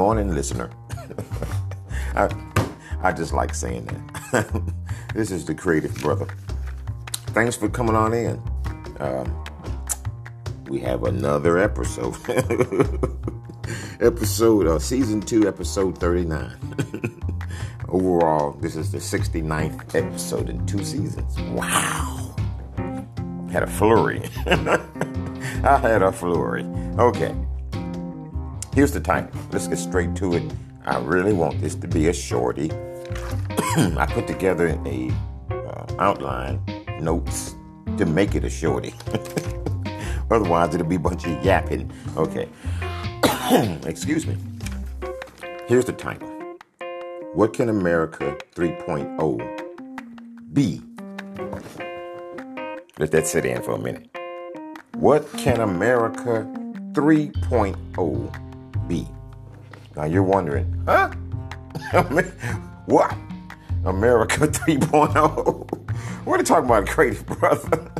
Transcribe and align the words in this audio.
morning, 0.00 0.34
listener. 0.34 0.70
I, 2.14 2.30
I 3.02 3.12
just 3.12 3.34
like 3.34 3.54
saying 3.54 3.84
that. 3.84 4.74
this 5.14 5.30
is 5.30 5.44
the 5.44 5.54
creative 5.54 5.94
brother. 5.96 6.26
Thanks 7.34 7.54
for 7.54 7.68
coming 7.68 7.94
on 7.94 8.14
in. 8.14 8.42
Um, 8.98 9.44
we 10.70 10.80
have 10.80 11.04
another 11.04 11.58
episode. 11.58 12.16
episode, 14.00 14.66
uh, 14.66 14.78
season 14.78 15.20
two, 15.20 15.46
episode 15.46 15.98
39. 15.98 16.56
Overall, 17.90 18.52
this 18.52 18.76
is 18.76 18.90
the 18.90 18.98
69th 18.98 19.94
episode 19.94 20.48
in 20.48 20.64
two 20.64 20.82
seasons. 20.82 21.38
Wow. 21.50 22.34
Had 23.52 23.64
a 23.64 23.66
flurry. 23.66 24.22
I 24.46 25.76
had 25.76 26.00
a 26.00 26.10
flurry. 26.10 26.64
Okay. 26.98 27.34
Here's 28.72 28.92
the 28.92 29.00
title. 29.00 29.30
Let's 29.50 29.66
get 29.66 29.78
straight 29.78 30.14
to 30.16 30.34
it. 30.34 30.44
I 30.86 30.98
really 30.98 31.32
want 31.32 31.60
this 31.60 31.74
to 31.74 31.88
be 31.88 32.06
a 32.08 32.12
shorty. 32.12 32.70
I 33.76 34.06
put 34.08 34.28
together 34.28 34.68
a 34.86 35.10
uh, 35.50 35.86
outline, 35.98 36.60
notes 37.00 37.56
to 37.98 38.06
make 38.06 38.36
it 38.36 38.44
a 38.44 38.50
shorty. 38.50 38.94
Otherwise, 40.30 40.72
it'll 40.74 40.86
be 40.86 40.94
a 40.94 41.00
bunch 41.00 41.26
of 41.26 41.44
yapping. 41.44 41.90
Okay. 42.16 42.48
Excuse 43.84 44.26
me. 44.26 44.36
Here's 45.66 45.84
the 45.84 45.92
title 45.92 46.28
What 47.34 47.52
Can 47.52 47.68
America 47.70 48.38
3.0 48.54 50.52
Be? 50.52 50.80
Let 53.00 53.10
that 53.10 53.26
sit 53.26 53.44
in 53.44 53.62
for 53.62 53.72
a 53.72 53.78
minute. 53.78 54.08
What 54.94 55.26
can 55.32 55.60
America 55.60 56.46
3.0 56.92 58.49
be? 58.90 59.06
Now 59.96 60.04
you're 60.04 60.24
wondering, 60.24 60.82
huh? 60.84 61.10
what? 62.86 63.16
America 63.84 64.40
3.0? 64.48 66.24
What 66.26 66.34
are 66.34 66.38
you 66.38 66.44
talking 66.44 66.64
about, 66.66 66.86
creative 66.86 67.24
brother? 67.38 67.90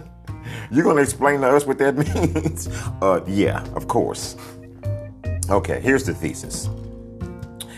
You're 0.70 0.84
gonna 0.84 1.00
explain 1.02 1.40
to 1.40 1.48
us 1.48 1.64
what 1.64 1.78
that 1.78 1.96
means? 1.96 2.68
Uh, 3.00 3.20
yeah, 3.26 3.64
of 3.74 3.86
course. 3.88 4.36
Okay, 5.48 5.80
here's 5.80 6.04
the 6.04 6.14
thesis. 6.14 6.68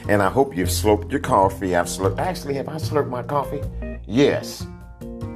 And 0.09 0.23
I 0.23 0.29
hope 0.31 0.57
you've 0.57 0.69
slurped 0.69 1.11
your 1.11 1.21
coffee. 1.21 1.77
I've 1.77 1.87
slurped. 1.87 2.19
Actually, 2.19 2.55
have 2.55 2.69
I 2.69 2.77
slurped 2.77 3.09
my 3.09 3.23
coffee? 3.23 3.63
Yes. 4.07 4.67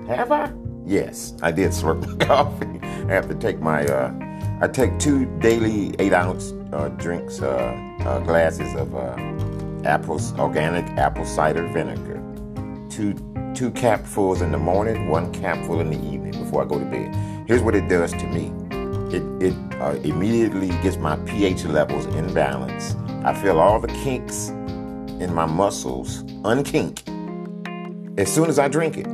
Have 0.08 0.32
I? 0.32 0.50
Yes, 0.84 1.34
I 1.42 1.50
did 1.52 1.70
slurp 1.70 2.04
my 2.06 2.24
coffee. 2.24 2.80
I 2.82 3.12
have 3.12 3.28
to 3.28 3.34
take 3.34 3.60
my. 3.60 3.84
Uh, 3.86 4.12
I 4.60 4.68
take 4.68 4.98
two 4.98 5.26
daily 5.40 5.94
eight 5.98 6.12
ounce 6.12 6.52
uh, 6.76 6.88
drinks, 6.90 7.40
uh, 7.40 7.74
uh 8.00 8.18
glasses 8.20 8.74
of 8.74 8.94
uh, 8.94 9.16
apples, 9.88 10.32
organic 10.38 10.84
apple 10.98 11.24
cider 11.24 11.66
vinegar. 11.68 12.22
Two 12.90 13.14
two 13.54 13.70
capfuls 13.70 14.42
in 14.42 14.52
the 14.52 14.58
morning, 14.58 15.08
one 15.08 15.32
capful 15.32 15.80
in 15.80 15.90
the 15.90 15.98
evening 16.12 16.32
before 16.32 16.62
I 16.62 16.66
go 16.66 16.78
to 16.78 16.84
bed. 16.84 17.14
Here's 17.46 17.62
what 17.62 17.74
it 17.74 17.88
does 17.88 18.12
to 18.12 18.26
me 18.26 18.52
it, 19.14 19.22
it 19.40 20.04
immediately 20.04 20.68
gets 20.82 20.96
my 20.96 21.16
pH 21.18 21.64
levels 21.64 22.06
in 22.06 22.32
balance. 22.34 22.96
I 23.24 23.34
feel 23.34 23.60
all 23.60 23.80
the 23.80 23.88
kinks 23.88 24.48
in 24.48 25.32
my 25.32 25.46
muscles 25.46 26.22
unkink 26.42 27.02
as 28.18 28.32
soon 28.32 28.48
as 28.48 28.58
I 28.58 28.68
drink 28.68 28.96
it. 28.98 29.06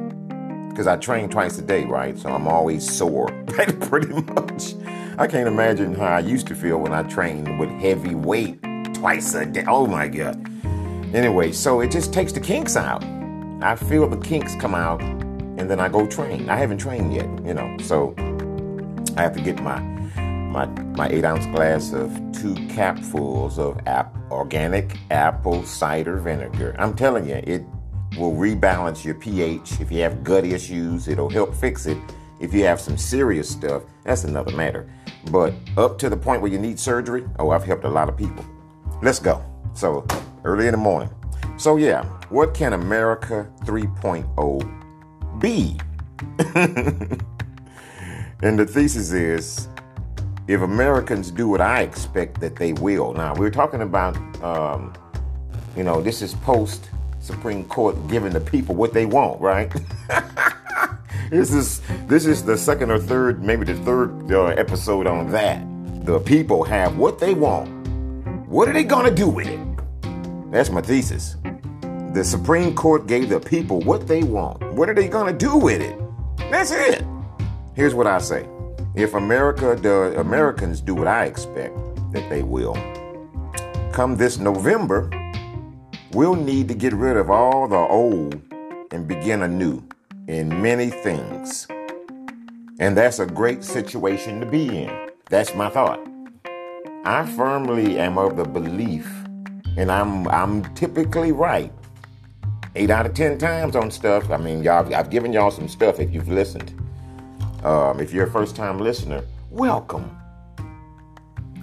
Because 0.71 0.87
I 0.87 0.97
train 0.97 1.29
twice 1.29 1.59
a 1.59 1.63
day, 1.63 1.85
right? 1.85 2.19
So 2.19 2.31
I'm 2.31 2.49
always 2.49 2.91
sore, 2.91 3.29
pretty 3.47 4.13
much. 4.13 4.75
I 5.19 5.27
can't 5.27 5.47
imagine 5.47 5.95
how 5.95 6.07
I 6.07 6.21
used 6.21 6.47
to 6.47 6.55
feel 6.55 6.79
when 6.79 6.95
I 6.95 7.03
trained 7.03 7.59
with 7.61 7.69
heavy 7.69 8.15
weight 8.15 8.59
twice 8.95 9.35
a 9.35 9.45
day. 9.45 9.65
Oh 9.69 9.87
my 9.87 10.09
God. 10.09 10.41
Anyway, 11.15 11.53
so 11.53 11.81
it 11.81 11.91
just 11.91 12.15
takes 12.15 12.33
the 12.33 12.41
kinks 12.41 12.77
out. 12.77 13.05
I 13.63 13.77
feel 13.77 14.09
the 14.09 14.17
kinks 14.17 14.55
come 14.57 14.75
out 14.75 15.03
and 15.03 15.71
then 15.71 15.81
I 15.81 15.91
go 15.91 16.07
train. 16.07 16.49
I 16.49 16.57
haven't 16.57 16.79
trained 16.79 17.13
yet, 17.13 17.27
you 17.45 17.53
know. 17.53 17.77
So 17.83 18.15
I 19.15 19.23
have 19.23 19.37
to 19.37 19.43
get 19.43 19.63
my 19.63 19.81
my 20.51 20.65
my 20.97 21.09
eight 21.09 21.27
ounce 21.27 21.45
glass 21.47 21.93
of 21.93 22.11
two 22.33 22.55
capfuls 22.73 23.59
of 23.59 23.79
ap- 23.87 24.17
organic 24.31 24.97
apple 25.11 25.63
cider 25.65 26.17
vinegar. 26.17 26.75
I'm 26.79 26.95
telling 26.95 27.29
you, 27.29 27.37
it 27.45 27.63
will 28.17 28.33
rebalance 28.33 29.05
your 29.05 29.17
pH. 29.17 29.79
If 29.79 29.93
you 29.93 30.01
have 30.01 30.25
gut 30.25 30.47
issues, 30.47 31.07
it'll 31.07 31.31
help 31.31 31.55
fix 31.55 31.85
it. 31.85 31.99
If 32.41 32.55
you 32.55 32.65
have 32.65 32.81
some 32.81 32.97
serious 32.97 33.49
stuff, 33.49 33.83
that's 34.05 34.25
another 34.25 34.57
matter. 34.57 34.89
But 35.31 35.55
up 35.77 35.99
to 35.99 36.11
the 36.11 36.17
point 36.17 36.43
where 36.43 36.51
you 36.51 36.59
need 36.59 36.79
surgery, 36.79 37.25
oh, 37.39 37.51
I've 37.51 37.65
helped 37.65 37.85
a 37.85 37.89
lot 37.89 38.09
of 38.09 38.17
people. 38.17 38.45
Let's 39.03 39.19
go. 39.19 39.45
So 39.75 40.07
early 40.45 40.67
in 40.67 40.73
the 40.73 40.79
morning. 40.79 41.11
So 41.57 41.77
yeah, 41.77 42.05
what 42.29 42.55
can 42.55 42.73
America 42.73 43.49
3.0 43.65 45.41
be? 45.41 45.79
And 48.43 48.59
the 48.59 48.67
thesis 48.67 49.13
is 49.13 49.69
if 50.49 50.63
Americans 50.63 51.31
do 51.31 51.49
what 51.49 51.61
I 51.61 51.83
expect 51.83 52.41
that 52.41 52.57
they 52.57 52.73
will. 52.73 53.15
Now, 53.15 53.35
we're 53.37 53.53
talking 53.53 53.83
about, 53.83 54.17
um, 54.43 54.93
you 55.77 55.85
know, 55.85 56.03
this 56.03 56.23
is 56.23 56.35
post 56.35 56.91
Supreme 57.21 57.65
Court 57.65 57.97
giving 58.09 58.33
the 58.33 58.41
people 58.41 58.75
what 58.75 58.93
they 58.93 59.07
want, 59.07 59.41
right? 59.41 59.73
this 61.33 61.51
is 61.51 61.81
this 62.09 62.27
is 62.27 62.45
the 62.45 62.59
second 62.59 62.91
or 62.91 62.99
third, 62.99 63.43
maybe 63.43 63.65
the 63.65 63.75
third 63.77 64.31
uh, 64.31 64.45
episode 64.49 65.07
on 65.07 65.31
that. 65.31 65.65
The 66.05 66.21
people 66.21 66.63
have 66.65 66.99
what 66.99 67.19
they 67.19 67.33
want. 67.33 67.71
What 68.47 68.69
are 68.69 68.75
they 68.75 68.85
gonna 68.85 69.11
do 69.11 69.31
with 69.31 69.49
it? 69.49 69.59
That's 70.53 70.69
my 70.69 70.83
thesis. 70.83 71.37
The 72.13 72.23
Supreme 72.23 72.75
Court 72.75 73.07
gave 73.07 73.31
the 73.31 73.41
people 73.41 73.81
what 73.81 74.07
they 74.07 74.23
want. 74.23 74.75
What 74.75 74.91
are 74.91 74.95
they 74.95 75.09
gonna 75.09 75.33
do 75.33 75.57
with 75.57 75.81
it? 75.81 75.99
That's 76.51 76.71
it. 76.71 77.03
Here's 77.75 77.95
what 77.95 78.07
I 78.07 78.19
say. 78.19 78.47
If 78.95 79.15
America 79.15 79.75
does, 79.75 80.15
Americans 80.17 80.83
do 80.83 80.95
what 80.95 81.09
I 81.09 81.25
expect 81.25 81.75
that 82.13 82.29
they 82.29 82.43
will, 82.43 82.75
come 83.91 84.19
this 84.19 84.37
November, 84.37 85.09
we'll 86.13 86.37
need 86.37 86.69
to 86.69 86.75
get 86.75 86.93
rid 86.93 87.17
of 87.17 87.31
all 87.31 87.67
the 87.69 87.77
old 87.77 88.39
and 88.91 89.09
begin 89.09 89.41
anew 89.41 89.83
in 90.33 90.63
many 90.63 90.91
things. 90.91 91.67
And 92.79 92.97
that's 92.97 93.19
a 93.19 93.27
great 93.27 93.63
situation 93.63 94.41
to 94.41 94.47
be 94.47 94.85
in. 94.85 95.11
That's 95.29 95.55
my 95.55 95.69
thought. 95.69 96.01
I 97.05 97.27
firmly 97.27 97.99
am 97.99 98.17
of 98.17 98.37
the 98.37 98.45
belief, 98.45 99.07
and 99.77 99.91
I'm 99.91 100.29
I'm 100.29 100.63
typically 100.75 101.33
right. 101.33 101.73
Eight 102.75 102.91
out 102.91 103.07
of 103.07 103.15
ten 103.15 103.39
times 103.39 103.77
on 103.77 103.91
stuff. 103.91 104.31
I 104.31 104.37
mean, 104.37 104.63
y'all, 104.63 104.95
I've 104.95 105.11
given 105.11 105.33
y'all 105.33 105.51
some 105.51 105.69
stuff 105.69 106.01
if 106.01 106.13
you've 106.13 106.29
listened. 106.29 106.73
Um, 107.65 108.01
if 108.01 108.13
you're 108.13 108.27
a 108.27 108.31
first 108.31 108.57
time 108.57 108.79
listener, 108.79 109.23
welcome. 109.51 110.17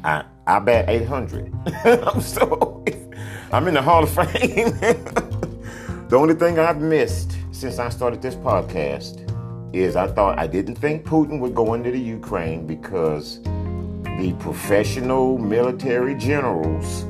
I 0.04 0.24
I 0.46 0.60
bet 0.60 0.90
800. 0.90 1.54
I'm 1.86 2.22
so 2.22 2.84
I'm 3.52 3.68
in 3.68 3.74
the 3.74 3.82
Hall 3.82 4.04
of 4.04 4.10
Fame. 4.10 4.30
the 6.10 6.16
only 6.16 6.36
thing 6.36 6.60
I've 6.60 6.82
missed 6.82 7.39
since 7.60 7.78
I 7.78 7.90
started 7.90 8.22
this 8.22 8.36
podcast 8.36 9.26
is 9.76 9.98
I 9.98 10.08
thought 10.08 10.40
I 10.40 10.48
didn't 10.48 10.76
think 10.76 11.06
Putin 11.06 11.42
would 11.42 11.54
go 11.54 11.74
into 11.74 11.92
the 11.92 12.00
Ukraine 12.00 12.66
because 12.66 13.42
the 13.44 14.34
professional 14.40 15.38
military 15.38 16.16
generals 16.16 17.04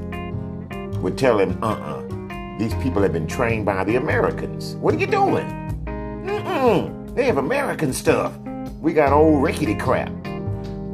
would 1.04 1.20
tell 1.20 1.40
him, 1.40 1.64
uh-uh, 1.64 2.58
these 2.58 2.74
people 2.84 3.04
have 3.04 3.14
been 3.14 3.28
trained 3.28 3.68
by 3.68 3.84
the 3.84 3.98
Americans. 3.98 4.76
What 4.78 4.96
are 4.96 4.98
you 4.98 5.06
doing? 5.06 5.46
Mm-mm, 5.86 7.14
they 7.14 7.26
have 7.26 7.38
American 7.38 7.94
stuff 7.94 8.36
we 8.82 8.94
got 8.94 9.14
old 9.14 9.44
rickety 9.44 9.76
crap. 9.76 10.12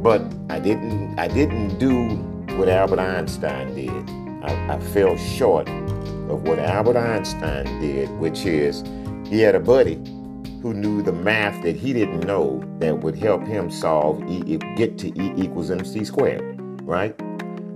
But 0.03 0.21
I 0.49 0.59
didn't 0.59 1.17
I 1.17 1.29
didn't 1.29 1.77
do 1.77 2.09
what 2.57 2.67
Albert 2.67 2.99
Einstein 2.99 3.73
did. 3.73 4.09
I, 4.43 4.75
I 4.75 4.79
fell 4.79 5.15
short 5.17 5.69
of 6.29 6.43
what 6.43 6.59
Albert 6.59 6.97
Einstein 6.97 7.79
did, 7.79 8.09
which 8.19 8.45
is 8.45 8.83
he 9.27 9.41
had 9.41 9.55
a 9.55 9.59
buddy 9.59 9.95
who 10.61 10.73
knew 10.73 11.01
the 11.01 11.11
math 11.11 11.61
that 11.63 11.75
he 11.75 11.93
didn't 11.93 12.21
know 12.21 12.63
that 12.79 12.99
would 12.99 13.15
help 13.15 13.45
him 13.45 13.69
solve 13.69 14.23
e, 14.29 14.57
get 14.75 14.97
to 14.97 15.07
E 15.19 15.33
equals 15.35 15.69
mc 15.69 16.03
squared, 16.05 16.59
right? 16.81 17.17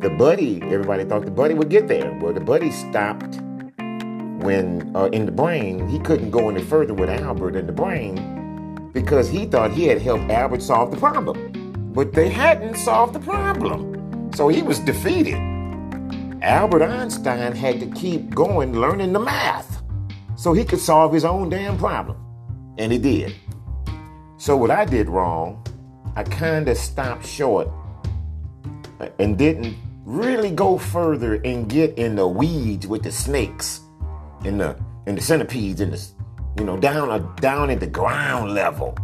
The 0.02 0.10
buddy, 0.10 0.62
everybody 0.64 1.04
thought 1.04 1.26
the 1.26 1.32
buddy 1.32 1.54
would 1.54 1.70
get 1.70 1.88
there. 1.88 2.12
Well, 2.22 2.34
the 2.34 2.40
buddy 2.40 2.72
stopped 2.72 3.40
when 4.42 4.92
uh, 4.96 5.06
in 5.12 5.26
the 5.26 5.32
brain 5.32 5.88
he 5.88 6.00
couldn't 6.00 6.32
go 6.32 6.50
any 6.50 6.64
further 6.64 6.94
with 6.94 7.10
Albert 7.10 7.56
in 7.56 7.68
the 7.68 7.74
brain 7.74 8.90
because 8.94 9.30
he 9.30 9.46
thought 9.46 9.72
he 9.72 9.86
had 9.86 10.02
helped 10.02 10.32
Albert 10.32 10.62
solve 10.62 10.92
the 10.92 10.98
problem. 10.98 11.92
But 11.94 12.14
they 12.14 12.30
hadn't 12.30 12.76
solved 12.76 13.14
the 13.14 13.20
problem. 13.20 14.32
So 14.34 14.48
he 14.48 14.62
was 14.62 14.80
defeated. 14.80 15.38
Albert 16.42 16.84
Einstein 16.84 17.54
had 17.54 17.80
to 17.82 17.88
keep 17.88 18.34
going 18.34 18.80
learning 18.80 19.14
the 19.14 19.20
math 19.20 19.79
so 20.40 20.54
he 20.54 20.64
could 20.64 20.80
solve 20.80 21.12
his 21.12 21.26
own 21.26 21.50
damn 21.50 21.78
problem. 21.78 22.16
And 22.78 22.94
he 22.94 22.98
did. 22.98 23.36
So 24.38 24.56
what 24.56 24.72
I 24.72 24.86
did 24.86 25.10
wrong, 25.10 25.62
I 26.16 26.24
kind 26.24 26.70
of 26.70 26.78
stopped 26.78 27.26
short 27.26 27.68
uh, 29.02 29.10
and 29.20 29.38
didn't 29.38 29.76
really 30.06 30.52
go 30.52 30.78
further 30.78 31.42
and 31.44 31.68
get 31.70 31.98
in 31.98 32.16
the 32.16 32.26
weeds 32.26 32.88
with 32.88 33.04
the 33.04 33.12
snakes 33.12 33.82
and 34.46 34.62
the 34.62 34.80
and 35.08 35.18
the 35.18 35.22
centipedes 35.22 35.82
and 35.82 35.92
the 35.92 36.08
you 36.58 36.64
know 36.64 36.78
down 36.78 37.36
down 37.36 37.70
at 37.70 37.82
the 37.82 37.88
ground 37.88 38.54
level 38.54 38.98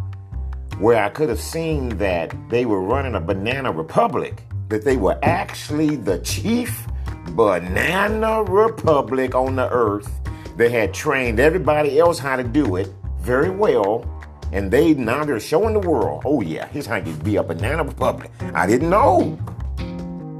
where 0.79 1.03
I 1.03 1.09
could 1.09 1.27
have 1.27 1.41
seen 1.41 1.89
that 1.97 2.33
they 2.49 2.65
were 2.65 2.81
running 2.81 3.15
a 3.15 3.19
banana 3.19 3.73
republic, 3.73 4.43
that 4.69 4.85
they 4.85 4.95
were 4.95 5.19
actually 5.21 5.97
the 5.97 6.19
chief 6.19 6.87
banana 7.31 8.41
republic 8.43 9.35
on 9.35 9.57
the 9.57 9.69
earth. 9.69 10.09
They 10.55 10.69
had 10.69 10.93
trained 10.93 11.39
everybody 11.39 11.99
else 11.99 12.17
how 12.17 12.37
to 12.37 12.43
do 12.43 12.77
it 12.77 12.89
very 13.19 13.49
well. 13.49 14.09
And 14.53 14.71
they 14.71 14.93
now 14.93 15.25
they're 15.25 15.39
showing 15.39 15.73
the 15.73 15.79
world, 15.79 16.21
oh 16.25 16.41
yeah, 16.41 16.67
how 16.87 16.95
you 16.95 17.13
be 17.17 17.35
a 17.35 17.43
banana 17.43 17.83
republic. 17.83 18.31
I 18.53 18.65
didn't 18.65 18.89
know. 18.89 19.37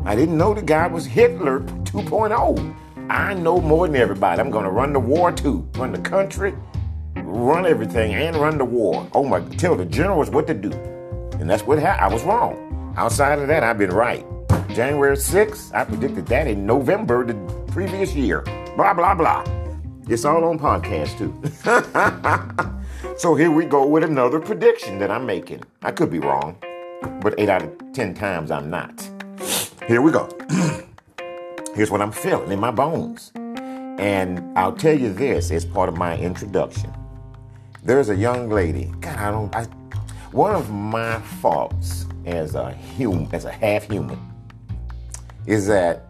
I 0.05 0.15
didn't 0.15 0.37
know 0.37 0.53
the 0.53 0.61
guy 0.61 0.87
was 0.87 1.05
Hitler 1.05 1.61
2.0. 1.61 2.75
I 3.09 3.33
know 3.33 3.59
more 3.59 3.87
than 3.87 3.97
everybody. 3.97 4.39
I'm 4.39 4.51
gonna 4.51 4.69
run 4.69 4.93
the 4.93 4.99
war 4.99 5.31
too, 5.31 5.67
run 5.75 5.91
the 5.91 5.99
country, 5.99 6.53
run 7.15 7.65
everything, 7.65 8.13
and 8.13 8.37
run 8.37 8.57
the 8.57 8.65
war. 8.65 9.09
Oh 9.13 9.23
my, 9.23 9.41
tell 9.57 9.75
the 9.75 9.85
generals 9.85 10.29
what 10.29 10.47
to 10.47 10.53
do. 10.53 10.71
And 11.39 11.49
that's 11.49 11.63
what 11.63 11.79
happened. 11.79 12.05
I 12.05 12.13
was 12.13 12.23
wrong. 12.23 12.93
Outside 12.95 13.39
of 13.39 13.47
that, 13.49 13.63
I've 13.63 13.77
been 13.77 13.89
right. 13.89 14.25
January 14.69 15.17
6th, 15.17 15.73
I 15.73 15.83
predicted 15.83 16.25
that 16.27 16.47
in 16.47 16.65
November 16.65 17.25
the 17.25 17.33
previous 17.71 18.13
year. 18.13 18.41
Blah, 18.75 18.93
blah, 18.93 19.13
blah. 19.13 19.43
It's 20.07 20.23
all 20.23 20.43
on 20.43 20.59
podcast 20.59 21.17
too. 21.17 21.33
so 23.17 23.33
here 23.33 23.49
we 23.49 23.65
go 23.65 23.87
with 23.87 24.03
another 24.03 24.39
prediction 24.39 24.99
that 24.99 25.09
I'm 25.09 25.25
making. 25.25 25.63
I 25.81 25.91
could 25.91 26.11
be 26.11 26.19
wrong, 26.19 26.57
but 27.21 27.33
eight 27.39 27.49
out 27.49 27.63
of 27.63 27.71
10 27.93 28.13
times 28.13 28.51
I'm 28.51 28.69
not. 28.69 29.09
Here 29.87 30.03
we 30.03 30.11
go. 30.11 30.29
Here's 31.75 31.89
what 31.89 32.03
I'm 32.03 32.11
feeling 32.11 32.51
in 32.51 32.59
my 32.59 32.69
bones. 32.69 33.31
And 33.35 34.55
I'll 34.55 34.75
tell 34.75 34.97
you 34.97 35.11
this 35.11 35.49
as 35.49 35.65
part 35.65 35.89
of 35.89 35.97
my 35.97 36.15
introduction. 36.19 36.93
There's 37.83 38.09
a 38.09 38.15
young 38.15 38.47
lady. 38.49 38.91
God, 38.99 39.17
I 39.17 39.31
don't. 39.31 39.55
I, 39.55 39.63
one 40.31 40.53
of 40.53 40.69
my 40.69 41.19
faults 41.41 42.05
as 42.27 42.53
a 42.53 42.73
human, 42.73 43.33
as 43.33 43.45
a 43.45 43.51
half 43.51 43.89
human, 43.89 44.19
is 45.47 45.65
that 45.65 46.05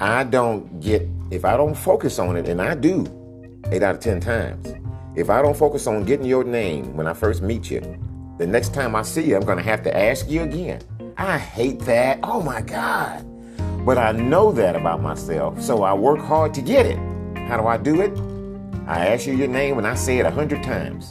I 0.00 0.24
don't 0.24 0.80
get 0.80 1.08
if 1.34 1.44
I 1.44 1.56
don't 1.56 1.74
focus 1.74 2.20
on 2.20 2.36
it, 2.36 2.48
and 2.48 2.62
I 2.62 2.76
do, 2.76 3.04
eight 3.72 3.82
out 3.82 3.96
of 3.96 4.00
ten 4.00 4.20
times. 4.20 4.72
If 5.16 5.30
I 5.30 5.42
don't 5.42 5.56
focus 5.56 5.86
on 5.88 6.04
getting 6.04 6.26
your 6.26 6.44
name 6.44 6.96
when 6.96 7.08
I 7.08 7.12
first 7.12 7.42
meet 7.42 7.70
you, 7.70 7.80
the 8.38 8.46
next 8.46 8.72
time 8.72 8.94
I 8.94 9.02
see 9.02 9.22
you, 9.22 9.36
I'm 9.36 9.44
gonna 9.44 9.62
have 9.62 9.82
to 9.82 9.96
ask 9.96 10.28
you 10.28 10.42
again. 10.42 10.80
I 11.16 11.38
hate 11.38 11.80
that. 11.80 12.20
Oh 12.22 12.40
my 12.40 12.60
God. 12.60 13.26
But 13.84 13.98
I 13.98 14.12
know 14.12 14.52
that 14.52 14.76
about 14.76 15.02
myself, 15.02 15.60
so 15.60 15.82
I 15.82 15.92
work 15.92 16.20
hard 16.20 16.54
to 16.54 16.62
get 16.62 16.86
it. 16.86 16.98
How 17.48 17.60
do 17.60 17.66
I 17.66 17.76
do 17.78 18.00
it? 18.00 18.16
I 18.86 19.08
ask 19.08 19.26
you 19.26 19.34
your 19.34 19.48
name 19.48 19.78
and 19.78 19.86
I 19.86 19.94
say 19.94 20.18
it 20.18 20.26
a 20.26 20.30
hundred 20.30 20.62
times. 20.62 21.10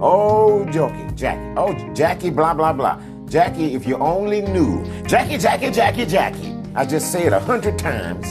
Oh, 0.00 0.64
joking, 0.70 1.14
Jackie. 1.16 1.54
Oh, 1.56 1.74
Jackie, 1.92 2.30
blah, 2.30 2.54
blah, 2.54 2.72
blah. 2.72 3.00
Jackie, 3.26 3.74
if 3.74 3.86
you 3.86 3.96
only 3.96 4.42
knew. 4.42 4.84
Jackie, 5.06 5.38
Jackie, 5.38 5.70
Jackie, 5.70 6.06
Jackie. 6.06 6.54
I 6.74 6.86
just 6.86 7.10
say 7.10 7.26
it 7.26 7.32
a 7.32 7.40
hundred 7.40 7.78
times 7.78 8.26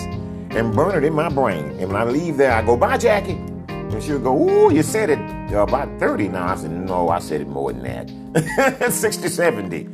and 0.51 0.75
burn 0.75 0.95
it 0.95 1.03
in 1.05 1.13
my 1.13 1.29
brain. 1.29 1.65
And 1.79 1.91
when 1.91 1.95
I 1.95 2.03
leave 2.03 2.37
there, 2.37 2.51
I 2.51 2.61
go, 2.61 2.75
bye, 2.75 2.97
Jackie. 2.97 3.41
And 3.69 4.03
she'll 4.03 4.19
go, 4.19 4.37
ooh, 4.37 4.73
you 4.73 4.83
said 4.83 5.09
it 5.09 5.19
uh, 5.53 5.63
about 5.63 5.99
30 5.99 6.29
now. 6.29 6.47
I 6.47 6.55
said, 6.55 6.71
no, 6.71 7.09
I 7.09 7.19
said 7.19 7.41
it 7.41 7.47
more 7.47 7.73
than 7.73 7.83
that. 7.83 8.91
60, 8.91 9.27
70. 9.27 9.89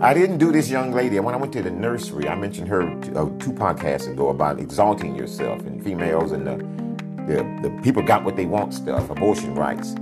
I 0.00 0.14
didn't 0.14 0.38
do 0.38 0.52
this 0.52 0.70
young 0.70 0.92
lady. 0.92 1.18
When 1.18 1.34
I 1.34 1.38
went 1.38 1.52
to 1.54 1.62
the 1.62 1.70
nursery, 1.70 2.28
I 2.28 2.36
mentioned 2.36 2.68
her 2.68 2.82
uh, 2.82 3.28
two 3.38 3.52
podcasts 3.52 4.10
ago 4.10 4.28
about 4.28 4.60
exalting 4.60 5.16
yourself 5.16 5.60
and 5.62 5.82
females 5.82 6.32
and 6.32 6.46
the 6.46 6.78
the, 7.28 7.44
the 7.62 7.80
people 7.82 8.02
got 8.02 8.24
what 8.24 8.36
they 8.36 8.46
want 8.46 8.72
stuff, 8.72 9.10
abortion 9.10 9.54
rights. 9.54 9.94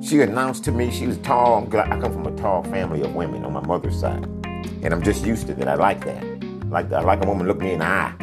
She 0.00 0.20
announced 0.20 0.62
to 0.64 0.72
me 0.72 0.92
she 0.92 1.08
was 1.08 1.18
tall. 1.18 1.66
I 1.74 1.88
come 2.00 2.12
from 2.12 2.26
a 2.26 2.36
tall 2.36 2.62
family 2.62 3.02
of 3.02 3.16
women 3.16 3.44
on 3.44 3.52
my 3.52 3.66
mother's 3.66 3.98
side, 3.98 4.24
and 4.82 4.92
I'm 4.92 5.02
just 5.02 5.26
used 5.26 5.48
to 5.48 5.54
that. 5.54 5.66
I 5.66 5.74
like 5.74 6.04
that. 6.04 6.24
Like 6.70 6.92
I 6.92 7.00
like 7.00 7.24
a 7.24 7.26
woman 7.26 7.48
look 7.48 7.58
me 7.58 7.72
in 7.72 7.80
the 7.80 7.86
eye. 7.86 8.14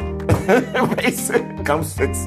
I'm 0.48 1.82
six. 1.82 2.18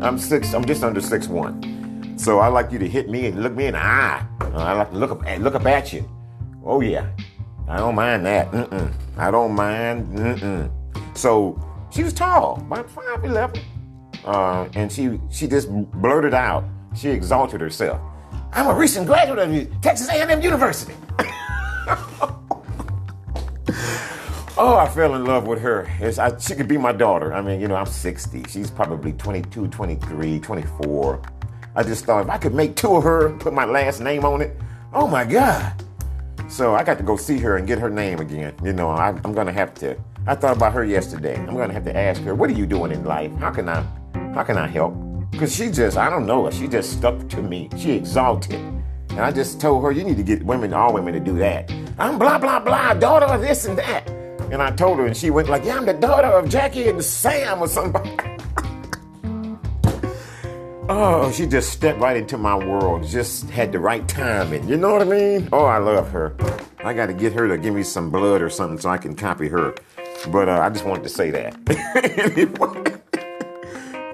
I'm 0.00 0.18
six. 0.18 0.54
I'm 0.54 0.64
just 0.64 0.82
under 0.82 1.00
six 1.00 1.28
one. 1.28 2.14
So 2.18 2.38
I 2.38 2.48
like 2.48 2.70
you 2.72 2.78
to 2.78 2.88
hit 2.88 3.08
me 3.08 3.26
and 3.26 3.42
look 3.42 3.54
me 3.54 3.66
in 3.66 3.72
the 3.72 3.80
eye. 3.82 4.24
I 4.40 4.72
like 4.74 4.90
to 4.90 4.96
look 4.96 5.10
up 5.10 5.22
look 5.40 5.54
up 5.54 5.66
at 5.66 5.92
you. 5.92 6.08
Oh 6.64 6.80
yeah, 6.80 7.08
I 7.68 7.78
don't 7.78 7.94
mind 7.94 8.24
that. 8.26 8.50
Mm-mm. 8.50 8.92
I 9.16 9.30
don't 9.30 9.54
mind. 9.54 10.18
Mm-mm. 10.18 10.70
So 11.16 11.58
she 11.90 12.02
was 12.02 12.12
tall, 12.12 12.58
about 12.60 12.90
five 12.90 13.24
eleven 13.24 13.60
uh, 14.24 14.68
and 14.74 14.90
she 14.90 15.20
she 15.30 15.46
just 15.46 15.70
blurted 15.70 16.34
out. 16.34 16.64
She 16.94 17.08
exalted 17.08 17.60
herself. 17.60 18.00
I'm 18.52 18.66
a 18.66 18.74
recent 18.74 19.06
graduate 19.06 19.38
of 19.38 19.80
Texas 19.80 20.08
A&M 20.08 20.42
University. 20.42 20.94
oh, 24.58 24.76
I 24.76 24.88
fell 24.88 25.14
in 25.14 25.24
love 25.24 25.46
with 25.46 25.60
her. 25.60 25.86
I, 26.18 26.38
she 26.38 26.54
could 26.54 26.68
be 26.68 26.78
my 26.78 26.92
daughter. 26.92 27.32
I 27.32 27.40
mean, 27.42 27.60
you 27.60 27.68
know, 27.68 27.76
I'm 27.76 27.86
60. 27.86 28.44
She's 28.48 28.70
probably 28.70 29.12
22, 29.12 29.68
23, 29.68 30.40
24. 30.40 31.22
I 31.74 31.82
just 31.82 32.04
thought 32.04 32.24
if 32.24 32.30
I 32.30 32.38
could 32.38 32.54
make 32.54 32.76
two 32.76 32.96
of 32.96 33.04
her, 33.04 33.30
put 33.38 33.52
my 33.52 33.64
last 33.64 34.00
name 34.00 34.24
on 34.24 34.42
it, 34.42 34.56
oh 34.92 35.06
my 35.06 35.24
God. 35.24 35.72
So 36.48 36.74
I 36.74 36.84
got 36.84 36.98
to 36.98 37.04
go 37.04 37.16
see 37.16 37.38
her 37.38 37.56
and 37.56 37.66
get 37.66 37.78
her 37.78 37.88
name 37.88 38.20
again. 38.20 38.54
You 38.62 38.72
know, 38.74 38.90
I, 38.90 39.08
I'm 39.08 39.32
going 39.32 39.46
to 39.46 39.52
have 39.52 39.72
to. 39.76 39.96
I 40.26 40.34
thought 40.34 40.56
about 40.56 40.74
her 40.74 40.84
yesterday. 40.84 41.36
I'm 41.36 41.54
going 41.54 41.68
to 41.68 41.74
have 41.74 41.84
to 41.84 41.96
ask 41.96 42.20
her, 42.22 42.34
what 42.34 42.50
are 42.50 42.54
you 42.54 42.66
doing 42.66 42.92
in 42.92 43.04
life? 43.04 43.34
How 43.36 43.50
can 43.50 43.68
I 43.68 43.84
how 44.34 44.42
can 44.42 44.56
I 44.56 44.66
help? 44.66 44.94
Because 45.30 45.54
she 45.54 45.70
just, 45.70 45.96
I 45.96 46.08
don't 46.08 46.26
know. 46.26 46.50
She 46.50 46.68
just 46.68 46.92
stuck 46.92 47.28
to 47.30 47.42
me. 47.42 47.68
She 47.76 47.92
exalted. 47.92 48.60
And 49.10 49.20
I 49.20 49.30
just 49.30 49.60
told 49.60 49.82
her, 49.84 49.92
you 49.92 50.04
need 50.04 50.16
to 50.16 50.22
get 50.22 50.42
women, 50.42 50.72
all 50.72 50.94
women 50.94 51.12
to 51.14 51.20
do 51.20 51.36
that. 51.38 51.70
I'm 51.98 52.18
blah, 52.18 52.38
blah, 52.38 52.60
blah, 52.60 52.94
daughter 52.94 53.26
of 53.26 53.42
this 53.42 53.66
and 53.66 53.76
that. 53.78 54.21
And 54.52 54.62
I 54.62 54.70
told 54.70 54.98
her, 54.98 55.06
and 55.06 55.16
she 55.16 55.30
went 55.30 55.48
like, 55.48 55.64
yeah, 55.64 55.78
I'm 55.78 55.86
the 55.86 55.94
daughter 55.94 56.28
of 56.28 56.46
Jackie 56.46 56.86
and 56.90 57.02
Sam 57.02 57.62
or 57.62 57.68
somebody. 57.68 58.10
oh, 60.90 61.32
she 61.34 61.46
just 61.46 61.72
stepped 61.72 61.98
right 61.98 62.18
into 62.18 62.36
my 62.36 62.54
world. 62.54 63.06
Just 63.08 63.48
had 63.48 63.72
the 63.72 63.78
right 63.78 64.06
timing. 64.06 64.68
You 64.68 64.76
know 64.76 64.92
what 64.92 65.00
I 65.00 65.06
mean? 65.06 65.48
Oh, 65.54 65.64
I 65.64 65.78
love 65.78 66.10
her. 66.10 66.36
I 66.84 66.92
got 66.92 67.06
to 67.06 67.14
get 67.14 67.32
her 67.32 67.48
to 67.48 67.56
give 67.56 67.72
me 67.72 67.82
some 67.82 68.10
blood 68.10 68.42
or 68.42 68.50
something 68.50 68.78
so 68.78 68.90
I 68.90 68.98
can 68.98 69.16
copy 69.16 69.48
her. 69.48 69.74
But 70.28 70.50
uh, 70.50 70.60
I 70.60 70.68
just 70.68 70.84
wanted 70.84 71.04
to 71.04 71.08
say 71.08 71.30
that. 71.30 71.56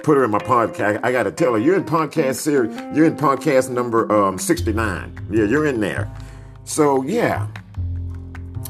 put 0.05 0.17
her 0.17 0.25
in 0.25 0.31
my 0.31 0.39
podcast. 0.39 1.01
I 1.03 1.11
got 1.11 1.25
to 1.25 1.33
tell 1.33 1.55
her, 1.55 1.59
you're 1.59 1.75
in 1.75 1.85
podcast 1.85 2.37
series, 2.37 2.75
you're 2.97 3.07
in 3.07 3.17
podcast 3.17 3.71
number 3.71 4.11
um, 4.13 4.39
69. 4.39 5.19
Yeah, 5.33 5.47
you're 5.47 5.67
in 5.67 5.81
there. 5.81 6.09
So, 6.63 7.03
yeah, 7.03 7.49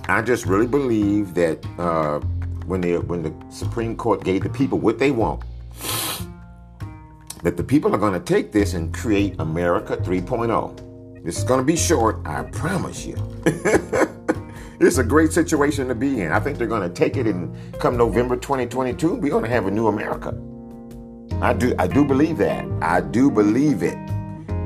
I 0.09 0.23
just 0.23 0.47
really 0.47 0.67
believe 0.67 1.35
that 1.35 1.65
uh, 1.79 2.21
when, 2.67 2.81
the, 2.81 2.97
when 2.99 3.23
the 3.23 3.35
Supreme 3.51 3.97
Court 3.97 4.25
gave 4.25 4.43
the 4.43 4.49
people 4.49 4.79
what 4.79 4.99
they 4.99 5.11
want, 5.11 5.43
that 7.43 7.57
the 7.57 7.63
people 7.63 7.95
are 7.95 7.99
going 7.99 8.15
to 8.15 8.21
take 8.21 8.51
this 8.51 8.75
and 8.75 8.93
create 8.93 9.37
America 9.39 9.97
3.0. 9.97 11.25
This 11.25 11.39
is 11.39 11.45
going 11.45 11.61
to 11.61 11.65
be 11.65 11.77
short, 11.77 12.21
I 12.27 12.43
promise 12.45 13.05
you. 13.05 13.17
it's 14.81 14.99
a 14.99 15.05
great 15.05 15.33
situation 15.33 15.89
to 15.89 15.95
be 15.95 16.23
in. 16.23 16.33
I 16.33 16.41
think 16.41 16.59
they're 16.59 16.67
going 16.67 16.89
to 16.89 16.95
take 16.95 17.17
it 17.17 17.27
and 17.27 17.55
come 17.79 17.97
November 17.97 18.37
2022, 18.37 19.15
we're 19.15 19.31
going 19.31 19.45
to 19.45 19.51
have 19.51 19.67
a 19.67 19.71
new 19.71 19.89
America. 19.89 20.35
I 21.41 21.53
do 21.53 21.73
I 21.79 21.87
do 21.87 22.05
believe 22.05 22.37
that. 22.39 22.67
I 22.83 23.01
do 23.01 23.31
believe 23.31 23.85
it. 23.85 23.97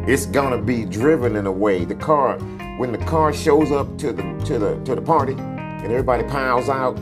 It's 0.09 0.25
gonna 0.25 0.61
be 0.61 0.87
driven 0.87 1.37
in 1.37 1.45
a 1.45 1.53
way. 1.53 1.85
The 1.85 1.95
car, 1.95 2.39
when 2.79 2.93
the 2.93 2.99
car 2.99 3.33
shows 3.33 3.71
up 3.71 3.99
to 3.99 4.13
the 4.13 4.23
to 4.45 4.59
the 4.59 4.75
to 4.85 4.95
the 4.95 5.03
party 5.03 5.35
and 5.35 5.85
everybody 5.85 6.23
piles 6.25 6.69
out, 6.69 6.97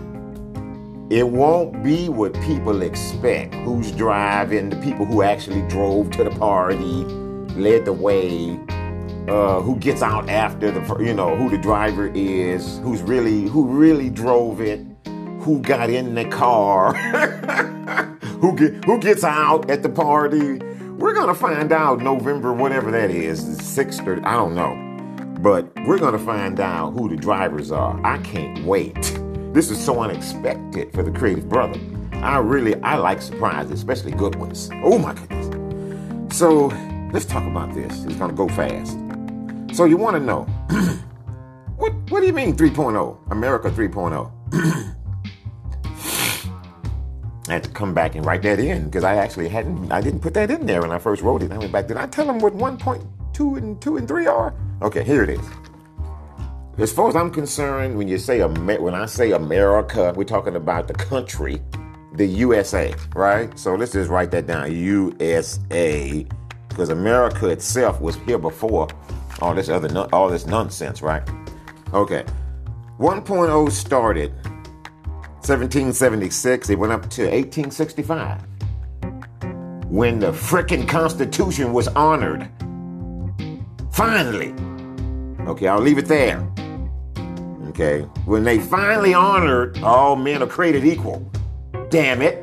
it 1.10 1.28
won't 1.28 1.82
be 1.82 2.08
what 2.08 2.34
people 2.42 2.82
expect. 2.82 3.54
Who's 3.54 3.92
driving, 3.92 4.70
the 4.70 4.76
people 4.76 5.06
who 5.06 5.22
actually 5.22 5.62
drove 5.68 6.10
to 6.12 6.24
the 6.24 6.30
party, 6.30 7.04
led 7.54 7.84
the 7.84 7.92
way, 7.92 8.58
uh, 9.28 9.60
who 9.60 9.76
gets 9.76 10.02
out 10.02 10.28
after 10.28 10.70
the 10.70 11.04
you 11.04 11.14
know, 11.14 11.36
who 11.36 11.50
the 11.50 11.58
driver 11.58 12.10
is, 12.14 12.78
who's 12.78 13.02
really 13.02 13.48
who 13.48 13.66
really 13.66 14.10
drove 14.10 14.60
it, 14.60 14.80
who 15.40 15.60
got 15.60 15.90
in 15.90 16.14
the 16.14 16.24
car. 16.26 16.94
who 18.40 18.56
get 18.56 18.84
who 18.84 18.98
gets 18.98 19.22
out 19.22 19.70
at 19.70 19.82
the 19.82 19.88
party. 19.88 20.58
We're 20.96 21.14
gonna 21.14 21.34
find 21.34 21.72
out 21.72 22.00
November, 22.00 22.52
whatever 22.52 22.90
that 22.90 23.10
is, 23.10 23.58
sixth 23.58 24.06
or 24.06 24.16
I 24.26 24.32
don't 24.32 24.54
know. 24.54 24.89
But 25.42 25.72
we're 25.86 25.98
gonna 25.98 26.18
find 26.18 26.60
out 26.60 26.90
who 26.90 27.08
the 27.08 27.16
drivers 27.16 27.72
are. 27.72 27.98
I 28.04 28.18
can't 28.18 28.62
wait. 28.66 29.18
This 29.54 29.70
is 29.70 29.82
so 29.82 30.00
unexpected 30.00 30.92
for 30.92 31.02
the 31.02 31.10
creative 31.10 31.48
brother. 31.48 31.80
I 32.12 32.38
really 32.38 32.74
I 32.82 32.96
like 32.96 33.22
surprises, 33.22 33.72
especially 33.72 34.12
good 34.12 34.34
ones. 34.34 34.68
Oh 34.84 34.98
my 34.98 35.14
goodness. 35.14 36.36
So 36.36 36.66
let's 37.14 37.24
talk 37.24 37.46
about 37.46 37.72
this. 37.72 38.04
It's 38.04 38.16
gonna 38.16 38.34
go 38.34 38.48
fast. 38.48 38.98
So 39.74 39.86
you 39.86 39.96
want 39.96 40.16
to 40.16 40.20
know 40.20 40.42
what 41.76 41.94
what 42.10 42.20
do 42.20 42.26
you 42.26 42.34
mean 42.34 42.54
3.0? 42.54 43.32
America 43.32 43.70
3.0? 43.70 44.30
I 47.48 47.54
had 47.54 47.64
to 47.64 47.70
come 47.70 47.94
back 47.94 48.14
and 48.14 48.26
write 48.26 48.42
that 48.42 48.60
in 48.60 48.84
because 48.84 49.04
I 49.04 49.16
actually 49.16 49.48
hadn't, 49.48 49.90
I 49.90 50.00
didn't 50.00 50.20
put 50.20 50.34
that 50.34 50.50
in 50.50 50.66
there 50.66 50.82
when 50.82 50.92
I 50.92 50.98
first 50.98 51.22
wrote 51.22 51.42
it. 51.42 51.50
I 51.50 51.58
went 51.58 51.72
back, 51.72 51.88
did 51.88 51.96
I 51.96 52.06
tell 52.06 52.26
them 52.26 52.38
what 52.38 52.54
1.2 53.40 53.58
and 53.58 53.80
2 53.80 53.96
and 53.96 54.06
3 54.08 54.26
are? 54.26 54.54
Okay, 54.82 55.02
here 55.02 55.22
it 55.22 55.30
is. 55.30 55.40
As 56.78 56.92
far 56.92 57.08
as 57.08 57.16
I'm 57.16 57.30
concerned, 57.30 57.96
when 57.96 58.08
you 58.08 58.18
say 58.18 58.40
a 58.40 58.48
when 58.48 58.94
I 58.94 59.06
say 59.06 59.32
America, 59.32 60.12
we're 60.16 60.24
talking 60.24 60.56
about 60.56 60.88
the 60.88 60.94
country, 60.94 61.60
the 62.14 62.26
USA, 62.26 62.94
right? 63.14 63.58
So 63.58 63.74
let's 63.74 63.92
just 63.92 64.10
write 64.10 64.30
that 64.30 64.46
down, 64.46 64.72
USA, 64.72 66.26
because 66.68 66.88
America 66.90 67.48
itself 67.48 68.00
was 68.00 68.16
here 68.16 68.38
before 68.38 68.88
all 69.40 69.54
this 69.54 69.68
other 69.68 70.08
all 70.12 70.28
this 70.28 70.46
nonsense, 70.46 71.02
right? 71.02 71.22
Okay, 71.92 72.24
1.0 72.98 73.70
started 73.70 74.32
1776. 75.42 76.70
It 76.70 76.78
went 76.78 76.92
up 76.92 77.10
to 77.10 77.22
1865 77.22 78.42
when 79.88 80.18
the 80.18 80.30
frickin' 80.30 80.88
Constitution 80.88 81.72
was 81.72 81.88
honored. 81.88 82.48
Finally. 84.00 84.54
Okay, 85.46 85.68
I'll 85.68 85.78
leave 85.78 85.98
it 85.98 86.06
there. 86.06 86.40
Okay, 87.68 88.00
when 88.24 88.44
they 88.44 88.58
finally 88.58 89.12
honored 89.12 89.78
all 89.82 90.16
men 90.16 90.42
are 90.42 90.46
created 90.46 90.86
equal. 90.86 91.30
Damn 91.90 92.22
it. 92.22 92.42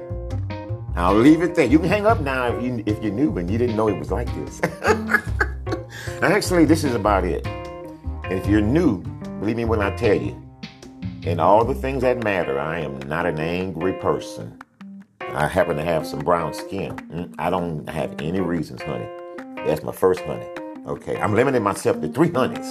I'll 0.96 1.16
leave 1.16 1.42
it 1.42 1.56
there. 1.56 1.66
You 1.66 1.80
can 1.80 1.90
hang 1.90 2.06
up 2.06 2.22
now 2.22 2.56
if 2.56 2.64
you 2.64 2.84
if 2.86 3.04
you 3.04 3.10
knew 3.10 3.36
and 3.40 3.50
you 3.50 3.58
didn't 3.58 3.76
know 3.76 3.88
it 3.88 3.98
was 3.98 4.12
like 4.12 4.28
this. 4.36 4.62
Actually, 6.22 6.66
this 6.66 6.84
is 6.84 6.94
about 6.94 7.24
it. 7.24 7.48
And 7.48 8.34
if 8.34 8.46
you're 8.46 8.62
new, 8.62 9.02
believe 9.40 9.58
me 9.58 9.66
when 9.66 9.82
I 9.82 9.96
tell 9.96 10.14
you, 10.14 10.40
in 11.24 11.40
all 11.40 11.66
the 11.66 11.74
things 11.74 12.04
that 12.04 12.24
matter, 12.24 12.60
I 12.60 12.82
am 12.82 13.00
not 13.08 13.26
an 13.26 13.40
angry 13.40 13.94
person. 13.94 14.62
I 15.22 15.48
happen 15.48 15.76
to 15.78 15.84
have 15.84 16.06
some 16.06 16.20
brown 16.20 16.54
skin. 16.54 16.96
Mm, 17.12 17.34
I 17.40 17.50
don't 17.50 17.90
have 17.90 18.14
any 18.22 18.42
reasons, 18.42 18.84
honey. 18.84 19.10
That's 19.66 19.82
my 19.82 19.92
first 19.92 20.20
honey. 20.20 20.48
Okay, 20.88 21.18
I'm 21.18 21.36
limiting 21.36 21.64
myself 21.64 22.00
to 22.00 22.08
three 22.08 22.32
hundreds. 22.32 22.66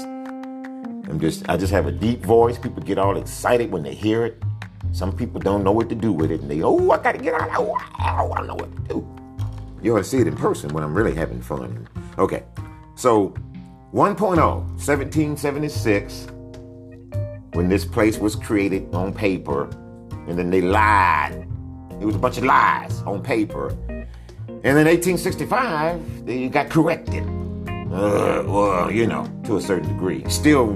I'm 1.09 1.21
just 1.21 1.47
I 1.51 1.59
just 1.59 1.71
have 1.71 1.87
a 1.87 1.93
deep 1.93 2.25
voice. 2.25 2.57
People 2.57 2.83
get 2.83 2.97
all 2.97 3.19
excited 3.19 3.71
when 3.71 3.83
they 3.83 3.95
hear 3.95 4.25
it. 4.25 4.43
Some 4.91 5.15
people 5.15 5.39
don't 5.39 5.63
know 5.63 5.73
what 5.73 5.91
to 5.91 5.95
do 5.95 6.13
with 6.13 6.31
it, 6.31 6.41
and 6.41 6.51
they 6.51 6.63
oh 6.63 6.91
I 6.91 6.97
gotta 6.97 7.19
get 7.19 7.35
out. 7.35 7.51
Oh, 7.59 7.77
I 7.99 8.39
don't 8.39 8.47
know 8.47 8.55
what 8.55 8.75
to 8.75 8.95
do. 8.95 9.07
You 9.83 9.95
ought 9.95 9.99
to 9.99 10.05
see 10.05 10.17
it 10.17 10.27
in 10.27 10.35
person 10.35 10.73
when 10.73 10.83
I'm 10.83 10.95
really 10.95 11.15
having 11.15 11.43
fun. 11.43 11.87
Okay, 12.17 12.45
so 12.95 13.35
1.0, 13.93 14.17
1776, 14.17 16.27
when 17.53 17.69
this 17.69 17.85
place 17.85 18.17
was 18.17 18.35
created 18.35 18.95
on 18.95 19.13
paper, 19.13 19.69
and 20.27 20.39
then 20.39 20.49
they 20.49 20.63
lied. 20.63 21.47
It 22.01 22.07
was 22.07 22.15
a 22.15 22.19
bunch 22.19 22.39
of 22.39 22.45
lies 22.45 23.03
on 23.03 23.23
paper. 23.23 23.77
And 24.49 24.75
then 24.75 24.87
1865, 24.87 26.25
they 26.25 26.49
got 26.49 26.71
corrected. 26.71 27.46
Uh, 27.93 28.43
well, 28.47 28.91
you 28.91 29.07
know, 29.07 29.31
to 29.45 29.57
a 29.57 29.61
certain 29.61 29.89
degree. 29.89 30.29
Still 30.29 30.75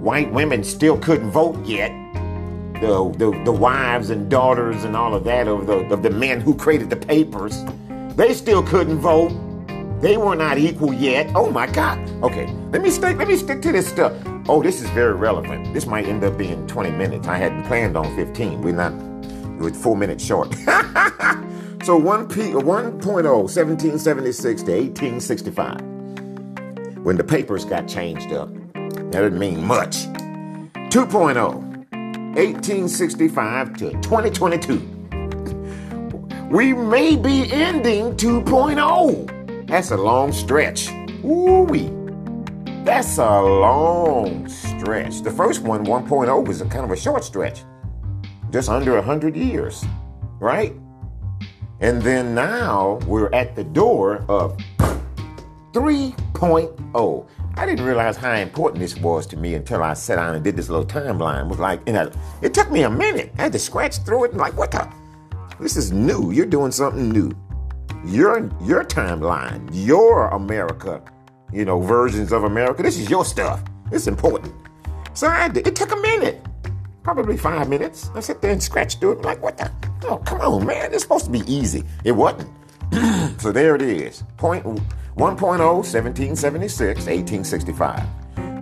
white 0.00 0.32
women 0.32 0.64
still 0.64 0.98
couldn't 0.98 1.30
vote 1.30 1.64
yet. 1.64 1.90
The, 2.80 3.12
the, 3.16 3.42
the 3.44 3.52
wives 3.52 4.10
and 4.10 4.30
daughters 4.30 4.84
and 4.84 4.96
all 4.96 5.14
of 5.14 5.24
that 5.24 5.48
of 5.48 5.66
the, 5.66 5.78
of 5.92 6.02
the 6.02 6.10
men 6.10 6.40
who 6.40 6.54
created 6.54 6.90
the 6.90 6.96
papers, 6.96 7.64
they 8.16 8.32
still 8.34 8.62
couldn't 8.62 8.98
vote. 8.98 9.32
They 10.00 10.16
were 10.16 10.36
not 10.36 10.58
equal 10.58 10.94
yet. 10.94 11.30
Oh 11.34 11.50
my 11.50 11.66
God. 11.66 11.98
Okay, 12.22 12.46
let 12.70 12.82
me 12.82 12.90
stick. 12.90 13.16
Let 13.16 13.26
me 13.26 13.36
stick 13.36 13.60
to 13.62 13.72
this 13.72 13.88
stuff. 13.88 14.12
Oh, 14.48 14.62
this 14.62 14.80
is 14.80 14.88
very 14.90 15.14
relevant. 15.14 15.74
This 15.74 15.86
might 15.86 16.06
end 16.06 16.22
up 16.22 16.38
being 16.38 16.66
20 16.68 16.90
minutes. 16.92 17.26
I 17.26 17.36
hadn't 17.36 17.64
planned 17.64 17.96
on 17.96 18.14
15. 18.14 18.62
We're 18.62 18.74
not. 18.74 18.92
We're 19.58 19.74
four 19.74 19.96
minutes 19.96 20.24
short. 20.24 20.54
so 21.82 21.96
1 21.96 22.28
P 22.28 22.52
1.0, 22.52 23.02
1776 23.02 24.62
to 24.62 24.70
1865, 24.70 25.80
when 27.08 27.16
the 27.16 27.24
papers 27.24 27.64
got 27.64 27.88
changed 27.88 28.34
up. 28.34 28.52
That 28.74 29.12
doesn't 29.12 29.38
mean 29.38 29.64
much. 29.64 30.04
2.0, 30.90 31.36
1865 32.36 33.76
to 33.78 33.92
2022. 34.02 34.76
We 36.50 36.74
may 36.74 37.16
be 37.16 37.50
ending 37.50 38.14
2.0. 38.14 39.66
That's 39.66 39.90
a 39.90 39.96
long 39.96 40.32
stretch. 40.32 40.90
Ooh 41.24 41.62
wee. 41.62 41.90
That's 42.84 43.16
a 43.16 43.40
long 43.40 44.46
stretch. 44.46 45.22
The 45.22 45.30
first 45.30 45.62
one, 45.62 45.86
1.0, 45.86 46.46
was 46.46 46.60
a 46.60 46.66
kind 46.66 46.84
of 46.84 46.90
a 46.90 46.96
short 46.96 47.24
stretch. 47.24 47.64
Just 48.50 48.68
under 48.68 48.92
100 48.96 49.34
years, 49.34 49.82
right? 50.40 50.74
And 51.80 52.02
then 52.02 52.34
now 52.34 52.98
we're 53.06 53.32
at 53.32 53.56
the 53.56 53.64
door 53.64 54.26
of 54.28 54.58
3.0. 55.72 57.26
I 57.56 57.66
didn't 57.66 57.84
realize 57.84 58.16
how 58.16 58.32
important 58.34 58.80
this 58.80 58.96
was 58.96 59.26
to 59.28 59.36
me 59.36 59.54
until 59.54 59.82
I 59.82 59.94
sat 59.94 60.16
down 60.16 60.34
and 60.34 60.44
did 60.44 60.56
this 60.56 60.68
little 60.68 60.86
timeline. 60.86 61.46
It 61.46 61.48
was 61.48 61.58
like, 61.58 61.80
and 61.86 62.12
it 62.40 62.54
took 62.54 62.70
me 62.70 62.82
a 62.82 62.90
minute. 62.90 63.32
I 63.38 63.42
had 63.42 63.52
to 63.52 63.58
scratch 63.58 63.98
through 63.98 64.24
it 64.24 64.30
and 64.30 64.40
like, 64.40 64.56
what 64.56 64.70
the? 64.70 64.88
This 65.60 65.76
is 65.76 65.90
new. 65.90 66.30
You're 66.30 66.46
doing 66.46 66.70
something 66.70 67.10
new. 67.10 67.32
Your 68.04 68.48
your 68.62 68.84
timeline, 68.84 69.68
your 69.72 70.28
America, 70.28 71.02
you 71.52 71.64
know, 71.64 71.80
versions 71.80 72.32
of 72.32 72.44
America. 72.44 72.82
This 72.82 72.96
is 72.96 73.10
your 73.10 73.24
stuff. 73.24 73.62
It's 73.90 74.06
important. 74.06 74.54
So 75.14 75.26
I 75.26 75.48
did. 75.48 75.66
It 75.66 75.74
took 75.74 75.90
a 75.90 75.96
minute, 75.96 76.40
probably 77.02 77.36
five 77.36 77.68
minutes. 77.68 78.10
I 78.14 78.20
sat 78.20 78.40
there 78.40 78.52
and 78.52 78.62
scratched 78.62 79.00
through 79.00 79.18
it. 79.18 79.22
Like, 79.22 79.42
what 79.42 79.58
the? 79.58 79.70
Oh, 80.04 80.18
come 80.18 80.40
on, 80.40 80.64
man. 80.64 80.92
It's 80.92 81.02
supposed 81.02 81.24
to 81.24 81.30
be 81.32 81.42
easy. 81.52 81.82
It 82.04 82.12
wasn't. 82.12 82.48
so 83.40 83.50
there 83.50 83.74
it 83.74 83.82
is. 83.82 84.22
Point 84.36 84.64
1.0, 85.18 85.58
1776, 85.58 87.06
1865. 87.06 88.06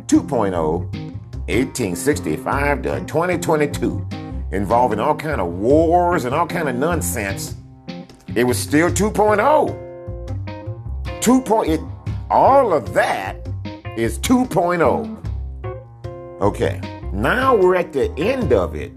2.0, 0.06 1.06
1865 1.48 2.82
to 2.82 3.00
2022, 3.00 4.06
involving 4.52 4.98
all 4.98 5.14
kind 5.14 5.42
of 5.42 5.48
wars 5.48 6.25
and 6.25 6.34
all 6.34 6.46
kind 6.46 6.70
of 6.70 6.76
nonsense. 6.76 7.56
It 8.34 8.44
was 8.44 8.58
still 8.58 8.88
2.0. 8.88 11.20
2. 11.20 11.40
Point, 11.42 11.72
it, 11.72 11.80
all 12.30 12.72
of 12.72 12.94
that 12.94 13.46
is 13.94 14.18
2.0. 14.20 15.12
Okay, 16.40 16.80
now 17.12 17.54
we're 17.54 17.76
at 17.76 17.92
the 17.92 18.10
end 18.18 18.54
of 18.54 18.75
it. 18.75 18.92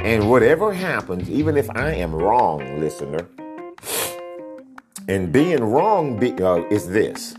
And 0.00 0.28
whatever 0.28 0.74
happens, 0.74 1.30
even 1.30 1.56
if 1.56 1.70
I 1.70 1.92
am 1.92 2.14
wrong, 2.14 2.80
listener, 2.80 3.26
and 5.08 5.32
being 5.32 5.62
wrong 5.62 6.18
be, 6.18 6.32
uh, 6.42 6.64
is 6.70 6.88
this 6.88 7.36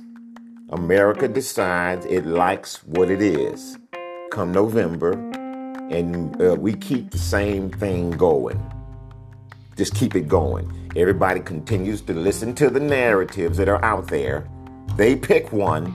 America 0.70 1.28
decides 1.28 2.06
it 2.06 2.26
likes 2.26 2.84
what 2.84 3.10
it 3.10 3.22
is 3.22 3.78
come 4.32 4.52
November, 4.52 5.14
and 5.90 6.42
uh, 6.42 6.56
we 6.56 6.74
keep 6.74 7.12
the 7.12 7.18
same 7.18 7.70
thing 7.70 8.12
going. 8.12 8.60
Just 9.76 9.96
keep 9.96 10.16
it 10.16 10.28
going. 10.28 10.92
Everybody 10.96 11.40
continues 11.40 12.02
to 12.04 12.14
listen 12.14 12.56
to 12.56 12.70
the 12.70 12.80
narratives 12.80 13.58
that 13.58 13.70
are 13.70 13.84
out 13.84 14.08
there. 14.08 14.48
They 14.96 15.16
pick 15.16 15.52
one, 15.52 15.86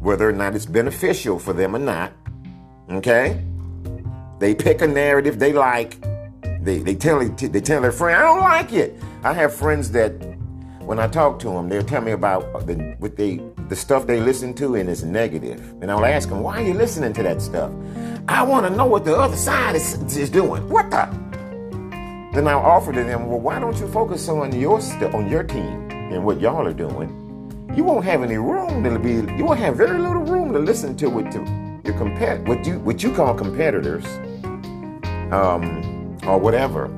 whether 0.00 0.28
or 0.28 0.32
not 0.32 0.54
it's 0.54 0.66
beneficial 0.66 1.38
for 1.38 1.52
them 1.52 1.74
or 1.74 1.80
not. 1.80 2.12
Okay? 2.90 3.44
They 4.38 4.54
pick 4.54 4.82
a 4.82 4.86
narrative 4.86 5.38
they 5.38 5.52
like. 5.52 6.00
They, 6.62 6.78
they 6.78 6.94
tell 6.94 7.18
they 7.20 7.60
tell 7.60 7.82
their 7.82 7.92
friend, 7.92 8.16
I 8.16 8.22
don't 8.22 8.40
like 8.40 8.72
it. 8.72 9.00
I 9.24 9.32
have 9.32 9.54
friends 9.54 9.90
that 9.92 10.37
when 10.88 10.98
I 10.98 11.06
talk 11.06 11.38
to 11.40 11.50
them, 11.50 11.68
they'll 11.68 11.82
tell 11.82 12.00
me 12.00 12.12
about 12.12 12.66
the 12.66 12.96
what 12.98 13.14
they 13.14 13.42
the 13.68 13.76
stuff 13.76 14.06
they 14.06 14.20
listen 14.20 14.54
to 14.54 14.76
and 14.76 14.88
it's 14.88 15.02
negative. 15.02 15.60
And 15.82 15.90
I'll 15.90 16.06
ask 16.06 16.30
them, 16.30 16.40
why 16.40 16.62
are 16.62 16.66
you 16.66 16.72
listening 16.72 17.12
to 17.12 17.22
that 17.24 17.42
stuff? 17.42 17.70
I 18.26 18.42
want 18.42 18.66
to 18.66 18.74
know 18.74 18.86
what 18.86 19.04
the 19.04 19.14
other 19.14 19.36
side 19.36 19.76
is, 19.76 20.16
is 20.16 20.30
doing. 20.30 20.66
What 20.70 20.90
the? 20.90 21.04
Then 22.32 22.48
I'll 22.48 22.60
offer 22.60 22.94
to 22.94 23.04
them, 23.04 23.26
well, 23.26 23.38
why 23.38 23.58
don't 23.58 23.76
you 23.78 23.86
focus 23.88 24.30
on 24.30 24.58
your 24.58 24.80
st- 24.80 25.14
on 25.14 25.28
your 25.28 25.42
team 25.42 25.90
and 25.90 26.24
what 26.24 26.40
y'all 26.40 26.66
are 26.66 26.72
doing? 26.72 27.10
You 27.76 27.84
won't 27.84 28.06
have 28.06 28.22
any 28.22 28.38
room 28.38 28.82
to 28.82 28.98
be. 28.98 29.16
You 29.36 29.44
won't 29.44 29.58
have 29.58 29.76
very 29.76 29.98
little 29.98 30.22
room 30.22 30.54
to 30.54 30.58
listen 30.58 30.96
to 30.96 31.10
what 31.10 31.30
to 31.32 31.38
your 31.84 31.98
compet 31.98 32.48
what 32.48 32.66
you 32.66 32.78
what 32.78 33.02
you 33.02 33.12
call 33.12 33.34
competitors, 33.34 34.06
um, 35.32 36.16
or 36.26 36.38
whatever. 36.38 36.88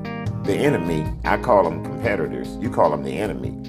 The 0.45 0.53
enemy. 0.53 1.05
I 1.25 1.35
call 1.35 1.69
them 1.69 1.83
competitors. 1.83 2.55
You 2.61 2.69
call 2.69 2.89
them 2.89 3.03
the 3.03 3.17
enemy 3.17 3.61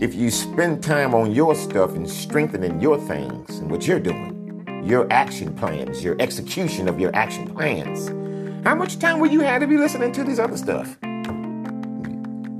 if 0.00 0.14
you 0.14 0.30
spend 0.30 0.82
time 0.82 1.14
on 1.14 1.30
your 1.30 1.54
stuff 1.54 1.94
and 1.94 2.08
strengthening 2.08 2.80
your 2.80 2.96
things 2.96 3.58
and 3.58 3.70
what 3.70 3.86
you're 3.86 4.00
doing, 4.00 4.64
your 4.82 5.06
action 5.12 5.54
plans, 5.54 6.02
your 6.02 6.16
execution 6.18 6.88
of 6.88 6.98
your 6.98 7.14
action 7.14 7.46
plans, 7.54 8.08
how 8.64 8.74
much 8.74 8.98
time 8.98 9.20
will 9.20 9.30
you 9.30 9.40
have 9.40 9.60
to 9.60 9.66
be 9.66 9.76
listening 9.76 10.10
to 10.12 10.24
this 10.24 10.38
other 10.38 10.56
stuff? 10.56 10.96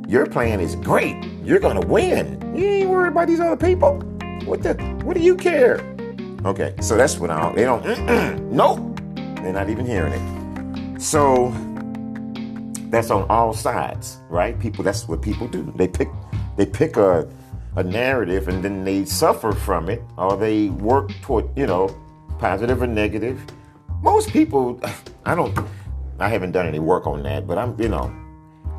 Your 0.06 0.26
plan 0.26 0.60
is 0.60 0.76
great. 0.76 1.16
You're 1.42 1.60
gonna 1.60 1.86
win. 1.86 2.38
You 2.54 2.66
ain't 2.66 2.90
worried 2.90 3.12
about 3.12 3.28
these 3.28 3.40
other 3.40 3.56
people. 3.56 4.00
What 4.44 4.62
the? 4.62 4.74
What 5.04 5.16
do 5.16 5.22
you 5.22 5.34
care? 5.34 5.80
Okay, 6.44 6.74
so 6.82 6.96
that's 6.96 7.18
what 7.18 7.30
I. 7.30 7.54
They 7.54 7.64
don't. 7.64 7.82
Nope. 8.52 9.00
They're 9.36 9.52
not 9.54 9.70
even 9.70 9.86
hearing 9.86 10.12
it. 10.12 11.00
So 11.00 11.54
that's 12.90 13.10
on 13.10 13.24
all 13.30 13.54
sides, 13.54 14.18
right? 14.28 14.58
People, 14.58 14.84
that's 14.84 15.08
what 15.08 15.22
people 15.22 15.46
do. 15.48 15.72
They 15.76 15.88
pick, 15.88 16.08
they 16.56 16.66
pick 16.66 16.96
a, 16.96 17.28
a 17.76 17.82
narrative 17.82 18.48
and 18.48 18.62
then 18.62 18.84
they 18.84 19.04
suffer 19.04 19.52
from 19.52 19.88
it, 19.88 20.02
or 20.16 20.36
they 20.36 20.68
work 20.70 21.10
toward, 21.22 21.48
you 21.56 21.66
know, 21.66 21.88
positive 22.38 22.82
or 22.82 22.86
negative. 22.86 23.40
Most 24.02 24.30
people, 24.30 24.80
I 25.24 25.34
don't, 25.34 25.56
I 26.18 26.28
haven't 26.28 26.52
done 26.52 26.66
any 26.66 26.78
work 26.78 27.06
on 27.06 27.22
that, 27.22 27.46
but 27.46 27.58
I'm, 27.58 27.80
you 27.80 27.88
know, 27.88 28.14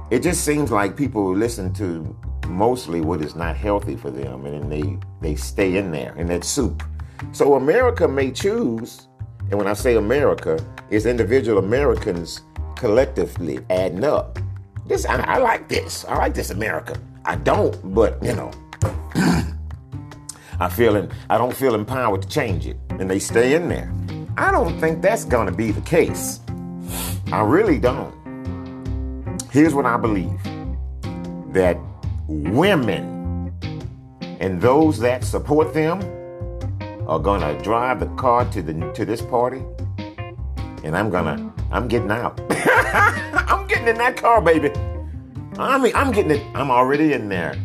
it 0.10 0.22
just 0.22 0.44
seems 0.44 0.72
like 0.72 0.98
people 0.98 1.34
listen 1.34 1.74
to 1.76 2.16
mostly 2.48 3.02
what 3.02 3.22
is 3.22 3.36
not 3.36 3.56
healthy 3.56 3.96
for 3.96 4.12
them, 4.12 4.46
and 4.46 4.62
then 4.62 4.70
they 4.70 4.98
they 5.22 5.36
stay 5.36 5.78
in 5.78 5.92
there 5.92 6.16
in 6.18 6.28
that 6.28 6.44
soup. 6.44 6.84
So 7.32 7.56
America 7.56 8.08
may 8.08 8.32
choose, 8.32 9.08
and 9.50 9.54
when 9.54 9.68
I 9.68 9.74
say 9.74 9.96
America, 9.96 10.60
it's 10.90 11.06
individual 11.06 11.60
Americans 11.60 12.42
collectively 12.76 13.60
adding 13.70 14.04
up. 14.04 14.40
This 14.86 15.06
I, 15.06 15.22
I 15.22 15.38
like 15.38 15.70
this. 15.70 16.04
I 16.06 16.18
like 16.18 16.34
this 16.34 16.50
America. 16.50 17.00
I 17.26 17.36
don't, 17.36 17.94
but 17.94 18.22
you 18.24 18.34
know, 18.34 18.52
I 20.60 20.70
feel 20.70 21.08
I 21.30 21.38
don't 21.38 21.56
feel 21.56 21.76
empowered 21.76 22.24
to 22.24 22.28
change 22.28 22.66
it, 22.66 22.78
and 22.90 23.10
they 23.10 23.20
stay 23.20 23.54
in 23.56 23.70
there. 23.70 23.94
I 24.38 24.52
don't 24.52 24.80
think 24.80 25.02
that's 25.02 25.26
to 25.48 25.52
be 25.52 25.72
the 25.72 25.82
case. 25.82 26.40
I 27.32 27.42
really 27.42 27.80
don't. 27.80 28.14
Here's 29.52 29.76
what 29.76 29.86
I 29.86 29.98
believe: 29.98 30.40
that 31.54 31.78
women 32.28 33.54
and 34.40 34.60
those 34.60 34.98
that 35.00 35.24
support 35.24 35.74
them 35.74 36.02
are 37.08 37.20
gonna 37.20 37.62
drive 37.62 38.00
the 38.00 38.08
car 38.16 38.46
to 38.52 38.64
the 38.64 38.74
to 38.94 39.06
this 39.06 39.22
party, 39.22 39.64
and 40.84 40.98
I'm 40.98 41.12
gonna 41.12 41.54
I'm 41.72 41.88
getting 41.88 42.12
out. 42.12 42.42
I'm 42.50 43.68
getting 43.68 43.88
in 43.88 43.98
that 44.00 44.18
car, 44.18 44.42
baby. 44.42 44.72
I 45.62 45.78
mean, 45.78 45.94
I'm 45.96 46.12
getting 46.12 46.32
it. 46.32 46.44
I'm 46.56 46.72
already 46.72 47.14
in 47.14 47.30
there. 47.30 47.56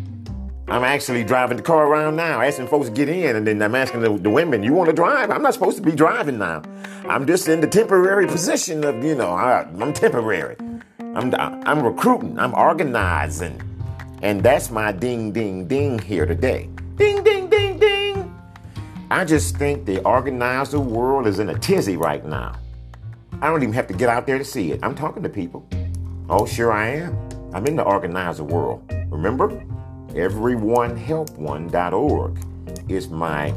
I'm 0.68 0.82
actually 0.82 1.22
driving 1.22 1.56
the 1.56 1.62
car 1.62 1.86
around 1.86 2.16
now, 2.16 2.40
asking 2.40 2.66
folks 2.66 2.88
to 2.88 2.92
get 2.92 3.08
in, 3.08 3.36
and 3.36 3.46
then 3.46 3.62
I'm 3.62 3.74
asking 3.76 4.00
the, 4.00 4.18
the 4.18 4.30
women, 4.30 4.62
"You 4.62 4.72
want 4.72 4.88
to 4.90 4.92
drive?" 4.92 5.30
I'm 5.30 5.42
not 5.42 5.54
supposed 5.54 5.76
to 5.76 5.82
be 5.82 5.92
driving 5.92 6.38
now. 6.38 6.62
I'm 7.08 7.26
just 7.26 7.48
in 7.48 7.60
the 7.60 7.68
temporary 7.68 8.26
position 8.26 8.82
of, 8.84 9.04
you 9.04 9.14
know, 9.14 9.30
I, 9.30 9.60
I'm 9.62 9.92
temporary. 9.92 10.56
I'm 10.98 11.32
I'm 11.34 11.82
recruiting. 11.82 12.38
I'm 12.38 12.52
organizing. 12.54 13.62
And 14.22 14.42
that's 14.42 14.70
my 14.70 14.92
ding, 14.92 15.30
ding, 15.30 15.68
ding 15.68 15.98
here 15.98 16.26
today. 16.26 16.68
Ding, 16.96 17.22
ding, 17.22 17.48
ding, 17.48 17.78
ding. 17.78 18.34
I 19.10 19.24
just 19.24 19.56
think 19.56 19.86
the 19.86 20.02
organizer 20.02 20.80
world 20.80 21.26
is 21.26 21.38
in 21.38 21.50
a 21.50 21.58
tizzy 21.58 21.96
right 21.96 22.24
now. 22.24 22.58
I 23.40 23.48
don't 23.48 23.62
even 23.62 23.74
have 23.74 23.86
to 23.86 23.94
get 23.94 24.08
out 24.08 24.26
there 24.26 24.38
to 24.38 24.44
see 24.44 24.72
it. 24.72 24.80
I'm 24.82 24.94
talking 24.94 25.22
to 25.22 25.28
people. 25.28 25.68
Oh, 26.28 26.44
sure 26.44 26.72
I 26.72 26.88
am. 26.88 27.35
I'm 27.52 27.66
in 27.66 27.76
the 27.76 27.82
organizer 27.82 28.44
world. 28.44 28.82
Remember? 29.08 29.48
Everyonehelpone.org 30.08 32.38
is 32.88 33.08
my 33.08 33.52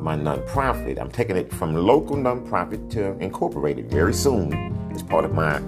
my 0.00 0.16
nonprofit. 0.16 0.98
I'm 1.00 1.10
taking 1.10 1.36
it 1.36 1.52
from 1.52 1.74
local 1.74 2.16
nonprofit 2.16 2.90
to 2.90 3.16
incorporated 3.18 3.90
very 3.90 4.12
soon. 4.12 4.52
It's 4.90 5.02
part 5.02 5.24
of 5.24 5.32
my 5.32 5.58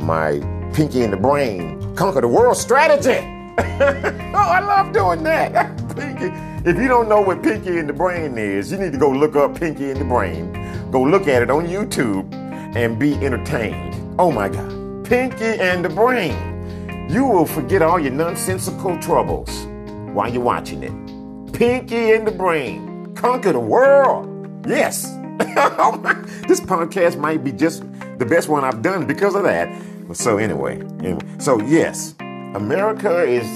my 0.00 0.40
Pinky 0.72 1.02
and 1.02 1.12
the 1.12 1.18
Brain 1.18 1.94
Conquer 1.94 2.22
the 2.22 2.28
World 2.28 2.56
strategy. 2.56 3.18
oh, 3.58 4.34
I 4.34 4.60
love 4.60 4.92
doing 4.92 5.22
that. 5.24 5.76
Pinky. 5.96 6.30
If 6.68 6.76
you 6.78 6.88
don't 6.88 7.08
know 7.08 7.20
what 7.20 7.42
Pinky 7.42 7.78
and 7.78 7.88
the 7.88 7.92
Brain 7.92 8.36
is, 8.38 8.72
you 8.72 8.78
need 8.78 8.92
to 8.92 8.98
go 8.98 9.10
look 9.10 9.36
up 9.36 9.58
Pinky 9.58 9.90
and 9.90 10.00
the 10.00 10.04
Brain. 10.04 10.52
Go 10.90 11.02
look 11.02 11.28
at 11.28 11.42
it 11.42 11.50
on 11.50 11.66
YouTube 11.66 12.32
and 12.76 12.98
be 12.98 13.14
entertained. 13.24 13.94
Oh 14.18 14.32
my 14.32 14.48
God. 14.48 14.85
Pinky 15.08 15.44
and 15.44 15.84
the 15.84 15.88
Brain. 15.88 17.06
You 17.08 17.26
will 17.26 17.46
forget 17.46 17.80
all 17.80 18.00
your 18.00 18.10
nonsensical 18.10 18.98
troubles 18.98 19.64
while 20.12 20.28
you're 20.32 20.42
watching 20.42 20.82
it. 20.82 21.52
Pinky 21.52 22.10
and 22.10 22.26
the 22.26 22.32
Brain. 22.32 23.14
Conquer 23.14 23.52
the 23.52 23.60
world. 23.60 24.26
Yes. 24.66 25.06
This 26.48 26.60
podcast 26.60 27.18
might 27.18 27.44
be 27.44 27.52
just 27.52 27.82
the 28.18 28.26
best 28.26 28.48
one 28.48 28.64
I've 28.64 28.82
done 28.82 29.06
because 29.06 29.34
of 29.34 29.42
that. 29.44 29.68
So 30.12 30.38
anyway, 30.38 30.80
anyway, 31.00 31.20
so 31.38 31.60
yes, 31.60 32.14
America 32.20 33.22
is 33.22 33.46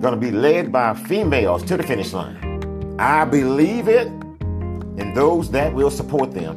going 0.00 0.14
to 0.14 0.16
be 0.16 0.30
led 0.30 0.72
by 0.72 0.94
females 0.94 1.62
to 1.64 1.76
the 1.76 1.82
finish 1.82 2.12
line. 2.12 2.96
I 2.98 3.24
believe 3.24 3.88
it, 3.88 4.08
and 4.08 5.14
those 5.16 5.50
that 5.52 5.72
will 5.72 5.90
support 5.90 6.32
them, 6.32 6.56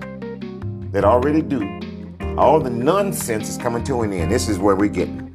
that 0.91 1.03
already 1.03 1.41
do. 1.41 1.79
All 2.37 2.59
the 2.59 2.69
nonsense 2.69 3.47
is 3.47 3.57
coming 3.57 3.81
to 3.85 4.01
an 4.01 4.11
end. 4.11 4.29
This 4.29 4.49
is 4.49 4.59
where 4.59 4.75
we're 4.75 4.89
getting. 4.89 5.31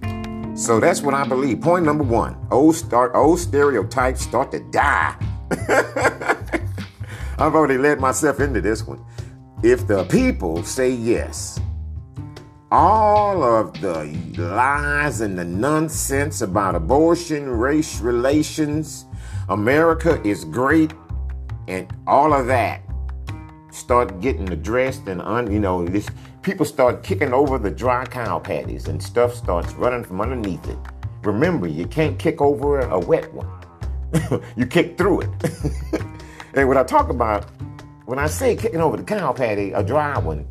So 0.55 0.79
that's 0.79 1.01
what 1.01 1.15
I 1.15 1.27
believe. 1.27 1.63
Point 1.63 1.87
number 1.87 2.05
one: 2.05 2.37
old 2.51 2.77
start, 2.77 3.13
old 3.15 3.39
stereotypes 3.39 4.21
start 4.21 4.53
to 4.53 4.61
die. 4.71 5.17
I've 7.39 7.55
already 7.55 7.79
led 7.79 8.01
myself 8.01 8.39
into 8.41 8.61
this 8.61 8.87
one. 8.87 9.03
If 9.63 9.87
the 9.87 10.05
people 10.05 10.63
say 10.63 10.91
yes, 10.91 11.59
all 12.71 13.43
of 13.43 13.81
the 13.81 14.05
lies 14.37 15.23
and 15.23 15.39
the 15.39 15.45
nonsense 15.45 16.43
about 16.43 16.75
abortion, 16.75 17.49
race 17.49 18.01
relations, 18.01 19.07
America 19.49 20.21
is 20.23 20.45
great, 20.45 20.93
and 21.67 21.91
all 22.07 22.35
of 22.35 22.47
that 22.49 22.83
start 23.71 24.21
getting 24.21 24.51
addressed 24.53 25.07
and 25.07 25.23
un, 25.23 25.51
you 25.51 25.61
know 25.61 25.87
this 25.87 26.09
people 26.43 26.65
start 26.65 27.03
kicking 27.03 27.33
over 27.33 27.59
the 27.59 27.71
dry 27.71 28.05
cow 28.05 28.39
patties 28.39 28.89
and 28.89 29.03
stuff 29.03 29.35
starts 29.35 29.73
running 29.75 30.05
from 30.05 30.21
underneath 30.21 30.67
it. 30.69 30.79
Remember, 31.23 31.67
you 31.67 31.87
can't 31.87 32.19
kick 32.19 32.41
over 32.41 32.81
a 32.81 32.99
wet 32.99 33.33
one. 33.35 33.49
you 34.57 34.67
kick 34.67 34.97
through 34.97 35.21
it. 35.21 35.31
and 36.55 36.69
when 36.69 36.79
I 36.79 36.83
talk 36.83 37.11
about 37.11 37.45
when 38.07 38.19
I 38.19 38.27
say 38.27 38.57
kicking 38.57 38.81
over 38.81 38.97
the 38.97 39.05
cow 39.05 39.33
patty, 39.33 39.73
a 39.73 39.83
dry 39.83 40.19
one, 40.19 40.47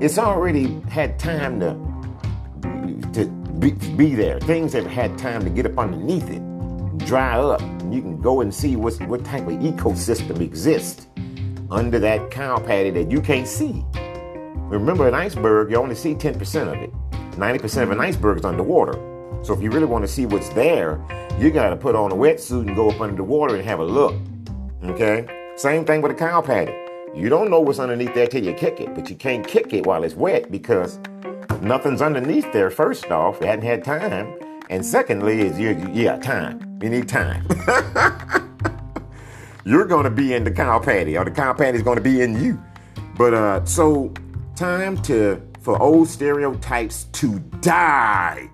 it's 0.00 0.18
already 0.18 0.80
had 0.88 1.18
time 1.18 1.60
to 1.60 1.88
to 3.12 3.26
be, 3.58 3.72
be, 3.96 4.14
there. 4.14 4.40
Things 4.40 4.72
have 4.72 4.86
had 4.86 5.18
time 5.18 5.42
to 5.44 5.50
get 5.50 5.66
up 5.66 5.78
underneath 5.78 6.28
it, 6.30 6.42
dry 7.06 7.38
up. 7.38 7.60
And 7.60 7.94
you 7.94 8.00
can 8.00 8.20
go 8.20 8.40
and 8.40 8.54
see 8.54 8.76
what's, 8.76 9.00
what 9.00 9.24
type 9.24 9.42
of 9.42 9.54
ecosystem 9.54 10.40
exists 10.40 11.06
under 11.70 11.98
that 11.98 12.30
cow 12.30 12.58
patty 12.58 12.90
that 12.90 13.10
you 13.10 13.20
can't 13.20 13.46
see. 13.46 13.84
Remember, 14.68 15.08
an 15.08 15.14
iceberg, 15.14 15.70
you 15.70 15.76
only 15.76 15.94
see 15.94 16.14
10% 16.14 16.36
of 16.68 16.74
it. 16.74 16.92
90% 17.32 17.82
of 17.84 17.90
an 17.90 18.00
iceberg 18.00 18.38
is 18.38 18.44
underwater. 18.44 18.92
So 19.42 19.54
if 19.54 19.62
you 19.62 19.70
really 19.70 19.86
want 19.86 20.04
to 20.04 20.08
see 20.08 20.26
what's 20.26 20.50
there, 20.50 21.00
you 21.38 21.50
got 21.50 21.70
to 21.70 21.76
put 21.76 21.94
on 21.94 22.12
a 22.12 22.14
wetsuit 22.14 22.66
and 22.66 22.76
go 22.76 22.90
up 22.90 23.00
under 23.00 23.16
the 23.16 23.24
water 23.24 23.54
and 23.54 23.64
have 23.64 23.80
a 23.80 23.84
look. 23.84 24.14
Okay? 24.84 25.26
Same 25.56 25.86
thing 25.86 26.02
with 26.02 26.12
a 26.12 26.14
cow 26.14 26.42
patty. 26.42 26.74
You 27.14 27.30
don't 27.30 27.50
know 27.50 27.60
what's 27.60 27.78
underneath 27.78 28.12
there 28.14 28.26
till 28.26 28.44
you 28.44 28.52
kick 28.52 28.80
it, 28.80 28.94
but 28.94 29.08
you 29.08 29.16
can't 29.16 29.46
kick 29.46 29.72
it 29.72 29.86
while 29.86 30.04
it's 30.04 30.14
wet 30.14 30.50
because 30.50 30.98
nothing's 31.62 32.02
underneath 32.02 32.52
there. 32.52 32.70
First 32.70 33.10
off, 33.10 33.38
you 33.40 33.46
hadn't 33.46 33.64
had 33.64 33.82
time, 33.82 34.38
and 34.68 34.84
secondly, 34.84 35.40
is 35.40 35.58
you 35.58 35.90
yeah 35.92 36.16
time. 36.18 36.78
You 36.82 36.90
need 36.90 37.08
time. 37.08 37.46
You're 39.64 39.86
going 39.86 40.04
to 40.04 40.10
be 40.10 40.34
in 40.34 40.44
the 40.44 40.50
cow 40.50 40.78
patty, 40.78 41.16
or 41.16 41.24
the 41.24 41.30
cow 41.30 41.54
patty 41.54 41.78
is 41.78 41.82
going 41.82 41.96
to 41.96 42.02
be 42.02 42.20
in 42.20 42.40
you. 42.40 42.62
But 43.16 43.34
uh, 43.34 43.64
so 43.64 44.12
time 44.58 45.00
to 45.02 45.40
for 45.60 45.80
old 45.80 46.08
stereotypes 46.08 47.04
to 47.12 47.38
die 47.60 48.50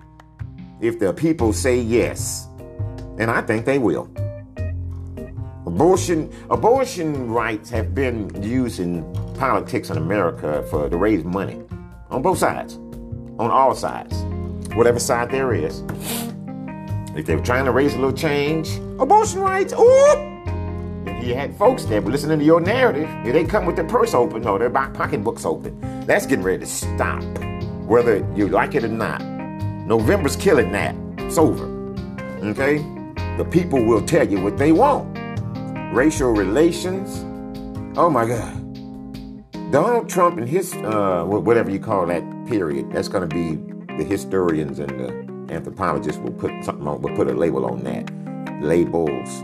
if 0.79 0.99
the 0.99 1.11
people 1.11 1.51
say 1.51 1.79
yes, 1.79 2.47
and 3.17 3.31
I 3.31 3.41
think 3.41 3.65
they 3.65 3.79
will. 3.79 4.07
Abortion, 5.65 6.31
abortion 6.51 7.31
rights 7.31 7.71
have 7.71 7.95
been 7.95 8.29
used 8.43 8.79
in 8.79 9.03
politics 9.33 9.89
in 9.89 9.97
America 9.97 10.63
for 10.69 10.87
to 10.89 10.95
raise 10.95 11.23
money 11.23 11.59
on 12.11 12.21
both 12.21 12.37
sides, 12.37 12.75
on 13.39 13.49
all 13.49 13.73
sides, 13.73 14.15
whatever 14.75 14.99
side 14.99 15.31
there 15.31 15.55
is. 15.55 15.81
If 17.15 17.25
they 17.25 17.35
were 17.35 17.43
trying 17.43 17.65
to 17.65 17.71
raise 17.71 17.95
a 17.95 17.97
little 17.97 18.13
change, 18.13 18.75
abortion 18.99 19.39
rights, 19.39 19.73
ooh! 19.73 20.34
You 21.25 21.35
had 21.35 21.55
folks 21.57 21.85
that 21.85 22.03
were 22.03 22.11
listening 22.11 22.39
to 22.39 22.45
your 22.45 22.61
narrative, 22.61 23.09
if 23.25 23.33
they 23.33 23.43
come 23.43 23.65
with 23.65 23.75
their 23.75 23.87
purse 23.87 24.13
open 24.13 24.47
or 24.47 24.59
their 24.59 24.69
pocketbooks 24.69 25.45
open, 25.45 25.79
that's 26.05 26.25
getting 26.25 26.43
ready 26.43 26.59
to 26.59 26.65
stop, 26.65 27.23
whether 27.85 28.17
you 28.35 28.47
like 28.47 28.75
it 28.75 28.83
or 28.83 28.89
not. 28.89 29.21
November's 29.87 30.35
killing 30.35 30.71
that. 30.71 30.95
It's 31.17 31.37
over. 31.37 31.65
Okay? 32.43 32.77
The 33.37 33.45
people 33.45 33.83
will 33.83 34.05
tell 34.05 34.27
you 34.27 34.39
what 34.41 34.57
they 34.57 34.71
want 34.71 35.15
racial 35.95 36.31
relations. 36.31 37.23
Oh 37.97 38.09
my 38.09 38.25
God. 38.25 38.61
Donald 39.71 40.09
Trump 40.09 40.37
and 40.37 40.47
his, 40.47 40.73
uh, 40.73 41.23
whatever 41.25 41.71
you 41.71 41.79
call 41.79 42.05
that 42.07 42.23
period, 42.47 42.91
that's 42.91 43.07
going 43.07 43.27
to 43.27 43.33
be 43.33 43.55
the 43.97 44.03
historians 44.03 44.79
and 44.79 44.89
the 44.99 45.53
anthropologists 45.53 46.21
will 46.21 46.33
put 46.33 46.51
something 46.63 46.85
on, 46.85 47.01
will 47.01 47.15
put 47.15 47.27
a 47.27 47.33
label 47.33 47.65
on 47.65 47.83
that. 47.83 48.11
Labels. 48.61 49.43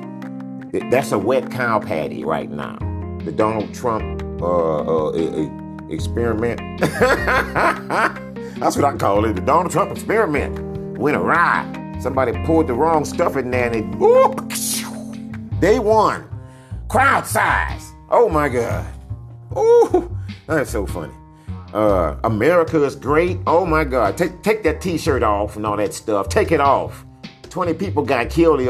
That's 0.72 1.12
a 1.12 1.18
wet 1.20 1.52
cow 1.52 1.80
patty 1.80 2.24
right 2.24 2.50
now. 2.50 2.78
The 3.26 3.32
Donald 3.32 3.74
Trump 3.74 4.22
uh, 4.42 5.08
uh, 5.10 5.90
experiment. 5.90 6.80
That's 6.80 8.76
what 8.76 8.86
I 8.86 8.96
call 8.96 9.26
it. 9.26 9.34
The 9.34 9.42
Donald 9.42 9.72
Trump 9.72 9.92
experiment 9.92 10.98
went 10.98 11.18
awry. 11.18 11.98
Somebody 12.00 12.32
poured 12.46 12.68
the 12.68 12.74
wrong 12.74 13.06
stuff 13.06 13.36
in 13.36 13.52
there 13.52 13.72
and 13.72 13.76
it, 13.76 13.96
whoop, 13.98 14.52
they 15.60 15.78
won. 15.78 16.28
Crowd 16.88 17.28
size. 17.28 17.92
Oh 18.10 18.30
my 18.30 18.50
God. 18.50 18.86
Ooh, 19.58 20.16
that's 20.48 20.72
so 20.72 20.86
funny. 20.86 21.14
Uh, 21.74 22.16
America 22.24 22.84
is 22.84 22.96
great. 22.96 23.40
Oh 23.46 23.66
my 23.66 23.84
God. 23.84 24.18
Take, 24.18 24.42
take 24.42 24.64
that 24.64 24.82
t 24.82 24.98
shirt 24.98 25.24
off 25.24 25.58
and 25.58 25.66
all 25.66 25.78
that 25.78 25.94
stuff. 25.94 26.30
Take 26.30 26.52
it 26.52 26.62
off. 26.62 27.06
20 27.52 27.74
people 27.74 28.02
got 28.02 28.30
killed 28.30 28.62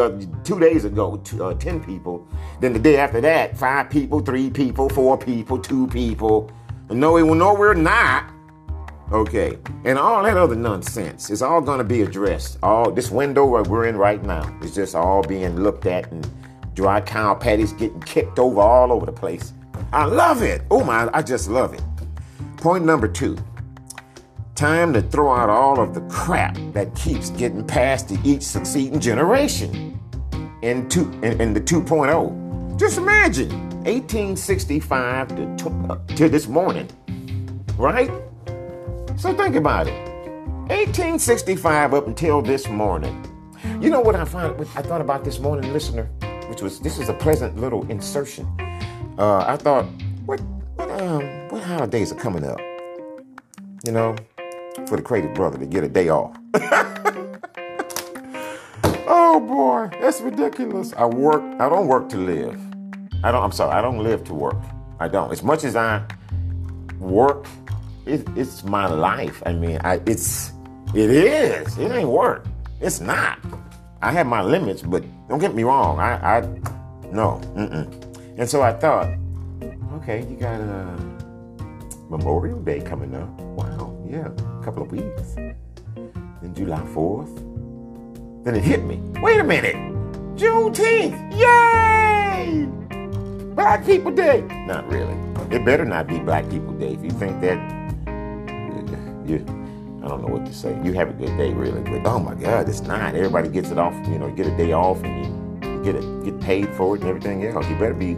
two 0.44 0.60
days 0.60 0.86
ago, 0.86 1.22
two, 1.24 1.44
uh, 1.44 1.54
10 1.54 1.84
people. 1.84 2.28
Then 2.60 2.74
the 2.74 2.80
day 2.80 2.98
after 2.98 3.22
that, 3.22 3.56
five 3.56 3.92
people, 3.92 4.22
three 4.22 4.50
people, 4.50 4.90
four 4.90 5.20
people, 5.20 5.60
two 5.60 5.86
people. 5.88 6.52
No, 6.90 7.14
we, 7.14 7.22
no, 7.22 7.54
we're 7.54 7.76
not. 7.76 8.34
Okay. 9.12 9.60
And 9.86 10.00
all 10.00 10.24
that 10.24 10.36
other 10.36 10.56
nonsense 10.56 11.30
is 11.30 11.44
all 11.44 11.62
going 11.62 11.78
to 11.78 11.84
be 11.84 12.02
addressed. 12.02 12.58
All 12.64 12.92
this 12.92 13.12
window 13.12 13.46
we're 13.46 13.86
in 13.86 13.98
right 13.98 14.24
now 14.24 14.52
is 14.64 14.74
just 14.74 14.96
all 14.96 15.22
being 15.22 15.58
looked 15.58 15.86
at 15.86 16.12
and 16.12 16.28
dry 16.74 17.02
cow 17.02 17.36
patties 17.36 17.74
getting 17.74 18.02
kicked 18.02 18.40
over 18.40 18.62
all 18.62 18.92
over 18.92 19.06
the 19.06 19.12
place. 19.12 19.54
I 19.94 20.06
love 20.06 20.42
it. 20.42 20.64
Oh 20.72 20.84
my, 20.84 21.08
I 21.14 21.22
just 21.22 21.50
love 21.50 21.76
it. 21.76 21.84
Point 22.58 22.84
number 22.84 23.08
two 23.08 23.38
time 24.62 24.94
to 24.94 25.02
throw 25.02 25.34
out 25.34 25.50
all 25.50 25.80
of 25.80 25.96
the 25.96 26.02
crap 26.02 26.56
that 26.72 26.94
keeps 26.94 27.32
getting 27.32 27.66
passed 27.66 28.08
to 28.08 28.16
each 28.24 28.44
succeeding 28.44 29.00
generation 29.00 30.00
in, 30.62 30.88
two, 30.88 31.12
in, 31.24 31.42
in 31.42 31.52
the 31.52 31.60
2.0. 31.60 32.80
Just 32.80 33.00
imagine 33.00 33.50
1865 33.86 35.30
to, 35.58 35.70
uh, 35.90 35.98
to 36.16 36.30
this 36.30 36.48
morning, 36.48 36.88
right? 37.76 38.12
So 39.18 39.34
think 39.34 39.56
about 39.56 39.88
it. 39.88 40.00
1865 40.70 41.96
up 41.96 42.06
until 42.06 42.44
this 42.44 42.70
morning. 42.70 43.18
You 43.82 43.90
know 43.90 44.02
what 44.02 44.16
I 44.16 44.26
find? 44.26 44.56
I 44.76 44.84
thought 44.84 45.02
about 45.02 45.24
this 45.24 45.40
morning, 45.40 45.74
listener, 45.74 46.04
which 46.50 46.62
was 46.62 46.80
this 46.82 47.00
is 47.00 47.10
a 47.10 47.16
pleasant 47.16 47.58
little 47.58 47.90
insertion. 47.90 48.46
Uh, 49.18 49.44
I 49.48 49.58
thought, 49.58 49.86
what 50.28 50.40
what 50.76 50.92
um 51.02 51.24
what 51.50 51.64
holidays 51.64 52.12
are 52.12 52.20
coming 52.20 52.44
up? 52.44 52.60
You 53.84 53.92
know, 53.92 54.16
for 54.88 54.96
the 54.96 55.02
crazy 55.02 55.28
brother 55.28 55.58
to 55.58 55.66
get 55.66 55.84
a 55.84 55.90
day 55.90 56.10
off. 56.10 56.38
oh 59.08 59.40
boy, 59.40 59.90
that's 60.00 60.22
ridiculous. 60.22 60.94
I 60.94 61.06
work. 61.06 61.42
I 61.60 61.70
don't 61.70 61.88
work 61.88 62.10
to 62.10 62.18
live. 62.18 62.60
I 63.24 63.32
don't. 63.32 63.44
I'm 63.44 63.52
sorry. 63.52 63.74
I 63.74 63.82
don't 63.82 64.00
live 64.00 64.24
to 64.26 64.34
work. 64.34 64.58
I 65.00 65.08
don't. 65.08 65.32
As 65.32 65.44
much 65.44 65.64
as 65.64 65.76
I 65.76 66.04
work, 67.00 67.46
it, 68.06 68.28
it's 68.36 68.64
my 68.64 68.88
life. 68.88 69.42
I 69.46 69.54
mean, 69.54 69.80
I, 69.84 70.02
it's 70.06 70.54
it 70.94 71.10
is. 71.10 71.78
It 71.78 71.92
ain't 71.92 72.10
work. 72.10 72.46
It's 72.80 73.00
not. 73.00 73.40
I 74.02 74.12
have 74.12 74.26
my 74.26 74.42
limits, 74.42 74.82
but 74.82 75.04
don't 75.28 75.40
get 75.40 75.54
me 75.54 75.64
wrong. 75.64 76.00
I, 76.00 76.38
I 76.38 76.42
no. 77.12 77.40
Mm-mm. 77.56 78.38
And 78.38 78.50
so 78.50 78.62
I 78.62 78.74
thought, 78.74 79.10
okay, 79.96 80.26
you 80.28 80.36
got 80.38 80.60
a 80.60 80.98
Memorial 82.10 82.60
Day 82.60 82.82
coming 82.82 83.14
up. 83.14 83.30
Wow, 83.40 83.96
yeah 84.10 84.30
couple 84.62 84.84
of 84.84 84.92
weeks. 84.92 85.36
Then 85.36 86.54
July 86.54 86.82
4th. 86.94 88.44
Then 88.44 88.56
it 88.56 88.64
hit 88.64 88.84
me. 88.84 88.98
Wait 89.22 89.40
a 89.40 89.44
minute. 89.44 89.76
Juneteenth. 90.36 91.18
Yay! 91.38 92.66
Black 93.56 93.86
People 93.86 94.12
Day. 94.12 94.42
Not 94.68 94.88
really. 94.88 95.16
It 95.56 95.66
better 95.66 95.86
not 95.86 96.08
be 96.08 96.20
Black 96.20 96.50
People 96.50 96.74
Day. 96.74 96.94
If 96.94 97.04
you 97.04 97.12
think 97.12 97.42
that, 97.42 97.58
you, 99.28 99.38
I 100.04 100.08
don't 100.08 100.22
know 100.22 100.34
what 100.34 100.46
to 100.46 100.54
say. 100.54 100.80
You 100.84 100.94
have 100.94 101.10
a 101.10 101.14
good 101.14 101.36
day, 101.38 101.54
really. 101.54 101.82
But 101.82 102.08
oh 102.10 102.20
my 102.20 102.36
God, 102.36 102.70
it's 102.70 102.82
not. 102.82 103.16
Everybody 103.16 103.50
gets 103.50 103.70
it 103.70 103.78
off. 103.78 103.94
You 104.08 104.18
know, 104.18 104.32
get 104.32 104.48
a 104.48 104.58
day 104.58 104.72
off 104.72 105.04
and 105.04 105.26
you, 105.26 105.84
get 105.84 105.96
it, 105.96 106.24
get 106.24 106.40
paid 106.40 106.70
for 106.76 106.96
it 106.96 107.02
and 107.02 107.10
everything 107.10 107.46
else. 107.46 107.68
You 107.70 107.76
better 107.78 107.94
be, 107.94 108.12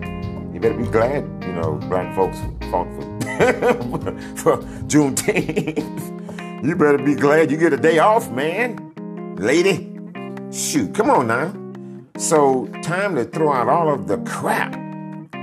you 0.53 0.59
better 0.61 0.77
be 0.77 0.85
glad. 0.85 1.23
You 1.43 1.53
know, 1.53 1.73
black 1.89 2.15
folks 2.15 2.37
fought 2.69 2.87
for 2.95 3.13
for 4.35 4.57
Juneteenth. 4.87 6.22
You 6.63 6.77
better 6.77 6.97
be 6.97 7.13
glad 7.13 7.51
you 7.51 7.57
get 7.57 7.73
a 7.73 7.77
day 7.77 7.99
off, 7.99 8.31
man. 8.31 9.35
Lady. 9.37 9.99
Shoot, 10.49 10.95
come 10.95 11.09
on 11.09 11.27
now. 11.27 11.53
So, 12.17 12.67
time 12.81 13.15
to 13.15 13.25
throw 13.25 13.51
out 13.51 13.67
all 13.67 13.93
of 13.93 14.07
the 14.07 14.17
crap 14.19 14.71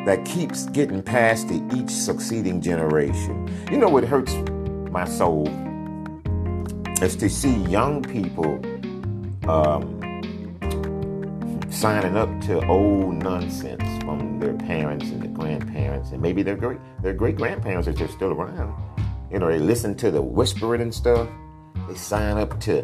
that 0.06 0.24
keeps 0.24 0.64
getting 0.70 1.02
passed 1.02 1.48
to 1.48 1.56
each 1.76 1.90
succeeding 1.90 2.62
generation. 2.62 3.50
You 3.70 3.76
know 3.76 3.90
what 3.90 4.02
hurts 4.04 4.32
my 4.90 5.04
soul? 5.04 5.46
Is 7.02 7.16
to 7.16 7.28
see 7.28 7.54
young 7.64 8.02
people 8.02 8.58
um, 9.46 10.00
signing 11.70 12.16
up 12.16 12.30
to 12.46 12.66
old 12.66 13.16
nonsense 13.16 14.02
from 14.04 14.40
their 14.40 14.54
parents 14.54 15.04
and 15.10 15.20
their 15.20 15.30
grandparents, 15.32 16.12
and 16.12 16.22
maybe 16.22 16.42
their 16.42 16.56
great 16.56 16.78
their 17.02 17.12
great 17.12 17.36
grandparents 17.36 17.88
if 17.88 17.96
they're 17.96 18.08
still 18.08 18.32
around. 18.32 18.89
You 19.30 19.38
know, 19.38 19.48
they 19.48 19.58
listen 19.58 19.94
to 19.96 20.10
the 20.10 20.20
whispering 20.20 20.80
and 20.80 20.94
stuff. 20.94 21.28
They 21.88 21.94
sign 21.94 22.36
up 22.36 22.60
to 22.60 22.82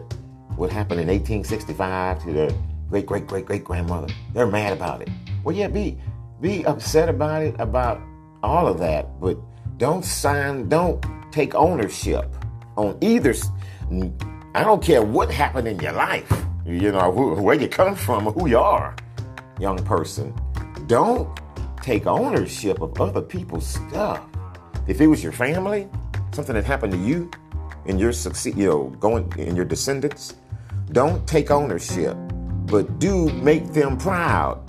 what 0.56 0.70
happened 0.70 1.00
in 1.00 1.08
1865 1.08 2.24
to 2.24 2.32
their 2.32 2.50
great 2.88 3.06
great 3.06 3.26
great 3.26 3.46
great 3.46 3.64
grandmother. 3.64 4.12
They're 4.32 4.46
mad 4.46 4.72
about 4.72 5.02
it. 5.02 5.08
Well, 5.44 5.54
yeah, 5.54 5.68
be 5.68 5.98
be 6.40 6.64
upset 6.66 7.08
about 7.08 7.42
it 7.42 7.54
about 7.58 8.00
all 8.42 8.66
of 8.66 8.78
that, 8.78 9.20
but 9.20 9.38
don't 9.78 10.04
sign. 10.04 10.68
Don't 10.68 11.04
take 11.32 11.54
ownership 11.54 12.34
on 12.76 12.96
either. 13.00 13.34
I 14.54 14.64
don't 14.64 14.82
care 14.82 15.02
what 15.02 15.30
happened 15.30 15.68
in 15.68 15.78
your 15.80 15.92
life. 15.92 16.32
You 16.64 16.92
know 16.92 17.12
who, 17.12 17.34
where 17.42 17.54
you 17.54 17.68
come 17.68 17.94
from 17.94 18.26
or 18.26 18.32
who 18.32 18.48
you 18.48 18.58
are, 18.58 18.96
young 19.60 19.78
person. 19.84 20.34
Don't 20.86 21.28
take 21.82 22.06
ownership 22.06 22.80
of 22.80 23.00
other 23.00 23.22
people's 23.22 23.66
stuff. 23.66 24.22
If 24.86 25.00
it 25.00 25.06
was 25.06 25.22
your 25.22 25.32
family, 25.32 25.88
something 26.36 26.54
that 26.54 26.64
happened 26.64 26.92
to 26.92 26.98
you 26.98 27.30
and 27.86 27.98
your 27.98 28.12
succeed, 28.12 28.56
you 28.56 28.68
know, 28.68 28.84
going 29.00 29.32
in 29.38 29.56
your 29.56 29.64
descendants, 29.64 30.34
don't 30.92 31.26
take 31.26 31.50
ownership, 31.50 32.16
but 32.66 32.98
do 32.98 33.30
make 33.32 33.72
them 33.72 33.96
proud. 33.96 34.62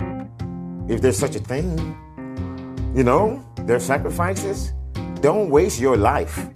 If 0.88 1.02
there's 1.02 1.18
such 1.18 1.36
a 1.36 1.40
thing, 1.40 1.76
you 2.96 3.04
know, 3.04 3.44
their 3.66 3.78
sacrifices. 3.78 4.72
Don't 5.20 5.50
waste 5.50 5.78
your 5.78 5.96
life. 5.96 6.48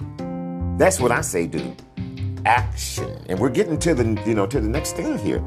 That's 0.78 0.98
what 0.98 1.12
I 1.12 1.20
say, 1.20 1.46
do. 1.46 1.76
Action. 2.46 3.24
And 3.28 3.38
we're 3.38 3.50
getting 3.50 3.78
to 3.80 3.94
the, 3.94 4.20
you 4.26 4.34
know, 4.34 4.46
to 4.46 4.60
the 4.60 4.68
next 4.68 4.92
thing 4.96 5.18
here. 5.18 5.44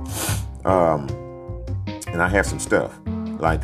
Um, 0.63 1.09
and 2.07 2.21
I 2.21 2.29
have 2.29 2.45
some 2.45 2.59
stuff 2.59 2.97
like 3.39 3.63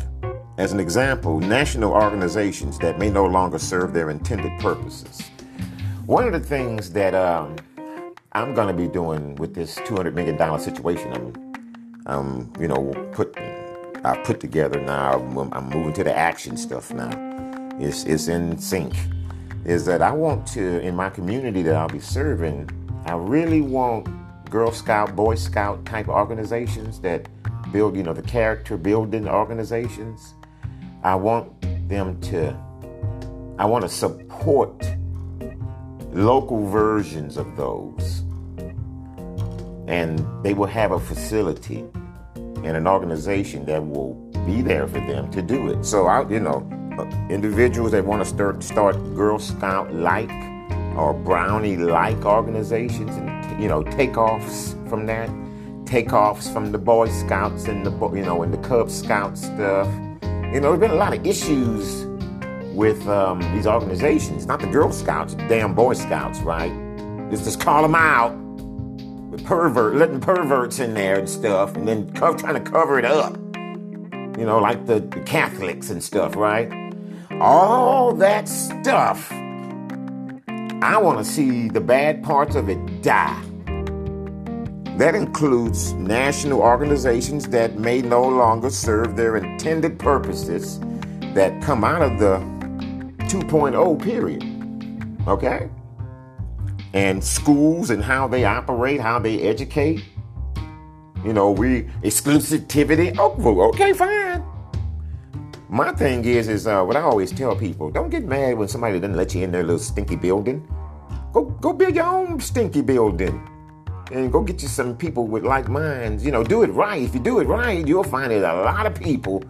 as 0.58 0.72
an 0.72 0.80
example, 0.80 1.40
national 1.40 1.92
organizations 1.92 2.78
that 2.80 2.98
may 2.98 3.08
no 3.08 3.24
longer 3.24 3.58
serve 3.58 3.92
their 3.94 4.10
intended 4.10 4.52
purposes. 4.60 5.31
One 6.06 6.26
of 6.26 6.32
the 6.32 6.40
things 6.40 6.90
that 6.94 7.14
um, 7.14 7.54
I'm 8.32 8.54
going 8.54 8.66
to 8.66 8.74
be 8.74 8.88
doing 8.88 9.36
with 9.36 9.54
this 9.54 9.76
$200 9.78 10.12
million 10.14 10.58
situation, 10.58 11.12
I'm, 11.12 11.54
I'm 12.06 12.52
you 12.60 12.66
know, 12.66 12.92
put, 13.12 13.38
I 14.04 14.20
put 14.24 14.40
together 14.40 14.80
now, 14.80 15.20
I'm 15.52 15.70
moving 15.70 15.92
to 15.92 16.02
the 16.02 16.14
action 16.14 16.56
stuff 16.56 16.92
now. 16.92 17.10
It's, 17.78 18.02
it's 18.02 18.26
in 18.26 18.58
sync. 18.58 18.94
Is 19.64 19.84
that 19.84 20.02
I 20.02 20.10
want 20.10 20.44
to, 20.48 20.80
in 20.80 20.96
my 20.96 21.08
community 21.08 21.62
that 21.62 21.76
I'll 21.76 21.88
be 21.88 22.00
serving, 22.00 22.68
I 23.06 23.12
really 23.12 23.60
want 23.60 24.08
Girl 24.50 24.72
Scout, 24.72 25.14
Boy 25.14 25.36
Scout 25.36 25.84
type 25.84 26.08
organizations 26.08 26.98
that 27.02 27.28
build, 27.70 27.96
you 27.96 28.02
know, 28.02 28.12
the 28.12 28.22
character 28.22 28.76
building 28.76 29.28
organizations. 29.28 30.34
I 31.04 31.14
want 31.14 31.48
them 31.88 32.20
to, 32.22 32.56
I 33.56 33.66
want 33.66 33.82
to 33.82 33.88
support 33.88 34.84
local 36.12 36.66
versions 36.66 37.36
of 37.36 37.56
those. 37.56 38.22
And 39.86 40.24
they 40.44 40.54
will 40.54 40.66
have 40.66 40.92
a 40.92 41.00
facility 41.00 41.84
and 42.36 42.76
an 42.76 42.86
organization 42.86 43.64
that 43.66 43.84
will 43.84 44.14
be 44.46 44.62
there 44.62 44.86
for 44.86 45.00
them 45.00 45.30
to 45.30 45.42
do 45.42 45.70
it. 45.70 45.84
So 45.84 46.06
I, 46.06 46.28
you 46.28 46.40
know, 46.40 46.68
uh, 46.98 47.04
individuals 47.28 47.92
that 47.92 48.04
want 48.04 48.22
to 48.22 48.28
start 48.28 48.62
start 48.62 48.96
Girl 49.14 49.38
Scout 49.38 49.92
like 49.94 50.30
or 50.96 51.14
Brownie 51.14 51.76
like 51.76 52.24
organizations 52.24 53.16
and 53.16 53.62
you 53.62 53.68
know 53.68 53.82
takeoffs 53.82 54.76
from 54.88 55.06
that, 55.06 55.28
takeoffs 55.84 56.52
from 56.52 56.70
the 56.70 56.78
Boy 56.78 57.08
Scouts 57.08 57.64
and 57.64 57.84
the 57.84 57.90
you 58.14 58.24
know 58.24 58.42
and 58.42 58.52
the 58.52 58.58
Cub 58.58 58.90
Scout 58.90 59.38
stuff. 59.38 59.88
You 60.52 60.60
know, 60.60 60.76
there's 60.76 60.80
been 60.80 60.90
a 60.90 60.96
lot 60.96 61.16
of 61.16 61.26
issues 61.26 62.04
with 62.72 63.06
um, 63.08 63.40
these 63.54 63.66
organizations, 63.66 64.46
not 64.46 64.60
the 64.60 64.66
Girl 64.66 64.92
Scouts, 64.92 65.34
damn 65.34 65.74
Boy 65.74 65.94
Scouts, 65.94 66.40
right? 66.40 66.72
Let's 67.30 67.44
just 67.44 67.60
call 67.60 67.82
them 67.82 67.94
out 67.94 68.34
with 69.30 69.44
pervert, 69.44 69.94
letting 69.94 70.20
perverts 70.20 70.78
in 70.78 70.94
there 70.94 71.18
and 71.18 71.28
stuff, 71.28 71.76
and 71.76 71.86
then 71.86 72.12
co- 72.14 72.36
trying 72.36 72.62
to 72.62 72.70
cover 72.70 72.98
it 72.98 73.04
up. 73.04 73.36
You 74.38 74.46
know, 74.46 74.58
like 74.58 74.86
the, 74.86 75.00
the 75.00 75.20
Catholics 75.20 75.90
and 75.90 76.02
stuff, 76.02 76.36
right? 76.36 76.70
All 77.40 78.12
that 78.14 78.48
stuff 78.48 79.32
I 80.82 80.98
want 80.98 81.24
to 81.24 81.24
see 81.24 81.68
the 81.68 81.80
bad 81.80 82.24
parts 82.24 82.56
of 82.56 82.68
it 82.68 83.02
die. 83.02 83.40
That 84.96 85.14
includes 85.14 85.92
national 85.92 86.60
organizations 86.60 87.46
that 87.50 87.78
may 87.78 88.02
no 88.02 88.22
longer 88.22 88.68
serve 88.68 89.14
their 89.14 89.36
intended 89.36 90.00
purposes 90.00 90.80
that 91.34 91.62
come 91.62 91.84
out 91.84 92.02
of 92.02 92.18
the 92.18 92.40
2.0 93.32 94.02
period. 94.02 94.44
Okay? 95.26 95.70
And 96.92 97.24
schools 97.24 97.88
and 97.88 98.04
how 98.04 98.28
they 98.28 98.44
operate, 98.44 99.00
how 99.00 99.18
they 99.18 99.40
educate. 99.40 100.04
You 101.24 101.32
know, 101.32 101.50
we 101.52 101.84
exclusivity. 102.02 103.16
Oh, 103.18 103.70
okay, 103.70 103.94
fine. 103.94 104.44
My 105.70 105.92
thing 105.92 106.22
is, 106.26 106.48
is 106.48 106.66
uh, 106.66 106.84
what 106.84 106.96
I 106.96 107.00
always 107.00 107.32
tell 107.32 107.56
people: 107.56 107.90
don't 107.90 108.10
get 108.10 108.24
mad 108.24 108.58
when 108.58 108.68
somebody 108.68 109.00
doesn't 109.00 109.16
let 109.16 109.34
you 109.34 109.44
in 109.44 109.50
their 109.50 109.62
little 109.62 109.78
stinky 109.78 110.16
building. 110.16 110.68
Go, 111.32 111.44
go 111.44 111.72
build 111.72 111.94
your 111.94 112.04
own 112.04 112.38
stinky 112.40 112.82
building, 112.82 113.48
and 114.12 114.30
go 114.30 114.42
get 114.42 114.60
you 114.60 114.68
some 114.68 114.94
people 114.94 115.26
with 115.26 115.44
like 115.44 115.70
minds. 115.70 116.26
You 116.26 116.32
know, 116.32 116.44
do 116.44 116.62
it 116.64 116.70
right. 116.72 117.00
If 117.00 117.14
you 117.14 117.20
do 117.20 117.38
it 117.38 117.46
right, 117.46 117.86
you'll 117.86 118.04
find 118.04 118.30
that 118.30 118.54
a 118.54 118.60
lot 118.60 118.84
of 118.84 118.94
people 118.94 119.42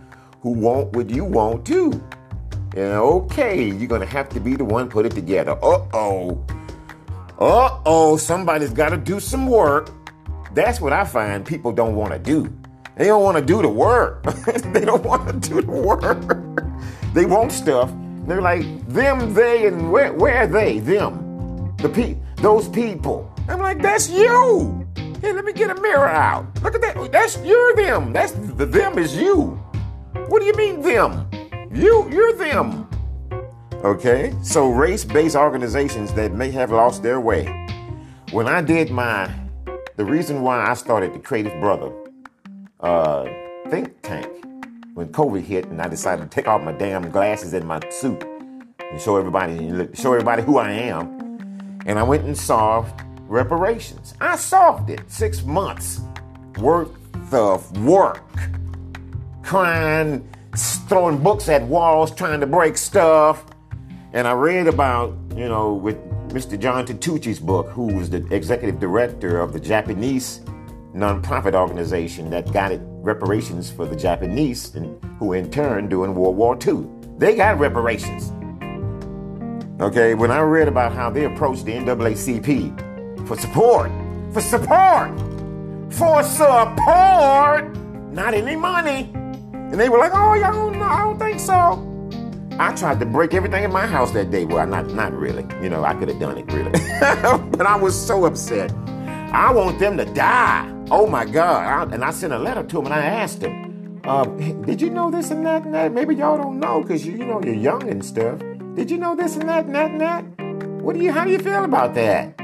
who 0.43 0.51
want 0.51 0.95
what 0.95 1.11
you 1.11 1.25
want 1.25 1.67
too. 1.67 2.01
And 2.75 2.93
okay, 2.93 3.65
you're 3.65 3.89
gonna 3.89 4.07
have 4.07 4.29
to 4.31 4.41
be 4.41 4.57
the 4.57 4.65
one 4.65 4.89
put 4.89 5.07
it 5.07 5.13
together. 5.13 5.53
Uh 5.63 5.87
oh. 5.93 6.45
Uh 7.39 7.81
oh, 7.85 8.17
somebody's 8.17 8.71
got 8.71 8.91
to 8.91 8.97
do 8.97 9.19
some 9.19 9.47
work. 9.47 9.91
That's 10.55 10.81
what 10.81 10.93
I 10.93 11.05
find 11.05 11.45
people 11.45 11.73
don't 11.73 11.97
want 11.97 12.13
to 12.13 12.19
do. 12.19 12.53
They 12.97 13.07
don't 13.07 13.23
want 13.23 13.37
to 13.39 13.45
do 13.45 13.63
the 13.63 13.69
work. 13.69 14.23
they 14.73 14.85
don't 14.85 15.05
want 15.05 15.27
to 15.27 15.49
do 15.49 15.61
the 15.61 15.71
work. 15.71 16.39
they 17.15 17.27
want 17.27 17.51
stuff. 17.53 17.91
They're 18.27 18.43
like 18.43 18.65
them, 18.89 19.35
they, 19.35 19.67
and 19.67 19.91
where, 19.91 20.13
where 20.13 20.43
are 20.43 20.47
they? 20.47 20.79
Them, 20.79 21.75
the 21.79 21.89
pe, 21.89 22.17
those 22.37 22.69
people. 22.69 23.29
I'm 23.49 23.59
like, 23.59 23.83
that's 23.83 24.09
you. 24.09 24.87
Hey, 25.21 25.33
let 25.33 25.45
me 25.45 25.53
get 25.53 25.71
a 25.77 25.81
mirror 25.81 26.09
out. 26.09 26.47
Look 26.63 26.75
at 26.75 26.81
that. 26.83 27.11
That's 27.11 27.39
you're 27.39 27.75
them. 27.75 28.13
That's 28.13 28.33
the 28.33 28.67
them 28.67 28.99
is 28.99 29.17
you. 29.17 29.61
What 30.29 30.41
do 30.41 30.47
you 30.47 30.55
mean 30.55 30.83
them? 30.83 31.29
You, 31.73 32.07
you're 32.11 32.35
them. 32.35 32.87
Okay, 33.83 34.35
so 34.43 34.69
race-based 34.69 35.35
organizations 35.35 36.13
that 36.13 36.33
may 36.33 36.51
have 36.51 36.71
lost 36.71 37.03
their 37.03 37.19
way. 37.19 37.47
When 38.31 38.47
I 38.47 38.61
did 38.61 38.91
my, 38.91 39.33
the 39.97 40.05
reason 40.05 40.43
why 40.43 40.69
I 40.69 40.75
started 40.75 41.15
the 41.15 41.19
Creative 41.19 41.59
Brother 41.61 41.91
uh, 42.81 43.25
think 43.71 43.95
tank 44.03 44.27
when 44.93 45.09
COVID 45.09 45.43
hit, 45.43 45.65
and 45.67 45.81
I 45.81 45.89
decided 45.89 46.23
to 46.23 46.29
take 46.29 46.47
off 46.47 46.63
my 46.63 46.73
damn 46.73 47.11
glasses 47.11 47.55
and 47.55 47.67
my 47.67 47.81
suit 47.89 48.23
and 48.23 49.01
show 49.01 49.17
everybody 49.17 49.89
show 49.95 50.13
everybody 50.13 50.43
who 50.43 50.59
I 50.59 50.73
am. 50.73 51.39
And 51.87 51.99
I 51.99 52.03
went 52.03 52.25
and 52.25 52.37
solved 52.37 53.03
reparations. 53.23 54.15
I 54.21 54.37
solved 54.37 54.91
it. 54.91 55.11
Six 55.11 55.43
months 55.43 56.03
worth 56.59 56.91
of 57.33 57.83
work, 57.83 58.23
crying, 59.43 60.29
throwing 60.57 61.19
books 61.19 61.49
at 61.49 61.63
walls, 61.63 62.15
trying 62.15 62.41
to 62.41 62.47
break 62.47 62.77
stuff. 62.77 63.45
And 64.13 64.29
I 64.29 64.33
read 64.33 64.67
about, 64.67 65.17
you 65.35 65.49
know, 65.49 65.73
with 65.73 65.97
Mr. 66.29 66.59
John 66.59 66.87
Tateishi's 66.87 67.41
book, 67.41 67.69
who 67.69 67.87
was 67.87 68.11
the 68.11 68.27
executive 68.35 68.79
director 68.79 69.41
of 69.41 69.53
the 69.53 69.61
Japanese 69.61 70.41
nonprofit 70.95 71.55
organization 71.55 72.29
that 72.31 72.53
got 72.53 72.73
it 72.73 72.81
reparations 72.85 73.71
for 73.71 73.87
the 73.87 73.97
Japanese, 73.97 74.75
and 74.75 75.03
who 75.19 75.33
in 75.33 75.51
turn 75.51 75.89
during 75.89 76.15
World 76.15 76.37
War 76.37 76.59
II. 76.65 76.87
They 77.19 77.35
got 77.35 77.59
reparations. 77.59 78.33
Okay, 79.81 80.15
when 80.15 80.31
I 80.31 80.41
read 80.41 80.69
about 80.69 80.93
how 80.93 81.11
they 81.11 81.25
approached 81.25 81.65
the 81.65 81.73
NAACP 81.73 83.27
for 83.27 83.37
support, 83.37 83.91
for 84.33 84.41
support, 84.41 85.19
for 85.91 86.23
support, 86.23 87.77
not 88.13 88.35
any 88.35 88.55
money. 88.55 89.13
And 89.73 89.81
they 89.81 89.89
were 89.89 89.97
like, 89.97 90.13
oh, 90.15 90.35
y'all 90.35 90.53
don't 90.53 90.79
know, 90.79 90.85
I 90.85 91.01
don't 91.01 91.19
think 91.19 91.41
so. 91.41 91.89
I 92.59 92.75
tried 92.75 93.01
to 93.01 93.07
break 93.07 93.33
everything 93.33 93.65
in 93.65 93.73
my 93.73 93.87
house 93.87 94.11
that 94.11 94.31
day. 94.31 94.45
Well, 94.45 94.67
not 94.67 94.89
not 94.89 95.15
really. 95.15 95.47
You 95.63 95.71
know, 95.71 95.83
I 95.83 95.95
could 95.95 96.09
have 96.09 96.21
done 96.21 96.37
it 96.37 96.53
really. 96.53 96.71
but 97.57 97.67
I 97.67 97.77
was 97.77 97.99
so 97.99 98.27
upset. 98.27 98.71
I 99.33 99.51
want 99.51 99.79
them 99.79 99.97
to 99.97 100.05
die. 100.05 100.71
Oh 100.91 101.07
my 101.07 101.25
God. 101.25 101.91
I, 101.91 101.95
and 101.95 102.05
I 102.05 102.11
sent 102.11 102.35
a 102.35 102.39
letter 102.39 102.63
to 102.63 102.79
him 102.81 102.85
and 102.85 102.95
I 102.95 102.99
asked 102.99 103.41
him, 103.41 103.99
uh, 104.05 104.25
did 104.67 104.83
you 104.83 104.91
know 104.91 105.11
this 105.11 105.31
and 105.31 105.47
that 105.47 105.65
and 105.65 105.73
that? 105.73 105.93
Maybe 105.93 106.17
y'all 106.17 106.37
don't 106.37 106.61
know 106.61 106.83
because 106.83 107.07
you, 107.07 107.13
you 107.13 107.25
know 107.25 107.43
you're 107.43 107.55
young 107.55 107.89
and 107.89 108.05
stuff. 108.05 108.41
Did 108.75 108.91
you 108.91 108.99
know 108.99 109.17
this 109.17 109.37
and 109.37 109.49
that 109.49 109.65
and 109.65 109.75
that 109.75 109.91
and 109.91 110.01
that? 110.03 110.83
What 110.83 110.95
do 110.97 111.03
you 111.03 111.13
how 111.13 111.25
do 111.25 111.31
you 111.31 111.39
feel 111.39 111.65
about 111.65 111.95
that? 111.95 112.39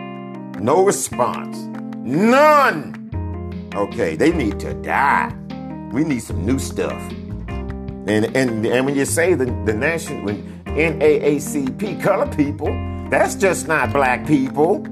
No 0.58 0.82
response. 0.82 1.58
None. 1.98 3.70
Okay, 3.74 4.16
they 4.16 4.32
need 4.32 4.58
to 4.60 4.72
die. 4.74 5.34
We 5.92 6.04
need 6.04 6.20
some 6.20 6.44
new 6.44 6.58
stuff. 6.58 7.00
And 8.08 8.36
and 8.36 8.66
and 8.66 8.86
when 8.86 8.94
you 8.94 9.04
say 9.04 9.34
the, 9.34 9.46
the 9.64 9.74
national 9.74 10.24
when 10.24 10.62
NAACP 10.64 12.02
color 12.02 12.26
people, 12.34 12.68
that's 13.10 13.34
just 13.34 13.68
not 13.68 13.92
black 13.92 14.26
people. 14.26 14.86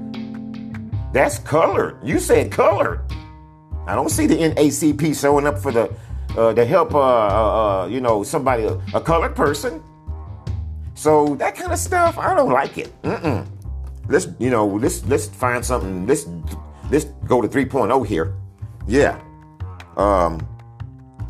That's 1.13 1.39
colored. 1.39 1.99
You 2.03 2.19
said 2.19 2.51
colored. 2.51 3.01
I 3.87 3.95
don't 3.95 4.09
see 4.09 4.27
the 4.27 4.35
NAACP 4.35 5.19
showing 5.19 5.47
up 5.47 5.57
for 5.57 5.71
the 5.71 5.93
uh, 6.37 6.53
to 6.53 6.65
help 6.65 6.93
uh, 6.93 6.99
uh, 6.99 7.83
uh, 7.83 7.87
you 7.87 8.01
know 8.01 8.23
somebody 8.23 8.63
a, 8.63 8.73
a, 8.93 9.01
colored 9.01 9.35
person. 9.35 9.81
So 10.93 11.35
that 11.35 11.55
kind 11.55 11.71
of 11.71 11.79
stuff, 11.79 12.17
I 12.17 12.35
don't 12.35 12.51
like 12.51 12.77
it. 12.77 13.01
Mm-mm. 13.03 13.47
Let's 14.09 14.27
you 14.39 14.49
know 14.49 14.67
let's 14.67 15.05
let's 15.05 15.27
find 15.27 15.65
something. 15.65 16.05
Let's 16.05 16.27
let's 16.91 17.05
go 17.25 17.41
to 17.41 17.47
3.0 17.47 18.05
here. 18.05 18.33
Yeah. 18.87 19.19
Um, 19.95 20.47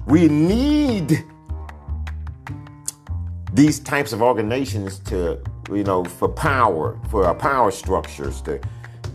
we 0.08 0.30
need 0.30 1.24
these 3.54 3.80
types 3.80 4.14
of 4.14 4.22
organizations 4.22 5.00
to 5.00 5.42
you 5.72 5.84
know 5.84 6.04
for 6.04 6.30
power 6.30 6.98
for 7.10 7.26
our 7.26 7.36
power 7.36 7.72
structures 7.72 8.42
to 8.42 8.60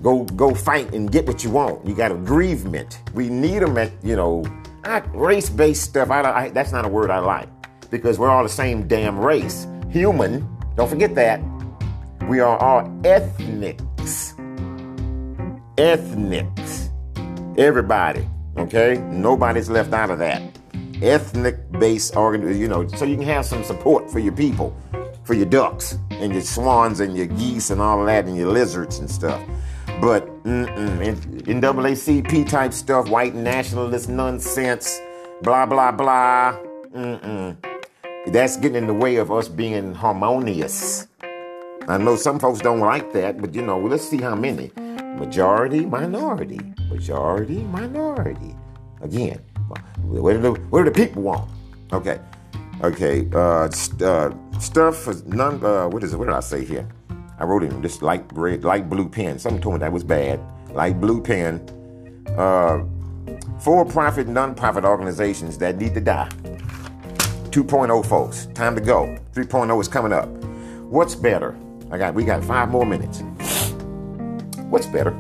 go 0.02 0.24
go 0.24 0.55
fight 0.55 0.92
and 0.92 1.11
get 1.11 1.26
what 1.26 1.42
you 1.42 1.50
want. 1.50 1.85
You 1.87 1.94
got 1.94 2.12
a 2.12 2.16
grievement. 2.16 2.98
We 3.14 3.28
need 3.28 3.61
them 3.61 3.78
at 3.78 3.90
you 4.05 4.16
know 4.16 4.44
race 5.14 5.48
based 5.48 5.83
stuff. 5.83 6.11
I, 6.11 6.22
I, 6.22 6.48
that's 6.50 6.72
not 6.72 6.85
a 6.85 6.88
word 6.88 7.11
I 7.11 7.20
like 7.20 7.48
because 7.90 8.18
we're 8.18 8.28
all 8.28 8.42
the 8.42 8.48
same 8.48 8.87
damn 8.87 9.18
race. 9.18 9.66
Human. 9.90 10.46
Don't 10.76 10.88
forget 10.88 11.14
that. 11.14 11.40
We 12.28 12.40
are 12.40 12.59
all 12.59 13.00
ethnics. 13.05 14.35
Ethnics. 15.78 16.90
Everybody. 17.57 18.28
Okay. 18.59 18.98
Nobody's 19.11 19.70
left 19.70 19.92
out 19.92 20.11
of 20.11 20.18
that. 20.18 20.42
Ethnic 21.02 21.70
based 21.72 22.16
organ. 22.16 22.58
You 22.58 22.68
know, 22.68 22.86
so 22.88 23.04
you 23.04 23.16
can 23.16 23.26
have 23.26 23.44
some 23.44 23.64
support 23.64 24.10
for 24.10 24.18
your 24.18 24.32
people, 24.32 24.76
for 25.24 25.34
your 25.34 25.46
ducks 25.46 25.98
and 26.10 26.32
your 26.32 26.42
swans 26.42 27.00
and 27.00 27.16
your 27.16 27.26
geese 27.26 27.70
and 27.70 27.80
all 27.80 28.04
that 28.04 28.26
and 28.26 28.36
your 28.36 28.48
lizards 28.48 28.98
and 28.98 29.10
stuff. 29.10 29.42
But 30.00 30.26
mm-mm, 30.44 31.16
NAACP 31.44 32.48
type 32.48 32.72
stuff, 32.72 33.08
white 33.08 33.34
nationalist 33.34 34.08
nonsense, 34.08 35.00
blah, 35.42 35.66
blah, 35.66 35.92
blah. 35.92 36.58
Mm-mm. 36.94 37.56
That's 38.26 38.56
getting 38.56 38.76
in 38.76 38.86
the 38.86 38.94
way 38.94 39.16
of 39.16 39.30
us 39.32 39.48
being 39.48 39.94
harmonious. 39.94 41.06
I 41.88 41.98
know 41.98 42.14
some 42.14 42.38
folks 42.38 42.60
don't 42.60 42.80
like 42.80 43.12
that, 43.12 43.40
but 43.40 43.54
you 43.54 43.62
know, 43.62 43.78
let's 43.80 44.08
see 44.08 44.20
how 44.20 44.34
many. 44.34 44.70
Majority, 45.18 45.84
minority. 45.84 46.60
Majority, 46.88 47.64
minority. 47.64 48.54
Again, 49.00 49.40
what 50.02 50.32
do 50.32 50.40
the, 50.40 50.52
what 50.52 50.85
do 50.85 50.90
the 50.90 50.90
people 50.90 51.22
want? 51.22 51.50
Okay. 51.92 52.18
Okay. 52.82 53.28
Uh, 53.32 53.70
st- 53.70 54.02
uh, 54.02 54.32
stuff 54.58 54.96
for 54.96 55.14
none. 55.26 55.64
Uh, 55.64 55.88
what 55.88 56.02
is 56.02 56.12
it? 56.12 56.16
What 56.18 56.26
did 56.26 56.35
I 56.35 56.40
say 56.40 56.64
here? 56.64 56.88
I 57.38 57.44
wrote 57.44 57.62
in 57.62 57.82
this 57.82 58.02
light 58.02 58.24
red, 58.32 58.64
light 58.64 58.88
blue 58.88 59.08
pen. 59.08 59.38
Someone 59.38 59.61
told 59.61 59.74
me 59.74 59.80
that 59.80 59.92
was 59.92 60.04
bad. 60.04 60.40
Light 60.70 61.00
blue 61.00 61.20
pen. 61.20 61.61
Uh, 62.37 62.85
for-profit, 63.61 64.28
non-profit 64.28 64.85
organizations 64.85 65.58
that 65.58 65.76
need 65.76 65.94
to 65.94 66.00
die. 66.00 66.28
2.0 67.50 68.06
folks, 68.06 68.46
time 68.54 68.74
to 68.74 68.80
go. 68.80 69.18
3.0 69.35 69.80
is 69.80 69.88
coming 69.88 70.12
up. 70.12 70.28
What's 70.88 71.14
better? 71.14 71.56
I 71.90 71.98
got 71.98 72.14
we 72.14 72.24
got 72.24 72.42
five 72.44 72.70
more 72.70 72.87
minutes. 72.87 73.20
What's 74.70 74.87
better? 74.87 75.14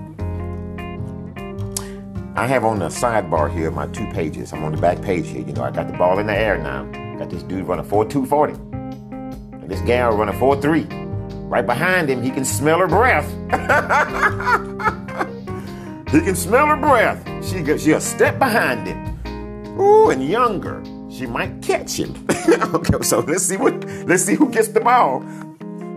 I 2.34 2.46
have 2.46 2.64
on 2.64 2.78
the 2.78 2.88
sidebar 2.88 3.52
here 3.52 3.70
my 3.70 3.86
two 3.88 4.06
pages. 4.06 4.52
I'm 4.52 4.64
on 4.64 4.72
the 4.72 4.80
back 4.80 5.02
page 5.02 5.26
here. 5.26 5.46
You 5.46 5.52
know, 5.52 5.62
I 5.62 5.70
got 5.70 5.86
the 5.86 5.96
ball 5.98 6.18
in 6.18 6.26
the 6.26 6.36
air 6.36 6.56
now. 6.56 6.84
Got 7.18 7.30
this 7.30 7.42
dude 7.42 7.66
running 7.66 7.84
4.240. 7.84 9.62
And 9.62 9.70
this 9.70 9.80
gal 9.82 10.16
running 10.16 10.38
4-3. 10.38 11.50
Right 11.50 11.66
behind 11.66 12.08
him, 12.08 12.22
he 12.22 12.30
can 12.30 12.44
smell 12.44 12.78
her 12.78 12.86
breath. 12.86 13.28
he 16.10 16.20
can 16.20 16.34
smell 16.34 16.66
her 16.66 16.76
breath. 16.76 17.22
She 17.44 17.78
she 17.78 17.92
a 17.92 18.00
step 18.00 18.38
behind 18.38 18.86
him. 18.86 19.78
Ooh, 19.78 20.10
and 20.10 20.26
younger. 20.26 20.82
She 21.10 21.26
might 21.26 21.60
catch 21.60 22.00
him. 22.00 22.26
okay, 22.74 23.02
so 23.02 23.20
let's 23.20 23.44
see 23.44 23.58
what 23.58 23.84
let's 24.06 24.24
see 24.24 24.34
who 24.34 24.50
gets 24.50 24.68
the 24.68 24.80
ball. 24.80 25.22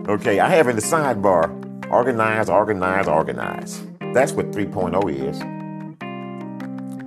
Okay, 0.08 0.40
I 0.40 0.48
have 0.50 0.68
in 0.68 0.76
the 0.76 0.82
sidebar 0.82 1.50
Organize, 1.90 2.50
organize, 2.50 3.06
organize. 3.06 3.80
That's 4.12 4.32
what 4.32 4.50
3.0 4.50 5.30
is. 5.30 5.55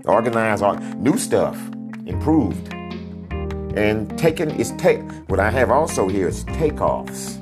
Organize, 0.10 0.64
new 0.96 1.20
stuff, 1.20 1.56
improved. 2.08 2.74
And 3.78 4.18
taking 4.18 4.50
is 4.50 4.72
take. 4.72 5.04
What 5.30 5.40
I 5.40 5.52
have 5.52 5.70
also 5.70 6.08
here 6.08 6.28
is 6.28 6.44
takeoffs. 6.46 7.38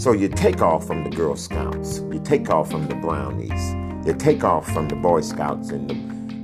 So 0.00 0.10
you 0.10 0.28
take 0.28 0.60
off 0.60 0.88
from 0.88 1.04
the 1.04 1.10
Girl 1.10 1.36
Scouts, 1.36 2.00
you 2.10 2.20
take 2.24 2.50
off 2.50 2.72
from 2.72 2.88
the 2.88 2.96
Brownies, 2.96 3.74
you 4.04 4.12
take 4.12 4.42
off 4.42 4.66
from 4.72 4.88
the 4.88 4.96
Boy 4.96 5.20
Scouts 5.20 5.70
and 5.70 5.88
the, 5.88 5.94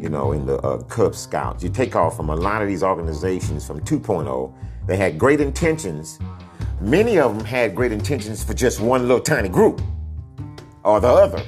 you 0.00 0.08
know, 0.08 0.30
and 0.30 0.48
the 0.48 0.58
uh, 0.58 0.82
Cub 0.84 1.16
Scouts. 1.16 1.64
You 1.64 1.68
take 1.68 1.96
off 1.96 2.16
from 2.16 2.30
a 2.30 2.36
lot 2.36 2.62
of 2.62 2.68
these 2.68 2.84
organizations 2.84 3.66
from 3.66 3.80
2.0. 3.80 4.54
They 4.86 4.96
had 4.96 5.18
great 5.18 5.40
intentions. 5.40 6.20
Many 6.80 7.18
of 7.18 7.36
them 7.36 7.44
had 7.44 7.74
great 7.74 7.90
intentions 7.90 8.44
for 8.44 8.54
just 8.54 8.80
one 8.80 9.02
little 9.02 9.20
tiny 9.20 9.48
group 9.48 9.82
or 10.84 11.00
the 11.00 11.08
other. 11.08 11.42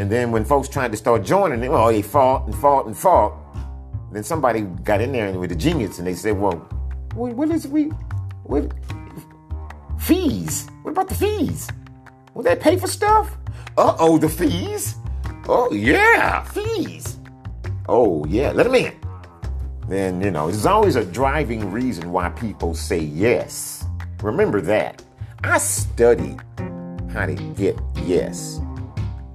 And 0.00 0.10
then 0.10 0.32
when 0.32 0.46
folks 0.46 0.66
tried 0.66 0.92
to 0.92 0.96
start 0.96 1.24
joining 1.24 1.60
them, 1.60 1.74
oh, 1.74 1.92
they 1.92 2.00
fought 2.00 2.46
and 2.46 2.54
fought 2.54 2.86
and 2.86 2.96
fought. 2.96 3.34
Then 4.10 4.24
somebody 4.24 4.62
got 4.62 5.02
in 5.02 5.12
there 5.12 5.30
with 5.38 5.52
a 5.52 5.54
genius 5.54 5.98
and 5.98 6.06
they 6.06 6.14
said, 6.14 6.40
well, 6.40 6.54
what, 7.12 7.34
what 7.34 7.50
is 7.50 7.68
we, 7.68 7.90
what, 8.44 8.72
fees? 9.98 10.70
What 10.80 10.92
about 10.92 11.10
the 11.10 11.14
fees? 11.14 11.68
Will 12.32 12.42
they 12.42 12.56
pay 12.56 12.78
for 12.78 12.86
stuff? 12.86 13.36
Uh 13.76 13.94
oh, 13.98 14.16
the 14.16 14.26
fees? 14.26 14.94
Oh, 15.46 15.70
yeah, 15.70 16.44
fees. 16.44 17.18
Oh, 17.86 18.24
yeah, 18.24 18.52
let 18.52 18.62
them 18.64 18.76
in. 18.76 18.98
Then, 19.86 20.22
you 20.22 20.30
know, 20.30 20.50
there's 20.50 20.64
always 20.64 20.96
a 20.96 21.04
driving 21.04 21.70
reason 21.70 22.10
why 22.10 22.30
people 22.30 22.74
say 22.74 23.00
yes. 23.00 23.84
Remember 24.22 24.62
that. 24.62 25.04
I 25.44 25.58
studied 25.58 26.40
how 27.12 27.26
to 27.26 27.34
get 27.34 27.78
yes. 28.06 28.62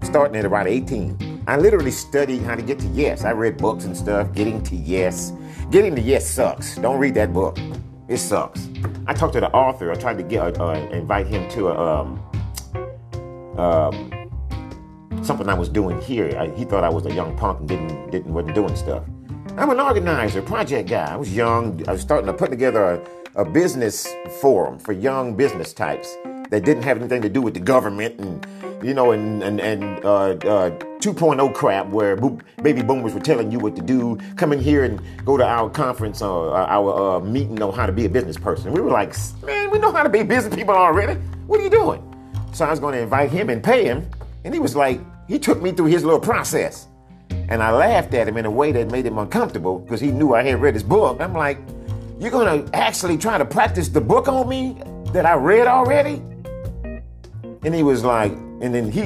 Starting 0.06 0.38
at 0.38 0.46
around 0.46 0.68
18. 0.68 1.44
I 1.48 1.58
literally 1.58 1.90
studied 1.90 2.44
how 2.44 2.56
to 2.56 2.62
get 2.62 2.78
to 2.80 2.88
yes. 2.90 3.26
I 3.26 3.32
read 3.32 3.58
books 3.58 3.86
and 3.86 3.98
stuff, 3.98 4.32
getting 4.34 4.62
to 4.64 4.76
yes. 4.76 5.34
Getting 5.72 5.96
to 5.96 6.02
yes 6.02 6.30
sucks. 6.30 6.76
Don't 6.76 7.00
read 7.00 7.16
that 7.16 7.34
book. 7.34 7.58
It 8.08 8.18
sucks. 8.18 8.70
I 9.08 9.16
talked 9.16 9.34
to 9.34 9.40
the 9.40 9.52
author. 9.52 9.92
I 9.92 9.96
tried 9.96 10.18
to 10.20 10.24
get 10.24 10.60
uh, 10.60 10.70
invite 10.92 11.26
him 11.26 11.50
to 11.50 11.70
a, 11.70 12.02
um, 12.02 13.60
um, 13.60 15.24
something 15.24 15.50
I 15.50 15.56
was 15.56 15.70
doing 15.70 16.00
here. 16.02 16.38
I, 16.38 16.56
he 16.56 16.66
thought 16.66 16.84
I 16.84 16.90
was 16.90 17.08
a 17.08 17.14
young 17.14 17.36
punk 17.36 17.62
and 17.62 17.68
didn't 17.68 18.12
didn't 18.12 18.32
wasn't 18.32 18.54
doing 18.54 18.76
stuff. 18.76 19.04
I'm 19.58 19.72
an 19.72 19.80
organizer, 19.80 20.44
project 20.44 20.88
guy. 20.88 21.14
I 21.14 21.16
was 21.16 21.36
young. 21.36 21.84
I 21.88 21.94
was 21.94 22.02
starting 22.02 22.28
to 22.28 22.34
put 22.34 22.52
together 22.52 23.02
a, 23.36 23.42
a 23.42 23.46
business 23.46 24.08
forum 24.40 24.78
for 24.78 24.94
young 24.94 25.36
business 25.36 25.74
types 25.74 26.16
that 26.52 26.64
didn't 26.64 26.84
have 26.84 26.98
anything 26.98 27.24
to 27.24 27.30
do 27.30 27.42
with 27.42 27.56
the 27.56 27.60
government 27.60 28.20
and 28.20 28.46
you 28.84 28.94
know 28.94 29.12
and 29.12 29.44
and, 29.44 29.60
and 29.60 29.84
uh, 30.06 30.30
uh, 30.30 30.70
2.0 31.00 31.54
crap 31.54 31.88
where 31.88 32.16
baby 32.64 32.82
boomers 32.82 33.14
were 33.14 33.20
telling 33.20 33.52
you 33.52 33.60
what 33.60 33.76
to 33.76 33.82
do 33.82 34.18
come 34.36 34.52
in 34.54 34.60
here 34.60 34.84
and 34.84 35.02
go 35.26 35.38
to 35.38 35.46
our 35.46 35.70
conference 35.70 36.22
or 36.22 36.56
uh, 36.56 36.66
our 36.66 37.18
uh, 37.18 37.20
meeting 37.20 37.62
on 37.62 37.74
how 37.74 37.86
to 37.86 37.92
be 37.92 38.06
a 38.06 38.10
business 38.10 38.38
person. 38.38 38.72
We 38.72 38.82
were 38.82 38.92
like 38.92 39.16
man 39.44 39.72
we 39.72 39.80
know 39.80 39.92
how 39.92 40.04
to 40.04 40.10
be 40.10 40.24
business 40.24 40.56
people 40.56 40.76
already. 40.76 41.20
What 41.48 41.60
are 41.60 41.64
you 41.64 41.70
doing? 41.70 42.02
So 42.54 42.66
i 42.66 42.70
was 42.70 42.80
going 42.80 42.94
to 42.94 43.02
invite 43.02 43.32
him 43.32 43.50
and 43.50 43.64
pay 43.64 43.86
him 43.86 44.10
and 44.44 44.54
he 44.54 44.60
was 44.60 44.76
like 44.76 45.00
he 45.28 45.40
took 45.40 45.62
me 45.62 45.72
through 45.72 45.88
his 45.88 46.04
little 46.04 46.20
process. 46.20 46.88
And 47.30 47.62
i 47.62 47.72
laughed 47.72 48.14
at 48.14 48.28
him 48.28 48.38
in 48.38 48.46
a 48.46 48.52
way 48.52 48.72
that 48.72 48.92
made 48.92 49.06
him 49.06 49.18
uncomfortable 49.18 49.80
because 49.80 50.02
he 50.02 50.12
knew 50.12 50.34
i 50.34 50.44
had 50.44 50.62
read 50.62 50.74
his 50.74 50.84
book. 50.84 51.22
I'm 51.22 51.34
like 51.34 51.60
you're 52.20 52.32
going 52.32 52.64
to 52.64 52.76
actually 52.76 53.18
try 53.18 53.38
to 53.38 53.46
practice 53.46 53.90
the 53.90 54.00
book 54.00 54.28
on 54.28 54.48
me 54.48 54.78
that 55.12 55.26
i 55.26 55.34
read 55.34 55.68
already? 55.68 56.22
And 57.64 57.74
he 57.74 57.84
was 57.84 58.04
like, 58.04 58.32
and 58.62 58.74
then 58.74 58.92
he, 58.92 59.02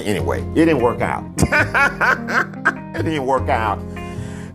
anyway, 0.00 0.42
it 0.52 0.54
didn't 0.66 0.80
work 0.80 1.00
out. 1.00 1.24
it 1.38 3.02
didn't 3.02 3.26
work 3.26 3.48
out. 3.48 3.80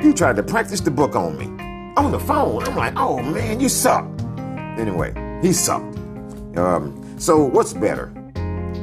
He 0.02 0.14
tried 0.14 0.36
to 0.36 0.44
practice 0.44 0.82
the 0.82 0.92
book 0.92 1.16
on 1.16 1.38
me 1.38 1.46
on 1.98 2.12
the 2.12 2.20
phone. 2.20 2.64
I'm 2.64 2.76
like, 2.76 2.94
oh 2.96 3.22
man, 3.22 3.60
you 3.60 3.70
suck. 3.70 4.06
Anyway, 4.78 5.14
he 5.42 5.52
sucked. 5.52 5.98
Um, 6.58 7.16
so 7.20 7.44
what's 7.44 7.74
better? 7.74 8.08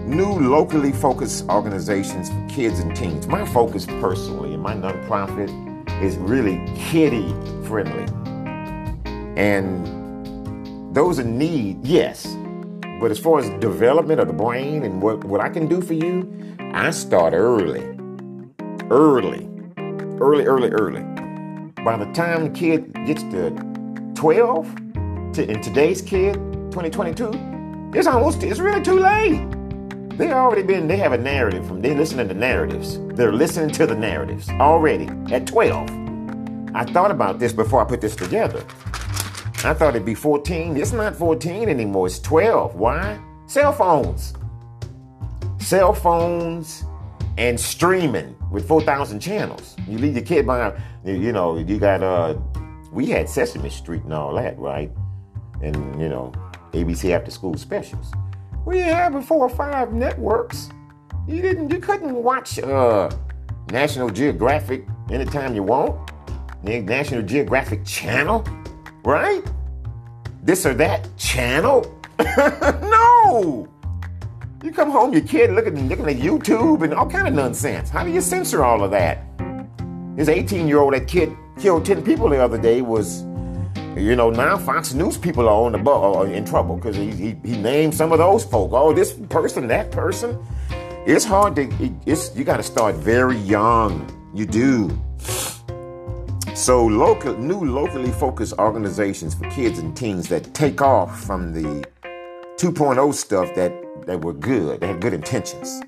New 0.04 0.26
locally 0.26 0.92
focused 0.92 1.48
organizations 1.48 2.28
for 2.28 2.48
kids 2.48 2.80
and 2.80 2.94
teens. 2.94 3.26
My 3.26 3.46
focus 3.46 3.86
personally 3.86 4.52
in 4.54 4.60
my 4.60 4.74
nonprofit 4.74 5.48
is 6.02 6.16
really 6.16 6.60
kiddie 6.76 7.32
friendly. 7.66 8.04
And 9.36 10.94
those 10.94 11.18
in 11.18 11.38
need, 11.38 11.84
yes, 11.84 12.26
but 13.00 13.11
as 13.11 13.18
far 13.18 13.38
as 13.40 13.50
development 13.61 14.20
of 14.20 14.28
the 14.28 14.33
brain 14.33 14.83
and 14.85 15.02
what, 15.02 15.24
what 15.24 15.40
I 15.40 15.48
can 15.48 15.66
do 15.66 15.80
for 15.80 15.94
you, 15.94 16.57
I 16.72 16.90
start 16.90 17.35
early. 17.35 17.83
Early. 18.90 19.48
Early, 20.20 20.44
early, 20.44 20.70
early. 20.70 21.02
By 21.85 21.96
the 21.96 22.11
time 22.14 22.44
the 22.44 22.50
kid 22.50 22.94
gets 23.07 23.22
to 23.24 23.50
12, 24.14 24.74
to, 25.35 25.50
in 25.50 25.61
today's 25.61 26.00
kid, 26.00 26.35
2022, 26.70 27.92
it's 27.94 28.07
almost, 28.07 28.42
it's 28.42 28.61
really 28.61 28.83
too 28.83 28.98
late. 28.98 29.46
They 30.16 30.33
already 30.33 30.62
been, 30.62 30.87
they 30.87 30.96
have 30.96 31.12
a 31.12 31.18
narrative 31.18 31.66
from, 31.66 31.83
they're 31.83 31.96
listening 31.96 32.28
to 32.28 32.35
narratives. 32.35 33.00
They're 33.14 33.33
listening 33.33 33.70
to 33.70 33.87
the 33.87 33.96
narratives 33.96 34.48
already 34.48 35.09
at 35.35 35.46
12. 35.46 35.90
I 36.74 36.85
thought 36.85 37.11
about 37.11 37.38
this 37.38 37.52
before 37.52 37.83
I 37.83 37.85
put 37.85 38.00
this 38.00 38.14
together. 38.14 38.64
I 39.64 39.72
thought 39.72 39.96
it'd 39.96 40.05
be 40.05 40.14
14. 40.14 40.77
It's 40.77 40.92
not 40.92 41.16
14 41.16 41.70
anymore. 41.70 42.07
It's 42.07 42.18
12. 42.18 42.74
Why? 42.74 43.18
Cell 43.46 43.72
phones. 43.72 44.35
Cell 45.59 45.94
phones 45.94 46.85
and 47.38 47.59
streaming 47.59 48.37
with 48.50 48.68
4,000 48.68 49.20
channels. 49.20 49.74
You 49.88 49.96
leave 49.96 50.16
your 50.16 50.24
kid 50.24 50.44
behind, 50.44 50.74
you 51.03 51.33
know, 51.33 51.57
you 51.57 51.79
got, 51.79 52.03
uh, 52.03 52.37
we 52.92 53.07
had 53.07 53.27
Sesame 53.27 53.70
Street 53.70 54.03
and 54.03 54.12
all 54.12 54.35
that, 54.35 54.59
right? 54.59 54.92
And, 55.62 55.98
you 55.98 56.11
know, 56.11 56.33
ABC 56.72 57.12
after 57.12 57.31
school 57.31 57.57
specials. 57.57 58.12
We 58.66 58.81
had 58.81 59.18
four 59.24 59.46
or 59.46 59.48
five 59.48 59.94
networks. 59.94 60.68
You 61.27 61.40
didn't, 61.40 61.70
you 61.70 61.79
couldn't 61.79 62.14
watch, 62.14 62.59
uh, 62.59 63.11
National 63.72 64.11
Geographic 64.11 64.87
anytime 65.11 65.55
you 65.55 65.62
want. 65.62 66.11
National 66.62 67.22
Geographic 67.22 67.85
Channel 67.87 68.46
right? 69.04 69.42
This 70.42 70.66
or 70.66 70.74
that 70.74 71.08
channel? 71.16 72.00
no! 72.18 73.68
You 74.62 74.72
come 74.72 74.90
home, 74.90 75.12
your 75.12 75.22
kid 75.22 75.50
looking 75.50 75.88
looking 75.88 76.08
at 76.08 76.16
YouTube 76.16 76.82
and 76.82 76.94
all 76.94 77.08
kind 77.08 77.28
of 77.28 77.34
nonsense. 77.34 77.90
How 77.90 78.02
do 78.02 78.10
you 78.10 78.20
censor 78.20 78.64
all 78.64 78.82
of 78.82 78.90
that? 78.92 79.24
His 80.16 80.28
18 80.28 80.66
year 80.68 80.78
old 80.78 80.94
that 80.94 81.06
kid 81.06 81.36
killed 81.58 81.84
10 81.84 82.02
people 82.02 82.28
the 82.28 82.42
other 82.42 82.58
day 82.58 82.80
was, 82.80 83.22
you 83.96 84.16
know, 84.16 84.30
now 84.30 84.56
Fox 84.56 84.94
News 84.94 85.18
people 85.18 85.48
are 85.48 85.64
on 85.66 85.72
the 85.72 85.78
bu- 85.78 86.22
in 86.22 86.44
trouble 86.44 86.76
because 86.76 86.96
he, 86.96 87.10
he, 87.10 87.36
he 87.44 87.56
named 87.56 87.94
some 87.94 88.12
of 88.12 88.18
those 88.18 88.44
folk. 88.44 88.70
Oh, 88.72 88.92
this 88.92 89.12
person, 89.28 89.66
that 89.68 89.90
person. 89.90 90.38
It's 91.06 91.24
hard 91.24 91.56
to. 91.56 91.92
It's 92.06 92.34
you 92.34 92.44
got 92.44 92.56
to 92.56 92.62
start 92.62 92.94
very 92.94 93.36
young. 93.36 94.08
You 94.32 94.46
do. 94.46 94.98
So, 96.54 96.86
local, 96.86 97.36
new 97.36 97.64
locally 97.64 98.12
focused 98.12 98.52
organizations 98.60 99.34
for 99.34 99.50
kids 99.50 99.80
and 99.80 99.94
teens 99.96 100.28
that 100.28 100.54
take 100.54 100.80
off 100.80 101.20
from 101.24 101.52
the 101.52 101.84
2.0 102.58 103.12
stuff 103.12 103.52
that, 103.56 103.72
that 104.06 104.20
were 104.20 104.34
good, 104.34 104.80
that 104.80 104.86
had 104.86 105.00
good 105.00 105.14
intentions, 105.14 105.82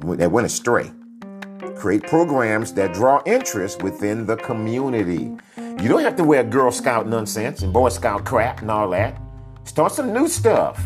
that 0.00 0.32
went 0.32 0.46
astray. 0.46 0.90
Create 1.76 2.04
programs 2.04 2.72
that 2.72 2.94
draw 2.94 3.22
interest 3.26 3.82
within 3.82 4.24
the 4.24 4.36
community. 4.36 5.36
You 5.58 5.86
don't 5.86 6.02
have 6.02 6.16
to 6.16 6.24
wear 6.24 6.42
Girl 6.44 6.72
Scout 6.72 7.06
nonsense 7.06 7.60
and 7.60 7.70
Boy 7.70 7.90
Scout 7.90 8.24
crap 8.24 8.62
and 8.62 8.70
all 8.70 8.88
that. 8.88 9.20
Start 9.64 9.92
some 9.92 10.14
new 10.14 10.28
stuff. 10.28 10.82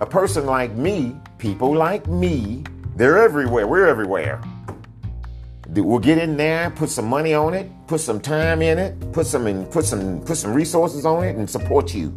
A 0.00 0.06
person 0.06 0.44
like 0.44 0.72
me, 0.72 1.16
people 1.38 1.74
like 1.74 2.06
me, 2.06 2.62
they're 2.94 3.16
everywhere. 3.16 3.66
We're 3.66 3.86
everywhere. 3.86 4.42
We'll 5.80 5.98
get 5.98 6.18
in 6.18 6.36
there, 6.36 6.70
put 6.70 6.88
some 6.88 7.06
money 7.06 7.34
on 7.34 7.54
it, 7.54 7.70
put 7.86 8.00
some 8.00 8.20
time 8.20 8.62
in 8.62 8.78
it, 8.78 9.12
put 9.12 9.26
some 9.26 9.46
in, 9.46 9.66
put 9.66 9.84
some 9.84 10.20
put 10.22 10.36
some 10.36 10.52
resources 10.54 11.04
on 11.04 11.24
it, 11.24 11.36
and 11.36 11.48
support 11.48 11.94
you. 11.94 12.16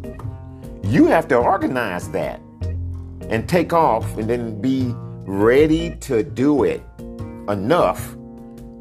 You 0.82 1.06
have 1.06 1.28
to 1.28 1.36
organize 1.36 2.10
that 2.10 2.40
and 3.28 3.48
take 3.48 3.72
off, 3.72 4.16
and 4.18 4.28
then 4.28 4.60
be 4.60 4.92
ready 5.24 5.96
to 5.96 6.22
do 6.22 6.64
it 6.64 6.82
enough 7.48 8.16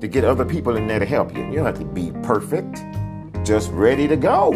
to 0.02 0.08
get 0.08 0.26
other 0.26 0.46
people 0.46 0.76
in 0.76 0.88
there 0.88 1.00
to 1.00 1.06
help 1.06 1.36
you. 1.36 1.46
You 1.46 1.56
don't 1.58 1.66
have 1.66 1.80
to 1.80 1.86
be 1.86 2.12
perfect, 2.24 2.82
just 3.46 3.72
ready 3.72 4.08
to 4.08 4.16
go. 4.16 4.52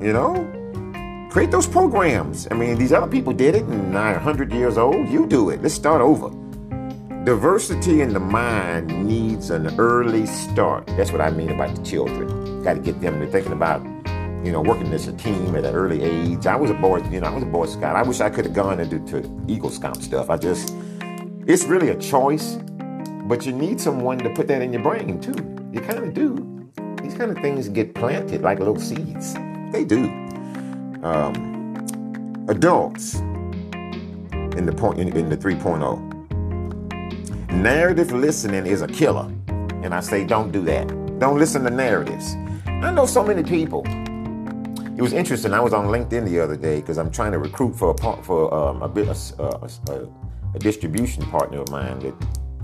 You 0.00 0.12
know, 0.12 1.28
create 1.30 1.50
those 1.50 1.66
programs. 1.66 2.46
I 2.50 2.54
mean, 2.54 2.76
these 2.76 2.92
other 2.92 3.10
people 3.10 3.32
did 3.32 3.54
it, 3.54 3.62
and 3.64 3.92
now 3.92 4.12
100 4.12 4.52
years 4.52 4.76
old. 4.76 5.08
You 5.08 5.26
do 5.26 5.50
it. 5.50 5.62
Let's 5.62 5.74
start 5.74 6.00
over. 6.00 6.43
Diversity 7.24 8.02
in 8.02 8.12
the 8.12 8.20
mind 8.20 9.08
needs 9.08 9.48
an 9.48 9.80
early 9.80 10.26
start. 10.26 10.86
That's 10.88 11.10
what 11.10 11.22
I 11.22 11.30
mean 11.30 11.48
about 11.48 11.74
the 11.74 11.82
children. 11.82 12.62
Got 12.62 12.74
to 12.74 12.80
get 12.80 13.00
them 13.00 13.18
to 13.18 13.26
thinking 13.26 13.52
about 13.52 13.82
you 14.44 14.52
know, 14.52 14.60
working 14.60 14.92
as 14.92 15.08
a 15.08 15.12
team 15.14 15.56
at 15.56 15.64
an 15.64 15.74
early 15.74 16.02
age. 16.02 16.46
I 16.46 16.54
was 16.54 16.70
a 16.70 16.74
boy, 16.74 16.98
you 17.10 17.20
know, 17.20 17.28
I 17.28 17.30
was 17.30 17.42
a 17.42 17.46
Boy 17.46 17.64
Scout. 17.64 17.96
I 17.96 18.02
wish 18.02 18.20
I 18.20 18.28
could 18.28 18.44
have 18.44 18.52
gone 18.52 18.78
into 18.78 18.98
to 19.06 19.44
Eagle 19.48 19.70
Scout 19.70 20.02
stuff. 20.02 20.28
I 20.28 20.36
just, 20.36 20.74
it's 21.46 21.64
really 21.64 21.88
a 21.88 21.96
choice, 21.96 22.58
but 23.26 23.46
you 23.46 23.52
need 23.52 23.80
someone 23.80 24.18
to 24.18 24.28
put 24.34 24.46
that 24.48 24.60
in 24.60 24.74
your 24.74 24.82
brain 24.82 25.18
too. 25.18 25.32
You 25.72 25.80
kind 25.80 26.00
of 26.00 26.12
do. 26.12 26.70
These 27.02 27.14
kind 27.14 27.30
of 27.30 27.38
things 27.38 27.70
get 27.70 27.94
planted 27.94 28.42
like 28.42 28.58
little 28.58 28.78
seeds. 28.78 29.32
They 29.72 29.86
do. 29.86 30.04
Um, 31.02 32.44
adults 32.48 33.14
in 33.14 34.66
the 34.66 34.74
point 34.76 35.00
in, 35.00 35.16
in 35.16 35.30
the 35.30 35.38
3.0. 35.38 36.13
Narrative 37.62 38.10
listening 38.10 38.66
is 38.66 38.82
a 38.82 38.88
killer. 38.88 39.32
And 39.84 39.94
I 39.94 40.00
say, 40.00 40.24
don't 40.24 40.50
do 40.50 40.60
that. 40.62 40.88
Don't 41.20 41.38
listen 41.38 41.62
to 41.62 41.70
narratives. 41.70 42.34
I 42.66 42.90
know 42.90 43.06
so 43.06 43.24
many 43.24 43.44
people. 43.44 43.82
It 44.96 45.00
was 45.00 45.12
interesting. 45.12 45.54
I 45.54 45.60
was 45.60 45.72
on 45.72 45.86
LinkedIn 45.86 46.24
the 46.26 46.40
other 46.40 46.56
day 46.56 46.80
because 46.80 46.98
I'm 46.98 47.10
trying 47.10 47.30
to 47.32 47.38
recruit 47.38 47.74
for 47.76 47.94
a 47.94 48.22
for 48.22 48.52
um, 48.52 48.82
a, 48.82 48.88
bit, 48.88 49.06
a, 49.08 49.44
a, 49.44 50.08
a, 50.54 50.58
distribution 50.58 51.24
partner 51.26 51.60
of 51.60 51.70
mine 51.70 52.00
that 52.00 52.14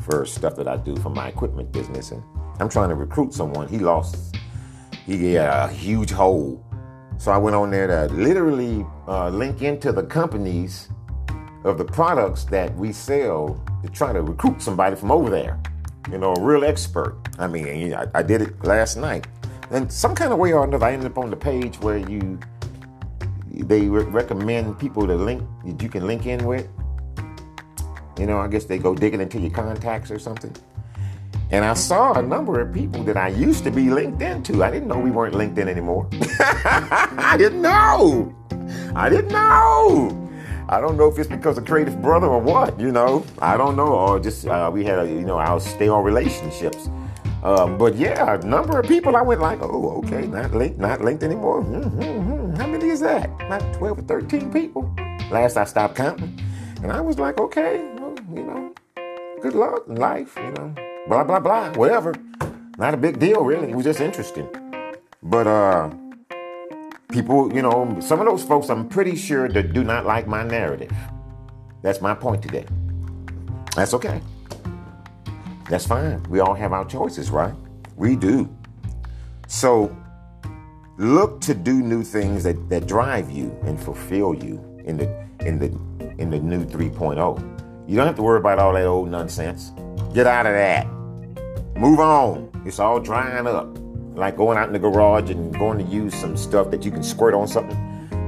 for 0.00 0.26
stuff 0.26 0.56
that 0.56 0.66
I 0.66 0.76
do 0.76 0.96
for 0.96 1.10
my 1.10 1.28
equipment 1.28 1.72
business, 1.72 2.10
and 2.10 2.22
I'm 2.58 2.68
trying 2.68 2.88
to 2.88 2.94
recruit 2.94 3.32
someone. 3.32 3.68
He 3.68 3.78
lost, 3.78 4.36
he 5.06 5.34
had 5.34 5.48
a 5.48 5.68
huge 5.68 6.10
hole, 6.10 6.64
so 7.18 7.32
I 7.32 7.38
went 7.38 7.56
on 7.56 7.70
there 7.70 7.86
to 7.86 8.12
literally 8.14 8.84
uh, 9.08 9.28
link 9.28 9.62
into 9.62 9.92
the 9.92 10.02
companies 10.02 10.88
of 11.64 11.78
the 11.78 11.84
products 11.84 12.44
that 12.44 12.74
we 12.76 12.92
sell 12.92 13.62
to 13.82 13.88
try 13.90 14.12
to 14.12 14.22
recruit 14.22 14.62
somebody 14.62 14.96
from 14.96 15.10
over 15.10 15.30
there. 15.30 15.60
You 16.10 16.18
know, 16.18 16.34
a 16.34 16.40
real 16.40 16.64
expert. 16.64 17.16
I 17.38 17.46
mean, 17.46 17.94
I, 17.94 18.06
I 18.14 18.22
did 18.22 18.42
it 18.42 18.64
last 18.64 18.96
night. 18.96 19.26
And 19.70 19.92
some 19.92 20.14
kind 20.14 20.32
of 20.32 20.38
way 20.38 20.52
or 20.52 20.64
another, 20.64 20.84
I 20.84 20.92
ended 20.92 21.12
up 21.12 21.18
on 21.18 21.30
the 21.30 21.36
page 21.36 21.78
where 21.80 21.98
you 21.98 22.38
they 23.52 23.88
re- 23.88 24.04
recommend 24.04 24.78
people 24.78 25.06
to 25.06 25.14
link 25.14 25.42
that 25.64 25.82
you 25.82 25.88
can 25.88 26.06
link 26.06 26.26
in 26.26 26.44
with. 26.46 26.68
You 28.18 28.26
know, 28.26 28.38
I 28.38 28.48
guess 28.48 28.64
they 28.64 28.78
go 28.78 28.94
digging 28.94 29.20
into 29.20 29.38
your 29.38 29.50
contacts 29.50 30.10
or 30.10 30.18
something. 30.18 30.54
And 31.50 31.64
I 31.64 31.74
saw 31.74 32.14
a 32.14 32.22
number 32.22 32.60
of 32.60 32.72
people 32.72 33.02
that 33.04 33.16
I 33.16 33.28
used 33.28 33.64
to 33.64 33.70
be 33.70 33.90
linked 33.90 34.22
into. 34.22 34.62
I 34.62 34.70
didn't 34.70 34.88
know 34.88 34.98
we 34.98 35.10
weren't 35.10 35.34
linked 35.34 35.58
in 35.58 35.68
anymore. 35.68 36.08
I 36.12 37.36
didn't 37.38 37.60
know. 37.60 38.34
I 38.94 39.08
didn't 39.08 39.32
know. 39.32 40.19
I 40.68 40.80
don't 40.80 40.96
know 40.96 41.08
if 41.08 41.18
it's 41.18 41.28
because 41.28 41.58
of 41.58 41.64
Creative 41.64 42.00
Brother 42.00 42.26
or 42.26 42.40
what, 42.40 42.78
you 42.78 42.92
know. 42.92 43.24
I 43.40 43.56
don't 43.56 43.76
know, 43.76 43.88
or 43.88 44.20
just 44.20 44.46
uh, 44.46 44.70
we 44.72 44.84
had, 44.84 44.98
a, 45.00 45.06
you 45.06 45.22
know, 45.22 45.38
our 45.38 45.60
on 45.60 46.04
relationships. 46.04 46.88
Um, 47.42 47.78
but 47.78 47.96
yeah, 47.96 48.34
a 48.34 48.38
number 48.44 48.78
of 48.78 48.86
people 48.86 49.16
I 49.16 49.22
went 49.22 49.40
like, 49.40 49.60
oh, 49.62 50.02
okay, 50.04 50.26
not 50.26 50.52
linked, 50.52 50.78
not 50.78 51.00
linked 51.00 51.22
anymore. 51.22 51.62
Mm-hmm. 51.62 52.56
How 52.56 52.66
many 52.66 52.88
is 52.88 53.00
that? 53.00 53.30
Not 53.48 53.60
12 53.74 53.98
or 53.98 54.02
13 54.02 54.52
people. 54.52 54.94
Last 55.30 55.56
I 55.56 55.64
stopped 55.64 55.96
counting. 55.96 56.38
And 56.82 56.92
I 56.92 57.00
was 57.00 57.18
like, 57.18 57.40
okay, 57.40 57.78
well, 57.98 58.14
you 58.34 58.42
know, 58.42 58.74
good 59.40 59.54
luck 59.54 59.84
in 59.88 59.96
life, 59.96 60.36
you 60.36 60.50
know, 60.52 60.74
blah, 61.08 61.24
blah, 61.24 61.40
blah, 61.40 61.72
whatever. 61.74 62.14
Not 62.76 62.94
a 62.94 62.96
big 62.98 63.18
deal, 63.18 63.42
really. 63.42 63.70
It 63.70 63.74
was 63.74 63.84
just 63.84 64.00
interesting. 64.00 64.48
But, 65.22 65.46
uh, 65.46 65.90
People, 67.10 67.52
you 67.52 67.62
know, 67.62 67.98
some 68.00 68.20
of 68.20 68.26
those 68.26 68.42
folks 68.42 68.68
I'm 68.68 68.88
pretty 68.88 69.16
sure 69.16 69.48
that 69.48 69.72
do 69.72 69.82
not 69.82 70.06
like 70.06 70.26
my 70.26 70.42
narrative. 70.42 70.92
That's 71.82 72.00
my 72.00 72.14
point 72.14 72.42
today. 72.42 72.66
That's 73.74 73.94
okay. 73.94 74.20
That's 75.68 75.86
fine. 75.86 76.22
We 76.24 76.40
all 76.40 76.54
have 76.54 76.72
our 76.72 76.84
choices, 76.84 77.30
right? 77.30 77.54
We 77.96 78.16
do. 78.16 78.54
So 79.46 79.96
look 80.98 81.40
to 81.42 81.54
do 81.54 81.80
new 81.80 82.02
things 82.02 82.44
that, 82.44 82.68
that 82.68 82.86
drive 82.86 83.30
you 83.30 83.56
and 83.64 83.80
fulfill 83.80 84.34
you 84.34 84.62
in 84.84 84.96
the 84.96 85.26
in 85.40 85.58
the 85.58 85.66
in 86.18 86.30
the 86.30 86.38
new 86.38 86.64
3.0. 86.64 87.88
You 87.88 87.96
don't 87.96 88.06
have 88.06 88.16
to 88.16 88.22
worry 88.22 88.38
about 88.38 88.58
all 88.58 88.72
that 88.74 88.84
old 88.86 89.10
nonsense. 89.10 89.72
Get 90.12 90.26
out 90.26 90.46
of 90.46 90.52
that. 90.52 90.86
Move 91.76 91.98
on. 91.98 92.50
It's 92.66 92.78
all 92.78 93.00
drying 93.00 93.46
up 93.46 93.79
like 94.20 94.36
going 94.36 94.58
out 94.58 94.66
in 94.66 94.74
the 94.74 94.78
garage 94.78 95.30
and 95.30 95.58
going 95.58 95.78
to 95.78 95.84
use 95.84 96.14
some 96.14 96.36
stuff 96.36 96.70
that 96.70 96.84
you 96.84 96.90
can 96.90 97.02
squirt 97.02 97.32
on 97.32 97.48
something 97.48 97.76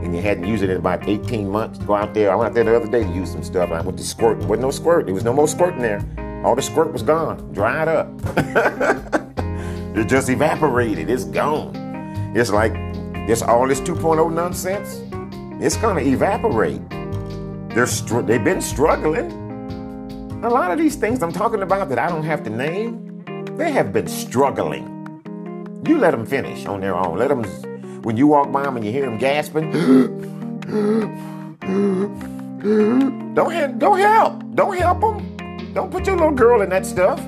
and 0.02 0.16
you 0.16 0.22
hadn't 0.22 0.46
used 0.46 0.62
it 0.62 0.70
in 0.70 0.78
about 0.78 1.06
18 1.06 1.48
months. 1.48 1.78
Go 1.80 1.94
out 1.94 2.14
there. 2.14 2.32
I 2.32 2.34
went 2.34 2.48
out 2.48 2.54
there 2.54 2.64
the 2.64 2.74
other 2.74 2.90
day 2.90 3.04
to 3.04 3.12
use 3.12 3.30
some 3.30 3.44
stuff. 3.44 3.70
I 3.70 3.82
went 3.82 3.98
to 3.98 4.04
squirt. 4.04 4.40
There 4.40 4.48
wasn't 4.48 4.62
no 4.62 4.70
squirt. 4.70 5.04
There 5.04 5.14
was 5.14 5.22
no 5.22 5.32
more 5.32 5.46
squirt 5.46 5.74
in 5.74 5.82
there. 5.82 6.42
All 6.44 6.56
the 6.56 6.62
squirt 6.62 6.92
was 6.92 7.02
gone, 7.02 7.52
dried 7.52 7.88
up. 7.88 8.08
it 9.96 10.08
just 10.08 10.28
evaporated. 10.28 11.08
It's 11.08 11.24
gone. 11.24 11.76
It's 12.34 12.50
like 12.50 12.72
this 13.28 13.42
all 13.42 13.68
this 13.68 13.80
2.0 13.80 14.32
nonsense. 14.32 15.02
It's 15.62 15.76
gonna 15.76 16.00
evaporate. 16.00 16.80
They're 17.68 17.86
str- 17.86 18.22
they've 18.22 18.42
been 18.42 18.60
struggling. 18.60 19.30
A 20.42 20.48
lot 20.48 20.72
of 20.72 20.78
these 20.78 20.96
things 20.96 21.22
I'm 21.22 21.32
talking 21.32 21.62
about 21.62 21.88
that 21.90 22.00
I 22.00 22.08
don't 22.08 22.24
have 22.24 22.42
to 22.44 22.50
name, 22.50 23.22
they 23.56 23.70
have 23.70 23.92
been 23.92 24.08
struggling. 24.08 24.91
You 25.84 25.98
let 25.98 26.12
them 26.12 26.24
finish 26.24 26.64
on 26.66 26.80
their 26.80 26.94
own. 26.94 27.18
Let 27.18 27.28
them, 27.28 27.42
when 28.02 28.16
you 28.16 28.28
walk 28.28 28.52
by 28.52 28.62
them 28.62 28.76
and 28.76 28.86
you 28.86 28.92
hear 28.92 29.04
them 29.04 29.18
gasping, 29.18 29.72
don't, 33.34 33.78
don't 33.78 33.98
help. 33.98 34.54
Don't 34.54 34.78
help 34.78 35.00
them. 35.00 35.72
Don't 35.74 35.90
put 35.90 36.06
your 36.06 36.16
little 36.16 36.30
girl 36.30 36.62
in 36.62 36.70
that 36.70 36.86
stuff 36.86 37.18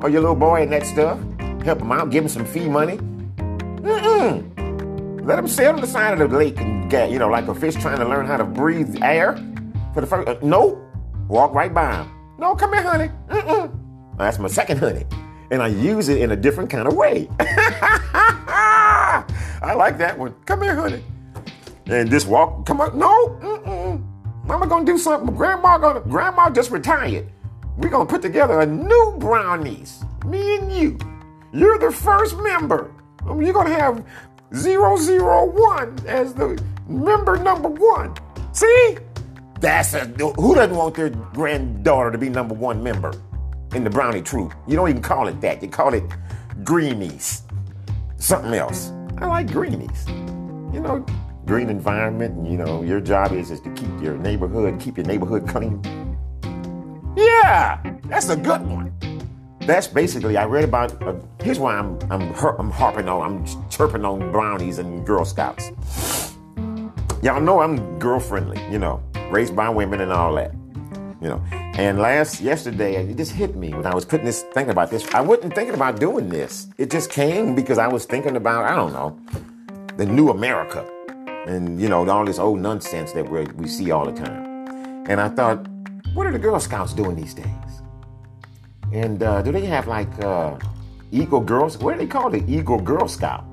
or 0.00 0.08
your 0.08 0.20
little 0.20 0.36
boy 0.36 0.62
in 0.62 0.70
that 0.70 0.86
stuff. 0.86 1.18
Help 1.64 1.80
them 1.80 1.90
out. 1.90 2.10
Give 2.10 2.22
them 2.22 2.28
some 2.28 2.46
fee 2.46 2.68
money. 2.68 2.98
Mm-mm. 2.98 5.26
Let 5.26 5.36
them 5.36 5.48
sit 5.48 5.66
on 5.66 5.80
the 5.80 5.86
side 5.88 6.20
of 6.20 6.30
the 6.30 6.38
lake 6.38 6.60
and 6.60 6.88
get, 6.88 7.10
you 7.10 7.18
know, 7.18 7.28
like 7.28 7.48
a 7.48 7.54
fish 7.56 7.74
trying 7.74 7.98
to 7.98 8.04
learn 8.04 8.26
how 8.26 8.36
to 8.36 8.44
breathe 8.44 9.02
air 9.02 9.34
for 9.94 10.00
the 10.00 10.06
first. 10.06 10.28
Uh, 10.28 10.36
no, 10.42 10.80
walk 11.26 11.52
right 11.52 11.74
by 11.74 11.90
them. 11.90 12.36
No, 12.38 12.54
come 12.54 12.72
here, 12.72 12.82
honey. 12.82 13.10
Mm-mm. 13.28 14.16
That's 14.16 14.38
my 14.38 14.46
second 14.46 14.78
honey 14.78 15.06
and 15.50 15.62
I 15.62 15.68
use 15.68 16.08
it 16.08 16.20
in 16.20 16.32
a 16.32 16.36
different 16.36 16.70
kind 16.70 16.88
of 16.88 16.94
way. 16.94 17.28
I 17.38 19.24
like 19.76 19.98
that 19.98 20.18
one. 20.18 20.34
Come 20.44 20.62
here, 20.62 20.74
honey. 20.74 21.02
And 21.86 22.10
just 22.10 22.26
walk. 22.26 22.66
Come 22.66 22.80
on. 22.80 22.98
No. 22.98 23.38
Mm-mm. 23.42 24.46
Mama 24.46 24.66
gonna 24.66 24.84
do 24.84 24.98
something. 24.98 25.34
Grandma 25.34 25.78
gonna. 25.78 26.00
Grandma 26.00 26.50
just 26.50 26.70
retired. 26.70 27.30
We're 27.76 27.90
gonna 27.90 28.06
put 28.06 28.22
together 28.22 28.60
a 28.60 28.66
new 28.66 29.16
brownies. 29.18 30.04
Me 30.24 30.56
and 30.56 30.72
you. 30.72 30.98
You're 31.52 31.78
the 31.78 31.92
first 31.92 32.36
member. 32.38 32.92
Um, 33.26 33.42
You're 33.42 33.52
gonna 33.52 33.70
have 33.70 34.04
001 34.52 36.06
as 36.06 36.34
the 36.34 36.62
member 36.88 37.36
number 37.36 37.68
one. 37.68 38.14
See? 38.52 38.98
That's 39.60 39.94
a 39.94 40.06
who 40.06 40.54
doesn't 40.54 40.76
want 40.76 40.94
their 40.94 41.10
granddaughter 41.10 42.10
to 42.10 42.18
be 42.18 42.28
number 42.28 42.54
one 42.54 42.82
member? 42.82 43.12
In 43.76 43.84
the 43.84 43.90
brownie 43.90 44.22
troop. 44.22 44.54
You 44.66 44.74
don't 44.74 44.88
even 44.88 45.02
call 45.02 45.28
it 45.28 45.40
that. 45.42 45.62
You 45.62 45.68
call 45.68 45.94
it 45.94 46.04
greenies. 46.64 47.42
Something 48.16 48.54
else. 48.54 48.90
I 49.18 49.26
like 49.26 49.52
greenies. 49.52 50.08
You 50.08 50.80
know, 50.80 51.04
green 51.44 51.68
environment. 51.68 52.50
You 52.50 52.56
know, 52.56 52.82
your 52.82 53.00
job 53.00 53.32
is, 53.32 53.50
is 53.50 53.60
to 53.60 53.70
keep 53.74 53.90
your 54.02 54.16
neighborhood, 54.16 54.80
keep 54.80 54.96
your 54.96 55.06
neighborhood 55.06 55.46
clean. 55.46 55.80
Yeah, 57.16 57.80
that's 58.04 58.28
a 58.30 58.36
good 58.36 58.62
one. 58.62 58.92
That's 59.60 59.86
basically 59.86 60.36
I 60.36 60.44
read 60.44 60.64
about. 60.64 61.00
Uh, 61.02 61.14
here's 61.42 61.58
why 61.58 61.76
I'm 61.76 61.98
I'm 62.10 62.22
I'm 62.58 62.70
harping 62.70 63.08
on. 63.08 63.22
I'm 63.22 63.68
chirping 63.70 64.04
on 64.04 64.32
brownies 64.32 64.78
and 64.78 65.06
Girl 65.06 65.24
Scouts. 65.24 65.70
Y'all 67.22 67.40
know 67.40 67.60
I'm 67.60 67.98
girl 67.98 68.20
friendly. 68.20 68.60
You 68.70 68.78
know, 68.78 69.02
raised 69.30 69.54
by 69.54 69.68
women 69.68 70.00
and 70.00 70.12
all 70.12 70.34
that 70.36 70.52
you 71.20 71.28
know. 71.28 71.65
And 71.78 71.98
last 71.98 72.40
yesterday, 72.40 72.96
it 72.96 73.18
just 73.18 73.32
hit 73.32 73.54
me 73.54 73.74
when 73.74 73.84
I 73.84 73.94
was 73.94 74.06
putting 74.06 74.24
this 74.24 74.44
thinking 74.54 74.70
about 74.70 74.90
this. 74.90 75.06
I 75.12 75.20
wasn't 75.20 75.54
thinking 75.54 75.74
about 75.74 76.00
doing 76.00 76.30
this. 76.30 76.68
It 76.78 76.90
just 76.90 77.10
came 77.10 77.54
because 77.54 77.76
I 77.76 77.86
was 77.86 78.06
thinking 78.06 78.36
about 78.36 78.64
I 78.64 78.74
don't 78.74 78.94
know 78.94 79.20
the 79.98 80.06
new 80.06 80.30
America, 80.30 80.88
and 81.46 81.78
you 81.78 81.90
know 81.90 82.08
all 82.08 82.24
this 82.24 82.38
old 82.38 82.60
nonsense 82.60 83.12
that 83.12 83.28
we 83.28 83.44
we 83.56 83.68
see 83.68 83.90
all 83.90 84.06
the 84.06 84.12
time. 84.12 85.04
And 85.06 85.20
I 85.20 85.28
thought, 85.28 85.68
what 86.14 86.26
are 86.26 86.32
the 86.32 86.38
Girl 86.38 86.58
Scouts 86.58 86.94
doing 86.94 87.14
these 87.14 87.34
days? 87.34 87.82
And 88.94 89.22
uh, 89.22 89.42
do 89.42 89.52
they 89.52 89.66
have 89.66 89.86
like 89.86 90.08
uh, 90.24 90.56
Eagle 91.12 91.40
Girls? 91.40 91.76
What 91.76 91.92
do 91.92 91.98
they 91.98 92.06
call 92.06 92.30
the 92.30 92.42
Eagle 92.50 92.80
Girl 92.80 93.06
Scout? 93.06 93.44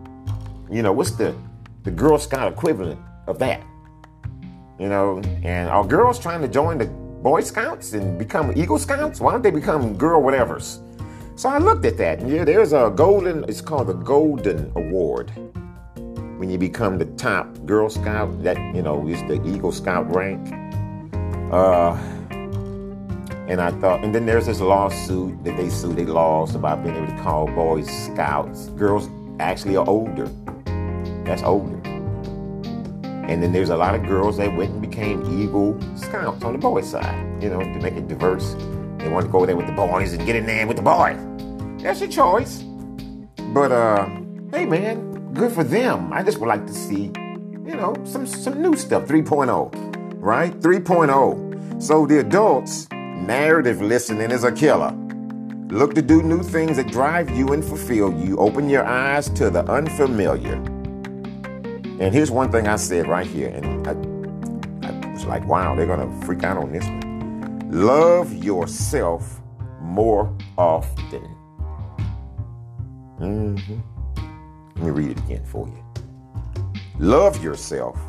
You 0.72 0.82
know, 0.82 0.94
what's 0.94 1.12
the 1.12 1.36
the 1.84 1.92
Girl 1.92 2.18
Scout 2.18 2.50
equivalent 2.50 3.02
of 3.28 3.38
that? 3.40 3.62
You 4.80 4.88
know, 4.88 5.22
and 5.44 5.70
are 5.70 5.86
girls 5.86 6.20
trying 6.20 6.42
to 6.42 6.48
join 6.48 6.78
the 6.78 7.03
Boy 7.24 7.40
Scouts 7.40 7.94
and 7.94 8.20
become 8.20 8.52
Eagle 8.54 8.78
Scouts? 8.78 9.22
Why 9.22 9.32
don't 9.32 9.42
they 9.42 9.50
become 9.50 9.96
girl 9.96 10.22
whatevers? 10.22 10.82
So 11.40 11.48
I 11.48 11.58
looked 11.58 11.86
at 11.86 11.96
that. 11.98 12.28
Yeah, 12.28 12.44
there's 12.44 12.74
a 12.74 12.92
golden, 12.94 13.46
it's 13.46 13.62
called 13.62 13.88
the 13.88 13.94
Golden 13.94 14.74
Award. 14.76 15.32
When 16.38 16.50
you 16.50 16.58
become 16.58 16.98
the 16.98 17.06
top 17.16 17.48
Girl 17.66 17.90
Scout, 17.90 18.44
that, 18.44 18.58
you 18.76 18.82
know, 18.82 19.08
is 19.08 19.22
the 19.22 19.42
Eagle 19.48 19.72
Scout 19.72 20.14
rank. 20.14 20.52
Uh, 21.50 21.96
and 23.48 23.62
I 23.62 23.72
thought, 23.80 24.04
and 24.04 24.14
then 24.14 24.26
there's 24.26 24.48
this 24.48 24.60
lawsuit 24.60 25.46
that 25.46 25.56
they 25.56 25.70
sued, 25.70 25.96
they 25.96 26.06
lost 26.06 26.56
about 26.56 26.84
being 26.84 26.98
able 26.98 27.08
to 27.08 27.22
call 27.24 27.48
boys 27.48 27.88
scouts. 27.88 28.68
Girls 28.72 29.08
actually 29.40 29.78
are 29.78 29.88
older. 29.88 30.30
That's 31.24 31.42
older. 31.44 31.80
And 33.28 33.42
then 33.42 33.54
there's 33.54 33.70
a 33.70 33.78
lot 33.78 33.96
of 33.96 34.06
girls 34.06 34.38
that 34.38 34.54
went 34.56 34.72
and 34.72 34.82
became 34.82 35.22
Eagle 35.42 35.80
Scouts 35.96 36.44
on 36.44 36.54
the 36.54 36.60
boys' 36.60 36.90
side, 36.90 37.42
you 37.42 37.50
know, 37.50 37.60
to 37.60 37.80
make 37.80 37.94
it 37.94 38.08
diverse. 38.08 38.54
They 38.98 39.10
want 39.10 39.26
to 39.26 39.32
go 39.32 39.46
there 39.46 39.56
with 39.56 39.68
the 39.68 39.74
boys 39.74 40.14
and 40.14 40.26
get 40.26 40.36
in 40.36 40.46
there 40.46 40.68
with 40.68 40.78
the 40.78 40.84
boys. 40.84 41.18
That's 41.82 42.00
your 42.02 42.10
choice. 42.10 42.64
But 43.54 43.72
uh, 43.72 44.06
hey 44.52 44.66
man, 44.66 45.34
good 45.34 45.52
for 45.52 45.64
them. 45.64 46.12
I 46.12 46.24
just 46.24 46.38
would 46.40 46.48
like 46.48 46.66
to 46.68 46.74
see, 46.74 47.12
you 47.66 47.76
know, 47.76 47.96
some 48.04 48.26
some 48.26 48.62
new 48.62 48.76
stuff. 48.76 49.06
3.0, 49.06 49.72
right? 50.20 50.58
3.0. 50.60 51.82
So 51.82 52.06
the 52.06 52.20
adults, 52.20 52.88
narrative 52.92 53.82
listening 53.82 54.32
is 54.32 54.44
a 54.44 54.52
killer. 54.52 54.96
Look 55.70 55.96
to 55.96 56.02
do 56.02 56.22
new 56.22 56.44
things 56.44 56.78
that 56.78 56.88
drive 56.88 57.30
you 57.32 57.54
and 57.54 57.64
fulfill 57.64 58.14
you. 58.14 58.38
Open 58.38 58.70
your 58.70 58.86
eyes 58.86 59.30
to 59.32 59.50
the 59.50 59.66
unfamiliar. 59.72 60.62
And 62.00 62.14
here's 62.14 62.32
one 62.32 62.52
thing 62.52 62.68
I 62.68 62.76
said 62.76 63.08
right 63.08 63.28
here, 63.28 63.50
and 63.50 63.88
I, 63.88 63.92
I 64.88 65.12
was 65.12 65.26
like, 65.26 65.46
wow, 65.48 65.76
they're 65.76 65.86
gonna 65.86 66.12
freak 66.26 66.44
out 66.44 66.58
on 66.58 66.72
this 66.72 66.84
one. 66.86 67.70
Love 67.72 68.34
yourself 68.34 69.40
more 69.80 70.36
often. 70.58 71.24
Mm-hmm. 73.20 73.80
Let 74.76 74.84
me 74.84 74.90
read 74.90 75.12
it 75.12 75.20
again 75.20 75.46
for 75.46 75.68
you. 75.68 75.84
Love 77.00 77.44
yourself 77.44 78.00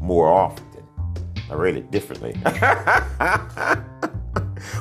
more 0.00 0.28
often. 0.28 0.64
I 1.50 1.54
read 1.54 1.76
it 1.76 1.90
differently. 1.90 2.32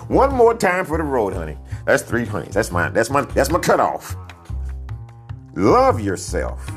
One 0.08 0.34
more 0.34 0.56
time 0.56 0.86
for 0.86 0.97
the 0.97 1.03
road, 1.03 1.34
honey. 1.34 1.58
That's 1.86 2.01
three 2.03 2.26
honeys. 2.26 2.53
That's 2.53 2.72
my 2.72 2.89
that's 2.89 3.10
my 3.10 3.22
that's 3.22 3.51
my 3.51 3.60
cutoff. 3.60 4.16
Love 5.56 5.99
yourself 5.99 6.74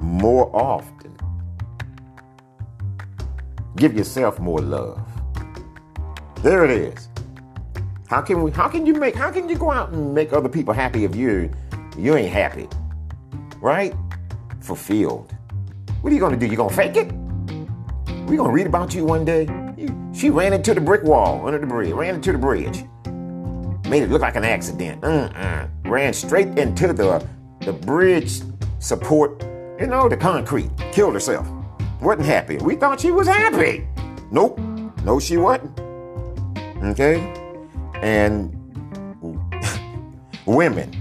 more 0.00 0.54
often. 0.54 1.16
Give 3.76 3.94
yourself 3.94 4.38
more 4.38 4.60
love. 4.60 5.00
There 6.42 6.64
it 6.64 6.70
is. 6.70 7.08
How 8.08 8.22
can 8.22 8.42
we 8.42 8.50
how 8.50 8.68
can 8.68 8.86
you 8.86 8.94
make 8.94 9.14
how 9.14 9.30
can 9.30 9.48
you 9.48 9.56
go 9.56 9.70
out 9.70 9.90
and 9.90 10.14
make 10.14 10.32
other 10.32 10.48
people 10.48 10.72
happy 10.72 11.04
if 11.04 11.14
you 11.14 11.50
you 11.96 12.16
ain't 12.16 12.32
happy? 12.32 12.68
Right? 13.60 13.94
Fulfilled. 14.60 15.32
What 16.00 16.10
are 16.10 16.14
you 16.14 16.20
gonna 16.20 16.36
do? 16.36 16.46
You 16.46 16.56
gonna 16.56 16.74
fake 16.74 16.96
it? 16.96 17.12
We 18.26 18.36
gonna 18.36 18.52
read 18.52 18.66
about 18.66 18.94
you 18.94 19.04
one 19.04 19.24
day? 19.24 19.46
She 20.12 20.30
ran 20.30 20.52
into 20.52 20.74
the 20.74 20.80
brick 20.80 21.02
wall 21.02 21.46
under 21.46 21.58
the 21.58 21.66
bridge, 21.66 21.92
ran 21.92 22.16
into 22.16 22.32
the 22.32 22.38
bridge. 22.38 22.84
Made 23.88 24.02
it 24.02 24.10
look 24.10 24.22
like 24.22 24.36
an 24.36 24.44
accident. 24.44 25.00
Mm-mm. 25.02 25.70
Ran 25.84 26.12
straight 26.12 26.58
into 26.58 26.92
the 26.92 27.26
the 27.60 27.72
bridge 27.72 28.40
support 28.78 29.42
you 29.78 29.86
know, 29.86 30.08
the 30.08 30.16
concrete, 30.16 30.70
killed 30.92 31.14
herself. 31.14 31.46
Wasn't 32.00 32.26
happy. 32.26 32.58
We 32.58 32.74
thought 32.74 33.00
she 33.00 33.10
was 33.10 33.26
happy. 33.26 33.86
Nope. 34.30 34.58
No, 35.04 35.20
she 35.20 35.36
wasn't. 35.36 35.78
Okay? 36.82 37.20
And 38.02 38.54
women, 40.46 40.92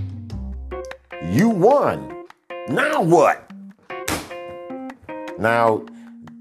you 1.24 1.50
won. 1.50 2.26
Now 2.70 3.02
what? 3.02 3.50
Now, 5.40 5.86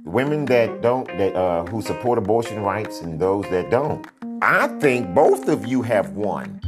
women 0.04 0.44
that 0.46 0.82
don't, 0.82 1.06
that 1.18 1.34
uh, 1.34 1.64
who 1.66 1.82
support 1.82 2.18
abortion 2.18 2.62
rights 2.62 3.00
and 3.00 3.18
those 3.20 3.44
that 3.50 3.70
don't, 3.70 4.06
I 4.42 4.68
think 4.78 5.14
both 5.14 5.48
of 5.48 5.66
you 5.66 5.82
have 5.82 6.10
won. 6.10 6.60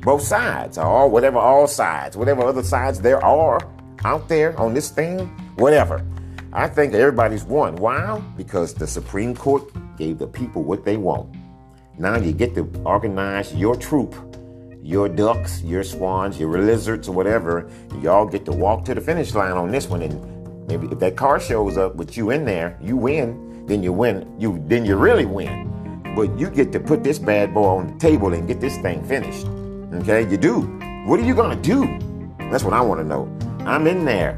Both 0.00 0.22
sides, 0.22 0.78
or 0.78 1.08
whatever, 1.08 1.38
all 1.38 1.66
sides, 1.66 2.16
whatever 2.16 2.42
other 2.42 2.62
sides 2.62 3.00
there 3.00 3.22
are 3.24 3.58
out 4.04 4.28
there 4.28 4.58
on 4.58 4.74
this 4.74 4.90
thing, 4.90 5.26
whatever. 5.56 6.04
I 6.52 6.68
think 6.68 6.94
everybody's 6.94 7.44
won. 7.44 7.76
Why? 7.76 8.20
Because 8.36 8.72
the 8.72 8.86
Supreme 8.86 9.34
Court 9.34 9.70
gave 9.96 10.18
the 10.18 10.26
people 10.26 10.62
what 10.62 10.84
they 10.84 10.96
want. 10.96 11.34
Now 11.98 12.16
you 12.16 12.32
get 12.32 12.54
to 12.54 12.70
organize 12.84 13.54
your 13.54 13.76
troop, 13.76 14.14
your 14.82 15.08
ducks, 15.08 15.62
your 15.62 15.82
swans, 15.82 16.38
your 16.38 16.58
lizards, 16.62 17.08
or 17.08 17.12
whatever. 17.12 17.70
Y'all 18.00 18.26
get 18.26 18.44
to 18.44 18.52
walk 18.52 18.84
to 18.86 18.94
the 18.94 19.00
finish 19.00 19.34
line 19.34 19.52
on 19.52 19.70
this 19.70 19.88
one. 19.88 20.02
And 20.02 20.66
maybe 20.68 20.88
if 20.88 20.98
that 21.00 21.16
car 21.16 21.40
shows 21.40 21.76
up 21.76 21.96
with 21.96 22.16
you 22.16 22.30
in 22.30 22.44
there, 22.44 22.78
you 22.80 22.96
win. 22.96 23.66
Then 23.66 23.82
you 23.82 23.92
win. 23.92 24.34
You 24.38 24.62
then 24.66 24.84
you 24.84 24.96
really 24.96 25.26
win. 25.26 25.72
But 26.14 26.38
you 26.38 26.48
get 26.48 26.70
to 26.72 26.80
put 26.80 27.02
this 27.02 27.18
bad 27.18 27.52
boy 27.52 27.66
on 27.66 27.92
the 27.92 27.98
table 27.98 28.32
and 28.32 28.46
get 28.46 28.60
this 28.60 28.76
thing 28.78 29.04
finished. 29.04 29.46
Okay, 30.02 30.30
you 30.30 30.36
do. 30.36 30.60
What 31.06 31.18
are 31.20 31.24
you 31.24 31.34
gonna 31.34 31.60
do? 31.60 31.98
That's 32.50 32.62
what 32.62 32.74
I 32.74 32.80
want 32.80 33.00
to 33.00 33.04
know. 33.04 33.26
I'm 33.66 33.88
in 33.88 34.04
there. 34.04 34.36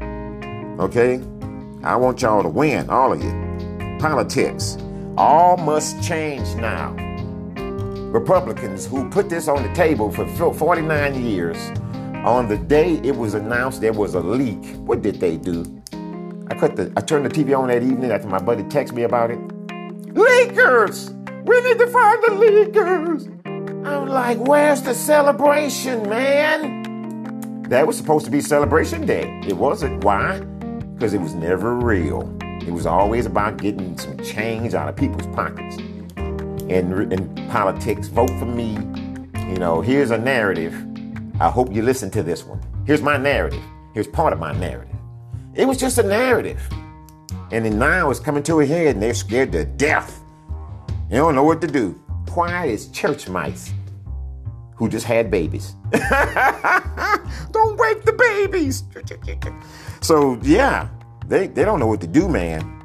Okay? 0.79 1.21
I 1.83 1.95
want 1.95 2.23
y'all 2.23 2.41
to 2.41 2.49
win, 2.49 2.89
all 2.89 3.13
of 3.13 3.23
you. 3.23 3.97
Politics. 3.99 4.75
All 5.17 5.55
must 5.55 6.01
change 6.01 6.55
now. 6.55 6.95
Republicans 8.09 8.87
who 8.87 9.07
put 9.09 9.29
this 9.29 9.47
on 9.47 9.61
the 9.61 9.71
table 9.75 10.11
for 10.11 10.25
49 10.51 11.23
years, 11.23 11.57
on 12.25 12.47
the 12.49 12.57
day 12.57 12.99
it 13.03 13.15
was 13.15 13.35
announced 13.35 13.81
there 13.81 13.93
was 13.93 14.15
a 14.15 14.19
leak, 14.19 14.65
what 14.77 15.03
did 15.03 15.19
they 15.19 15.37
do? 15.37 15.63
I 16.49 16.55
cut 16.55 16.75
the 16.75 16.91
I 16.97 17.01
turned 17.01 17.23
the 17.23 17.29
TV 17.29 17.55
on 17.55 17.67
that 17.67 17.83
evening 17.83 18.11
after 18.11 18.27
my 18.27 18.39
buddy 18.39 18.63
texted 18.63 18.93
me 18.93 19.03
about 19.03 19.29
it. 19.29 19.39
Leakers! 20.15 21.15
We 21.45 21.61
need 21.61 21.77
to 21.77 21.87
find 21.87 22.23
the 22.23 22.31
leakers! 22.31 23.85
I'm 23.85 24.07
like, 24.07 24.39
where's 24.39 24.81
the 24.81 24.95
celebration, 24.95 26.09
man? 26.09 26.78
That 27.69 27.85
was 27.85 27.95
supposed 27.95 28.25
to 28.25 28.31
be 28.31 28.41
Celebration 28.41 29.05
Day. 29.05 29.41
It 29.45 29.55
wasn't. 29.55 30.03
Why? 30.03 30.39
Because 30.39 31.13
it 31.13 31.21
was 31.21 31.35
never 31.35 31.75
real. 31.75 32.35
It 32.41 32.71
was 32.71 32.87
always 32.87 33.27
about 33.27 33.57
getting 33.57 33.95
some 33.95 34.17
change 34.23 34.73
out 34.73 34.89
of 34.89 34.95
people's 34.95 35.27
pockets. 35.35 35.77
And 36.17 37.13
in 37.13 37.35
politics, 37.51 38.07
vote 38.07 38.31
for 38.39 38.47
me. 38.47 38.73
You 39.51 39.59
know, 39.59 39.81
here's 39.81 40.09
a 40.09 40.17
narrative. 40.17 40.73
I 41.39 41.51
hope 41.51 41.71
you 41.71 41.83
listen 41.83 42.09
to 42.09 42.23
this 42.23 42.43
one. 42.43 42.59
Here's 42.87 43.03
my 43.03 43.17
narrative. 43.17 43.61
Here's 43.93 44.07
part 44.07 44.33
of 44.33 44.39
my 44.39 44.51
narrative. 44.53 44.95
It 45.53 45.65
was 45.65 45.77
just 45.77 45.99
a 45.99 46.03
narrative. 46.03 46.67
And 47.51 47.63
then 47.63 47.77
now 47.77 48.09
it's 48.09 48.19
coming 48.19 48.41
to 48.43 48.61
a 48.61 48.65
head 48.65 48.95
and 48.95 49.03
they're 49.03 49.13
scared 49.13 49.51
to 49.51 49.65
death. 49.65 50.23
They 51.11 51.17
don't 51.17 51.35
know 51.35 51.43
what 51.43 51.61
to 51.61 51.67
do. 51.67 52.01
Quiet 52.25 52.71
as 52.73 52.87
church 52.87 53.29
mice 53.29 53.71
who 54.79 54.87
just 54.87 55.05
had 55.05 55.29
babies. 55.29 55.75
don't 55.91 57.77
wake 57.77 58.03
the 58.05 58.15
babies. 58.17 58.85
So 59.99 60.39
yeah, 60.41 60.87
they, 61.27 61.47
they 61.47 61.65
don't 61.65 61.81
know 61.81 61.87
what 61.87 61.99
to 62.01 62.07
do, 62.07 62.29
man. 62.29 62.81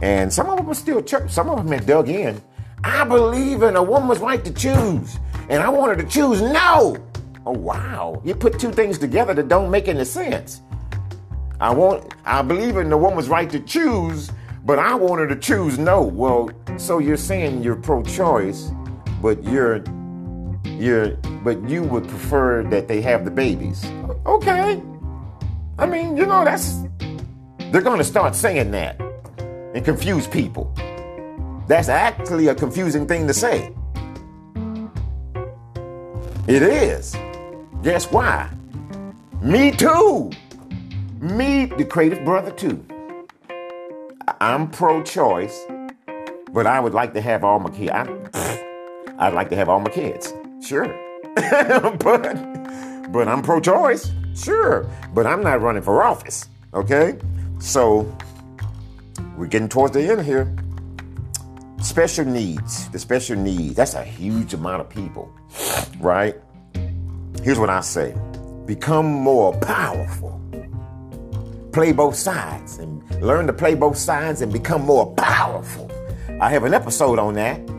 And 0.00 0.32
some 0.32 0.48
of 0.48 0.56
them 0.56 0.70
are 0.70 0.74
still 0.74 1.02
church. 1.02 1.28
Some 1.30 1.50
of 1.50 1.58
them 1.58 1.72
have 1.72 1.86
dug 1.86 2.08
in. 2.08 2.40
I 2.84 3.04
believe 3.04 3.64
in 3.64 3.74
a 3.74 3.82
woman's 3.82 4.20
right 4.20 4.44
to 4.44 4.54
choose. 4.54 5.18
And 5.48 5.60
I 5.60 5.68
wanted 5.68 5.98
to 5.98 6.04
choose 6.04 6.40
no. 6.40 6.96
Oh 7.44 7.50
wow. 7.50 8.22
You 8.24 8.36
put 8.36 8.60
two 8.60 8.70
things 8.70 8.96
together 8.96 9.34
that 9.34 9.48
don't 9.48 9.72
make 9.72 9.88
any 9.88 10.04
sense. 10.04 10.62
I 11.60 11.74
want 11.74 12.14
I 12.24 12.42
believe 12.42 12.76
in 12.76 12.90
the 12.90 12.96
woman's 12.96 13.28
right 13.28 13.50
to 13.50 13.58
choose, 13.58 14.30
but 14.64 14.78
I 14.78 14.94
wanted 14.94 15.30
to 15.30 15.36
choose 15.36 15.80
no. 15.80 16.02
Well, 16.02 16.50
so 16.76 17.00
you're 17.00 17.16
saying 17.16 17.64
you're 17.64 17.74
pro-choice, 17.74 18.70
but 19.20 19.42
you're 19.42 19.82
you're 20.78 21.10
but 21.42 21.68
you 21.68 21.82
would 21.82 22.06
prefer 22.08 22.62
that 22.64 22.88
they 22.88 23.00
have 23.00 23.24
the 23.24 23.30
babies. 23.30 23.84
Okay. 24.26 24.82
I 25.78 25.86
mean, 25.86 26.16
you 26.16 26.26
know, 26.26 26.44
that's 26.44 26.80
they're 27.70 27.82
gonna 27.82 28.04
start 28.04 28.34
saying 28.34 28.70
that 28.72 29.00
and 29.74 29.84
confuse 29.84 30.26
people. 30.26 30.72
That's 31.66 31.88
actually 31.88 32.48
a 32.48 32.54
confusing 32.54 33.06
thing 33.06 33.26
to 33.26 33.34
say. 33.34 33.74
It 36.46 36.62
is. 36.62 37.14
Guess 37.82 38.10
why? 38.10 38.48
Me 39.42 39.70
too. 39.70 40.30
Me, 41.20 41.66
the 41.66 41.84
creative 41.84 42.24
brother, 42.24 42.50
too. 42.50 42.82
I'm 44.40 44.70
pro 44.70 45.02
choice, 45.02 45.60
but 46.52 46.66
I 46.66 46.80
would 46.80 46.94
like 46.94 47.12
to 47.14 47.20
have 47.20 47.44
all 47.44 47.58
my 47.58 47.68
kids. 47.70 47.92
I'd 49.18 49.34
like 49.34 49.50
to 49.50 49.56
have 49.56 49.68
all 49.68 49.80
my 49.80 49.90
kids. 49.90 50.32
Sure. 50.68 50.84
but 51.34 52.34
but 53.10 53.26
I'm 53.26 53.40
pro-choice. 53.40 54.12
Sure. 54.34 54.86
But 55.14 55.26
I'm 55.26 55.42
not 55.42 55.62
running 55.62 55.82
for 55.82 56.02
office. 56.02 56.46
Okay? 56.74 57.18
So 57.58 58.14
we're 59.38 59.46
getting 59.46 59.70
towards 59.70 59.94
the 59.94 60.02
end 60.02 60.26
here. 60.26 60.54
Special 61.80 62.26
needs. 62.26 62.90
The 62.90 62.98
special 62.98 63.36
needs. 63.36 63.76
That's 63.76 63.94
a 63.94 64.04
huge 64.04 64.52
amount 64.52 64.82
of 64.82 64.90
people. 64.90 65.32
Right? 66.00 66.36
Here's 67.42 67.58
what 67.58 67.70
I 67.70 67.80
say. 67.80 68.14
Become 68.66 69.06
more 69.06 69.56
powerful. 69.60 70.38
Play 71.72 71.92
both 71.92 72.14
sides 72.14 72.76
and 72.76 73.02
learn 73.22 73.46
to 73.46 73.54
play 73.54 73.74
both 73.74 73.96
sides 73.96 74.42
and 74.42 74.52
become 74.52 74.82
more 74.82 75.14
powerful. 75.14 75.90
I 76.42 76.50
have 76.50 76.64
an 76.64 76.74
episode 76.74 77.18
on 77.18 77.34
that. 77.34 77.58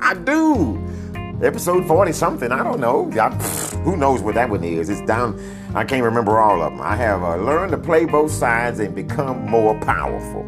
I 0.00 0.14
do. 0.24 0.82
Episode 1.42 1.86
40 1.86 2.12
something. 2.12 2.50
I 2.52 2.62
don't 2.62 2.80
know. 2.80 3.10
I, 3.20 3.30
who 3.84 3.96
knows 3.96 4.22
what 4.22 4.34
that 4.34 4.48
one 4.48 4.64
is? 4.64 4.88
It's 4.88 5.02
down. 5.02 5.38
I 5.74 5.84
can't 5.84 6.02
remember 6.02 6.38
all 6.38 6.62
of 6.62 6.72
them. 6.72 6.80
I 6.80 6.96
have 6.96 7.22
uh, 7.22 7.36
learned 7.36 7.72
to 7.72 7.78
play 7.78 8.04
both 8.04 8.30
sides 8.30 8.78
and 8.80 8.94
become 8.94 9.44
more 9.46 9.78
powerful. 9.80 10.44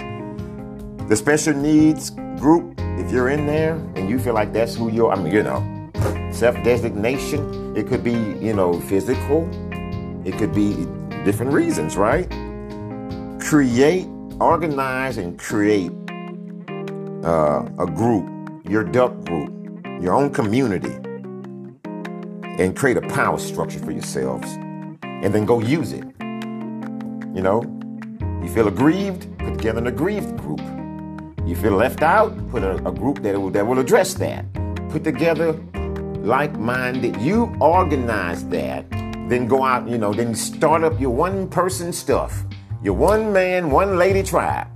The 1.09 1.17
special 1.17 1.55
needs 1.55 2.11
group, 2.39 2.75
if 2.99 3.11
you're 3.13 3.29
in 3.29 3.47
there 3.47 3.75
and 3.97 4.09
you 4.09 4.19
feel 4.19 4.35
like 4.35 4.53
that's 4.53 4.75
who 4.75 4.91
you're, 4.91 5.13
I 5.13 5.17
mean, 5.17 5.33
you 5.33 5.43
know, 5.43 5.91
self 6.33 6.55
designation, 6.65 7.77
it 7.77 7.87
could 7.87 8.03
be, 8.03 8.13
you 8.13 8.55
know, 8.55 8.81
physical, 8.81 9.49
it 10.25 10.37
could 10.39 10.55
be 10.55 10.87
different 11.25 11.53
reasons, 11.53 11.97
right? 11.97 12.29
Create, 13.41 14.07
organize, 14.41 15.19
and 15.19 15.39
create 15.39 15.93
uh, 17.25 17.69
a 17.79 17.87
group, 17.87 18.29
your 18.69 18.85
duck 18.85 19.13
group, 19.25 19.53
your 20.01 20.15
own 20.15 20.31
community, 20.31 20.95
and 22.59 22.77
create 22.77 22.97
a 22.97 23.03
power 23.09 23.39
structure 23.39 23.79
for 23.79 23.93
yourselves. 23.93 24.47
And 25.03 25.35
then 25.35 25.45
go 25.45 25.61
use 25.61 25.93
it. 25.93 26.05
You 27.35 27.43
know, 27.43 27.63
you 28.43 28.49
feel 28.49 28.69
aggrieved, 28.69 29.27
put 29.39 29.59
together 29.59 29.79
an 29.79 29.87
aggrieved 29.87 30.37
group. 30.37 30.61
You 31.47 31.57
feel 31.57 31.73
left 31.73 32.03
out, 32.03 32.33
put 32.51 32.63
a, 32.63 32.77
a 32.87 32.93
group 32.93 33.23
that 33.23 33.41
will, 33.41 33.51
that 33.51 33.67
will 33.67 33.79
address 33.79 34.15
that. 34.15 34.45
Put 34.91 35.05
together 35.05 35.53
like 36.21 36.59
minded, 36.59 37.17
you 37.21 37.55
organize 37.61 38.47
that, 38.49 38.89
then 38.91 39.47
go 39.47 39.65
out, 39.65 39.89
you 39.89 39.99
know, 39.99 40.13
then 40.13 40.35
start 40.35 40.85
up 40.85 41.01
your 41.01 41.11
one 41.11 41.49
person 41.49 41.93
stuff, 41.93 42.45
your 42.83 42.95
one 42.95 43.33
man, 43.33 43.71
one 43.71 43.97
lady 43.97 44.23
tribe. 44.23 44.69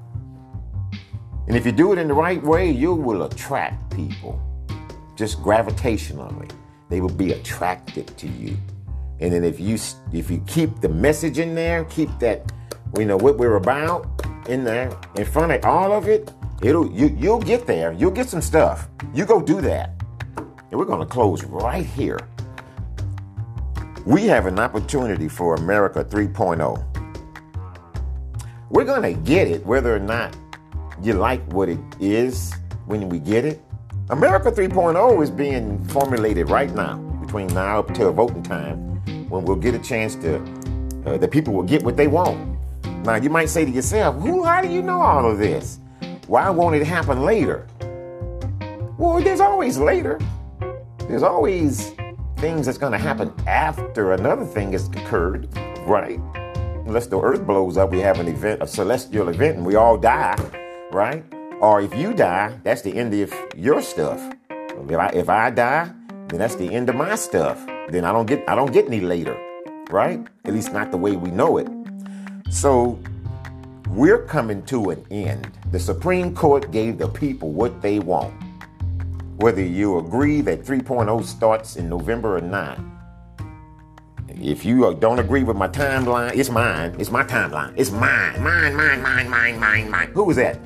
And 1.47 1.57
if 1.57 1.67
you 1.67 1.73
do 1.73 1.93
it 1.93 1.99
in 1.99 2.09
the 2.09 2.15
right 2.15 2.43
way, 2.43 2.71
you 2.71 2.95
will 2.95 3.25
attract 3.25 3.95
people 3.95 4.41
just 5.23 5.41
gravitationally. 5.41 6.51
They 6.89 7.01
will 7.01 7.09
be 7.09 7.31
attracted 7.31 8.09
to 8.19 8.27
you. 8.27 8.57
And 9.21 9.33
then 9.33 9.45
if 9.45 9.61
you 9.61 9.79
if 10.13 10.33
you 10.33 10.43
keep 10.49 10.81
the 10.81 10.89
message 10.89 11.39
in 11.39 11.55
there, 11.55 11.85
keep 11.85 12.11
that 12.19 12.51
you 12.99 13.05
know 13.05 13.17
what 13.17 13.39
we're 13.39 13.55
about 13.55 14.05
in 14.49 14.65
there 14.65 14.91
in 15.15 15.25
front 15.25 15.53
of 15.53 15.65
all 15.65 15.93
of 15.93 16.09
it, 16.09 16.33
it'll 16.61 16.91
you 16.91 17.17
you'll 17.21 17.39
get 17.39 17.69
there. 17.69 17.93
You'll 17.93 18.11
get 18.11 18.29
some 18.29 18.43
stuff. 18.43 18.89
You 19.15 19.25
go 19.25 19.41
do 19.41 19.61
that. 19.61 19.91
And 20.37 20.73
we're 20.73 20.87
to 21.07 21.07
close 21.07 21.45
right 21.45 21.87
here. 21.87 22.19
We 24.05 24.27
have 24.27 24.47
an 24.47 24.59
opportunity 24.59 25.29
for 25.29 25.55
America 25.55 26.05
3.0. 26.05 26.85
We're 28.71 28.85
to 29.03 29.13
get 29.13 29.47
it 29.47 29.65
whether 29.65 29.95
or 29.95 30.01
not 30.01 30.37
you 31.01 31.13
like 31.13 31.41
what 31.53 31.69
it 31.69 31.79
is 32.01 32.53
when 32.87 33.09
we 33.09 33.21
get 33.21 33.45
it. 33.45 33.63
America 34.11 34.51
3.0 34.51 35.23
is 35.23 35.31
being 35.31 35.83
formulated 35.85 36.51
right 36.51 36.75
now, 36.75 36.97
between 37.21 37.47
now 37.49 37.79
up 37.79 37.95
till 37.95 38.13
voting 38.13 38.43
time, 38.43 38.77
when 39.29 39.45
we'll 39.45 39.57
get 39.57 39.75
a 39.75 39.79
chance 39.79 40.17
to, 40.17 40.37
uh, 41.07 41.17
the 41.17 41.29
people 41.29 41.55
will 41.55 41.63
get 41.63 41.83
what 41.85 41.97
they 41.97 42.09
want. 42.09 42.59
Now, 43.05 43.15
you 43.15 43.31
might 43.31 43.49
say 43.49 43.65
to 43.65 43.71
yourself, 43.71 44.21
who, 44.21 44.45
how 44.45 44.61
do 44.61 44.69
you 44.69 44.83
know 44.83 45.01
all 45.01 45.31
of 45.31 45.39
this? 45.39 45.79
Why 46.27 46.51
won't 46.51 46.75
it 46.75 46.85
happen 46.85 47.23
later? 47.23 47.67
Well, 48.99 49.21
there's 49.21 49.41
always 49.41 49.79
later. 49.79 50.21
There's 51.09 51.23
always 51.23 51.93
things 52.39 52.67
that's 52.67 52.79
going 52.79 52.93
to 52.93 52.99
happen 52.99 53.33
after 53.47 54.13
another 54.13 54.45
thing 54.45 54.73
has 54.73 54.89
occurred, 54.89 55.49
right? 55.87 56.19
Unless 56.87 57.07
the 57.07 57.21
earth 57.21 57.47
blows 57.47 57.77
up, 57.77 57.93
we 57.93 58.01
have 58.01 58.19
an 58.19 58.27
event, 58.27 58.63
a 58.63 58.67
celestial 58.67 59.29
event, 59.29 59.59
and 59.59 59.67
we 59.67 59.77
all 59.77 59.97
die, 59.97 60.37
right? 60.91 61.25
Or 61.63 61.81
if 61.81 61.95
you 61.95 62.13
die, 62.13 62.59
that's 62.65 62.83
the 62.83 62.95
end 62.95 63.15
of 63.15 63.33
your 63.57 63.81
stuff. 63.81 64.21
If 64.51 64.99
I, 64.99 65.09
if 65.15 65.29
I 65.31 65.49
die, 65.51 65.91
then 66.29 66.41
that's 66.41 66.57
the 66.57 66.71
end 66.71 66.91
of 66.91 66.97
my 66.97 67.15
stuff. 67.15 67.65
Then 67.89 68.05
I 68.05 68.13
don't 68.13 68.27
get 68.27 68.47
I 68.49 68.55
don't 68.55 68.73
get 68.73 68.85
any 68.87 69.01
later, 69.01 69.39
right? 69.91 70.21
At 70.45 70.53
least 70.53 70.73
not 70.75 70.91
the 70.91 70.99
way 70.99 71.17
we 71.17 71.31
know 71.31 71.57
it. 71.57 71.69
So 72.51 72.99
we're 73.89 74.27
coming 74.27 74.63
to 74.67 74.91
an 74.91 75.07
end. 75.11 75.49
The 75.71 75.81
Supreme 75.81 76.35
Court 76.35 76.71
gave 76.71 76.99
the 76.99 77.09
people 77.09 77.53
what 77.53 77.81
they 77.81 77.99
want 77.99 78.35
whether 79.43 79.61
you 79.61 79.99
agree 79.99 80.41
that 80.41 80.65
3.0 80.65 81.25
starts 81.25 81.75
in 81.75 81.89
November 81.89 82.37
or 82.37 82.41
not. 82.41 82.79
If 84.29 84.65
you 84.65 84.95
don't 85.01 85.19
agree 85.19 85.43
with 85.43 85.57
my 85.57 85.69
timeline, 85.69 86.37
it's 86.37 86.49
mine. 86.49 86.95
It's 86.99 87.11
my 87.11 87.25
timeline. 87.25 87.75
It's 87.77 87.91
mine. 87.91 88.43
Mine, 88.43 88.75
mine, 88.75 89.03
mine, 89.03 89.29
mine, 89.29 89.59
mine, 89.59 89.91
mine. 89.91 90.11
Who 90.15 90.25
was 90.25 90.37
that? 90.37 90.59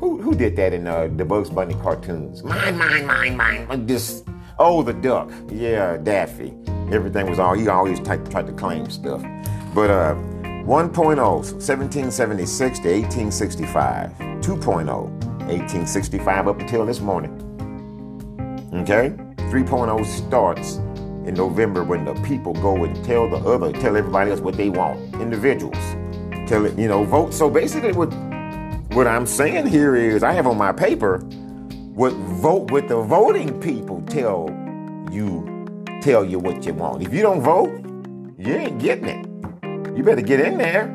Who, 0.00 0.16
who 0.16 0.34
did 0.34 0.56
that 0.56 0.72
in 0.72 0.86
uh, 0.86 1.08
the 1.14 1.26
Bugs 1.26 1.50
Bunny 1.50 1.74
cartoons? 1.74 2.42
Mine, 2.42 2.78
mine, 2.78 3.04
mine, 3.04 3.36
mine. 3.36 3.86
This, 3.86 4.24
oh, 4.58 4.82
the 4.82 4.94
duck. 4.94 5.30
Yeah, 5.50 5.98
Daffy. 5.98 6.54
Everything 6.90 7.28
was 7.28 7.38
all, 7.38 7.52
he 7.52 7.68
always 7.68 8.00
tried, 8.00 8.30
tried 8.30 8.46
to 8.46 8.52
claim 8.54 8.88
stuff. 8.88 9.20
But 9.74 9.90
uh, 9.90 10.14
1.0, 10.64 10.94
1776 10.94 12.78
to 12.78 12.88
1865. 12.88 14.10
2.0, 14.10 14.86
1865 14.86 16.48
up 16.48 16.58
until 16.60 16.86
this 16.86 17.00
morning. 17.00 17.30
Okay? 18.72 19.10
3.0 19.50 20.06
starts 20.06 20.76
in 21.28 21.34
November 21.34 21.84
when 21.84 22.06
the 22.06 22.14
people 22.22 22.54
go 22.54 22.84
and 22.84 23.04
tell 23.04 23.28
the 23.28 23.36
other, 23.36 23.70
tell 23.70 23.98
everybody 23.98 24.30
else 24.30 24.40
what 24.40 24.56
they 24.56 24.70
want. 24.70 24.98
Individuals. 25.16 25.76
Tell 26.48 26.64
it, 26.64 26.78
you 26.78 26.88
know, 26.88 27.04
vote. 27.04 27.34
So 27.34 27.50
basically 27.50 27.92
what 27.92 28.10
what 28.94 29.06
I'm 29.06 29.26
saying 29.26 29.66
here 29.66 29.96
is 29.96 30.22
I 30.22 30.32
have 30.32 30.46
on 30.46 30.58
my 30.58 30.72
paper 30.72 31.18
what 31.94 32.12
vote 32.12 32.70
what 32.70 32.88
the 32.88 33.00
voting 33.00 33.60
people 33.60 34.02
tell 34.02 34.48
you 35.12 35.46
tell 36.00 36.24
you 36.24 36.38
what 36.38 36.64
you 36.64 36.74
want. 36.74 37.02
If 37.02 37.12
you 37.12 37.22
don't 37.22 37.40
vote, 37.40 37.70
you 38.38 38.54
ain't 38.54 38.78
getting 38.78 39.06
it. 39.06 39.96
You 39.96 40.02
better 40.02 40.22
get 40.22 40.40
in 40.40 40.58
there. 40.58 40.88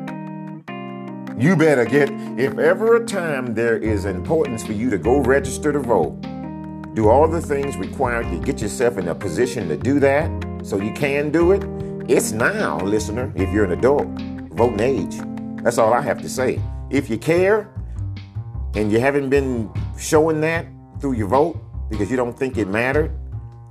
You 1.38 1.56
better 1.56 1.86
get 1.86 2.10
if 2.39 2.58
ever 2.58 2.98
a 2.98 3.06
time 3.06 3.54
there 3.54 3.78
is 3.78 4.06
importance 4.06 4.66
for 4.66 4.74
you 4.74 4.89
to 4.89 4.98
go 4.98 5.20
register 5.20 5.72
to 5.72 5.80
vote 5.80 6.22
do 6.96 7.10
all 7.10 7.28
the 7.28 7.41
things 7.41 7.76
required 7.76 8.24
to 8.32 8.39
get 8.39 8.62
yourself 8.62 8.98
in 8.98 9.10
a 9.10 9.16
position 9.16 9.68
to 9.68 9.76
do 9.76 10.00
that 10.00 10.32
so 10.64 10.78
you 10.78 10.93
can 10.93 11.30
do 11.30 11.52
it. 11.52 11.62
It's 12.10 12.32
now, 12.32 12.80
listener, 12.80 13.34
if 13.36 13.52
you're 13.52 13.66
an 13.66 13.74
adult, 13.74 14.08
voting 14.54 14.80
age. 14.80 15.16
That's 15.62 15.78
all 15.78 15.93
I 15.93 16.00
have 16.00 16.22
to 16.22 16.30
say. 16.30 16.62
If 16.89 17.10
you 17.10 17.18
care 17.18 17.70
and 18.76 18.91
you 18.91 18.99
haven't 18.99 19.30
been 19.30 19.71
showing 19.97 20.41
that 20.41 20.67
through 20.99 21.13
your 21.13 21.28
vote 21.28 21.57
because 21.89 22.11
you 22.11 22.17
don't 22.17 22.38
think 22.38 22.57
it 22.57 22.67
mattered, 22.67 23.11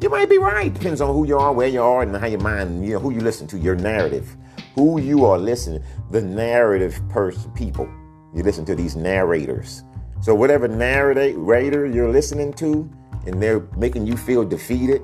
you 0.01 0.09
might 0.09 0.29
be 0.29 0.39
right. 0.39 0.73
Depends 0.73 1.01
on 1.01 1.15
who 1.15 1.27
you 1.27 1.39
are, 1.39 1.53
where 1.53 1.69
you 1.69 1.83
are, 1.83 2.03
and 2.03 2.17
how 2.17 2.27
your 2.27 2.41
mind, 2.41 2.85
you 2.85 2.95
know, 2.95 2.99
who 2.99 3.11
you 3.11 3.21
listen 3.21 3.47
to, 3.49 3.59
your 3.59 3.77
narrative, 3.77 4.37
who 4.75 5.01
you 5.01 5.25
are 5.25 5.39
listening, 5.39 5.83
the 6.11 6.21
narrative 6.21 7.01
person, 7.09 7.51
people. 7.53 7.89
You 8.35 8.43
listen 8.43 8.65
to 8.65 8.75
these 8.75 8.97
narrators. 8.97 9.85
So 10.21 10.35
whatever 10.35 10.67
narrator 10.67 11.87
you're 11.87 12.11
listening 12.11 12.53
to, 12.55 12.91
and 13.27 13.43
they're 13.43 13.61
making 13.77 14.07
you 14.07 14.17
feel 14.17 14.45
defeated, 14.45 15.03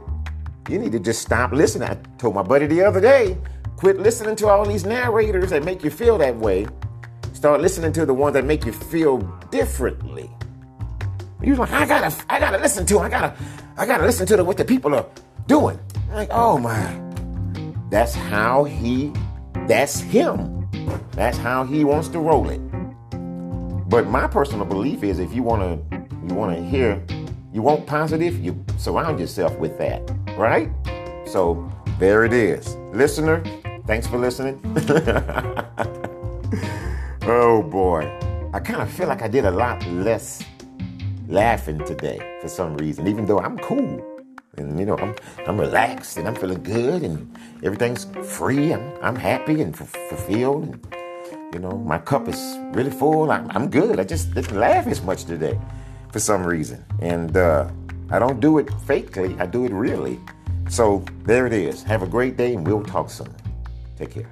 you 0.69 0.79
need 0.79 0.93
to 0.93 1.01
just 1.01 1.23
stop 1.23 1.53
listening. 1.53 1.89
I 1.89 1.95
told 2.17 2.35
my 2.35 2.43
buddy 2.43 2.67
the 2.67 2.83
other 2.83 3.01
day, 3.01 3.39
quit 3.77 3.99
listening 3.99 4.37
to 4.37 4.49
all 4.49 4.67
these 4.67 4.85
narrators 4.85 5.51
that 5.51 5.65
make 5.65 5.85
you 5.85 5.91
feel 5.91 6.19
that 6.19 6.37
way. 6.37 6.67
Start 7.41 7.63
listening 7.63 7.91
to 7.95 8.05
the 8.05 8.13
ones 8.13 8.35
that 8.35 8.45
make 8.45 8.67
you 8.67 8.73
feel 8.73 9.17
differently. 9.51 10.31
You're 11.43 11.57
like, 11.57 11.73
I 11.73 11.87
gotta, 11.87 12.15
I 12.29 12.39
gotta 12.39 12.59
listen 12.59 12.85
to, 12.85 12.99
I 12.99 13.09
gotta, 13.09 13.35
I 13.79 13.87
gotta 13.87 14.05
listen 14.05 14.27
to 14.27 14.37
the, 14.37 14.45
what 14.45 14.59
the 14.59 14.65
people 14.67 14.95
are 14.95 15.07
doing. 15.47 15.81
I'm 16.11 16.17
like, 16.17 16.29
oh 16.33 16.59
my, 16.59 17.01
that's 17.89 18.15
how 18.15 18.65
he, 18.65 19.11
that's 19.67 20.01
him. 20.01 20.69
That's 21.13 21.39
how 21.39 21.65
he 21.65 21.83
wants 21.83 22.09
to 22.09 22.19
roll 22.19 22.51
it. 22.51 22.59
But 23.89 24.07
my 24.07 24.27
personal 24.27 24.67
belief 24.67 25.03
is, 25.03 25.19
if 25.19 25.33
you 25.33 25.43
wanna, 25.43 25.79
you 26.29 26.35
wanna 26.35 26.61
hear 26.61 27.03
you 27.55 27.63
want 27.63 27.87
positive, 27.87 28.39
you 28.39 28.63
surround 28.77 29.19
yourself 29.19 29.59
with 29.59 29.79
that, 29.79 30.03
right? 30.37 30.71
So 31.27 31.73
there 31.99 32.27
it 32.27 32.35
is. 32.35 32.77
Listener, 32.93 33.43
thanks 33.87 34.07
for 34.07 34.19
listening. 34.19 34.61
oh 37.23 37.63
boy. 37.63 38.11
I 38.53 38.61
kind 38.61 38.83
of 38.83 38.91
feel 38.91 39.09
like 39.09 39.23
I 39.23 39.29
did 39.29 39.45
a 39.45 39.51
lot 39.51 39.85
less 39.87 40.43
laughing 41.29 41.79
today 41.85 42.19
for 42.41 42.49
some 42.49 42.77
reason, 42.77 43.07
even 43.07 43.27
though 43.27 43.39
I'm 43.39 43.59
cool. 43.59 44.05
And 44.57 44.79
you 44.79 44.87
know, 44.87 44.99
I'm 44.99 45.15
I'm 45.47 45.59
relaxed 45.61 46.17
and 46.17 46.27
I'm 46.27 46.35
feeling 46.35 46.63
good 46.63 47.03
and 47.03 47.39
everything's 47.63 48.07
free. 48.25 48.73
I'm 48.73 48.93
I'm 49.03 49.17
happy 49.17 49.63
and 49.63 49.75
f- 49.75 49.95
fulfilled. 50.09 50.65
And, 50.65 51.55
you 51.55 51.61
know, 51.61 51.79
my 51.79 51.99
cup 51.99 52.29
is 52.29 52.59
really 52.73 52.91
full. 52.91 53.31
I'm, 53.31 53.51
I'm 53.51 53.71
good. 53.71 53.99
I 53.99 54.05
just 54.05 54.35
didn't 54.35 54.57
laugh 54.57 54.87
as 54.87 55.03
much 55.03 55.25
today 55.25 55.59
for 56.13 56.21
some 56.21 56.45
reason. 56.45 56.85
And 57.01 57.37
uh, 57.37 57.71
I 58.11 58.19
don't 58.19 58.41
do 58.41 58.59
it 58.59 58.67
fakely, 58.67 59.41
I 59.41 59.47
do 59.47 59.65
it 59.65 59.73
really. 59.73 60.19
So 60.69 61.05
there 61.25 61.47
it 61.47 61.53
is. 61.53 61.83
Have 61.85 62.03
a 62.03 62.07
great 62.07 62.37
day, 62.37 62.55
and 62.55 62.67
we'll 62.67 62.85
talk 62.85 63.11
soon. 63.11 63.35
Take 63.97 64.13
care. 64.13 64.31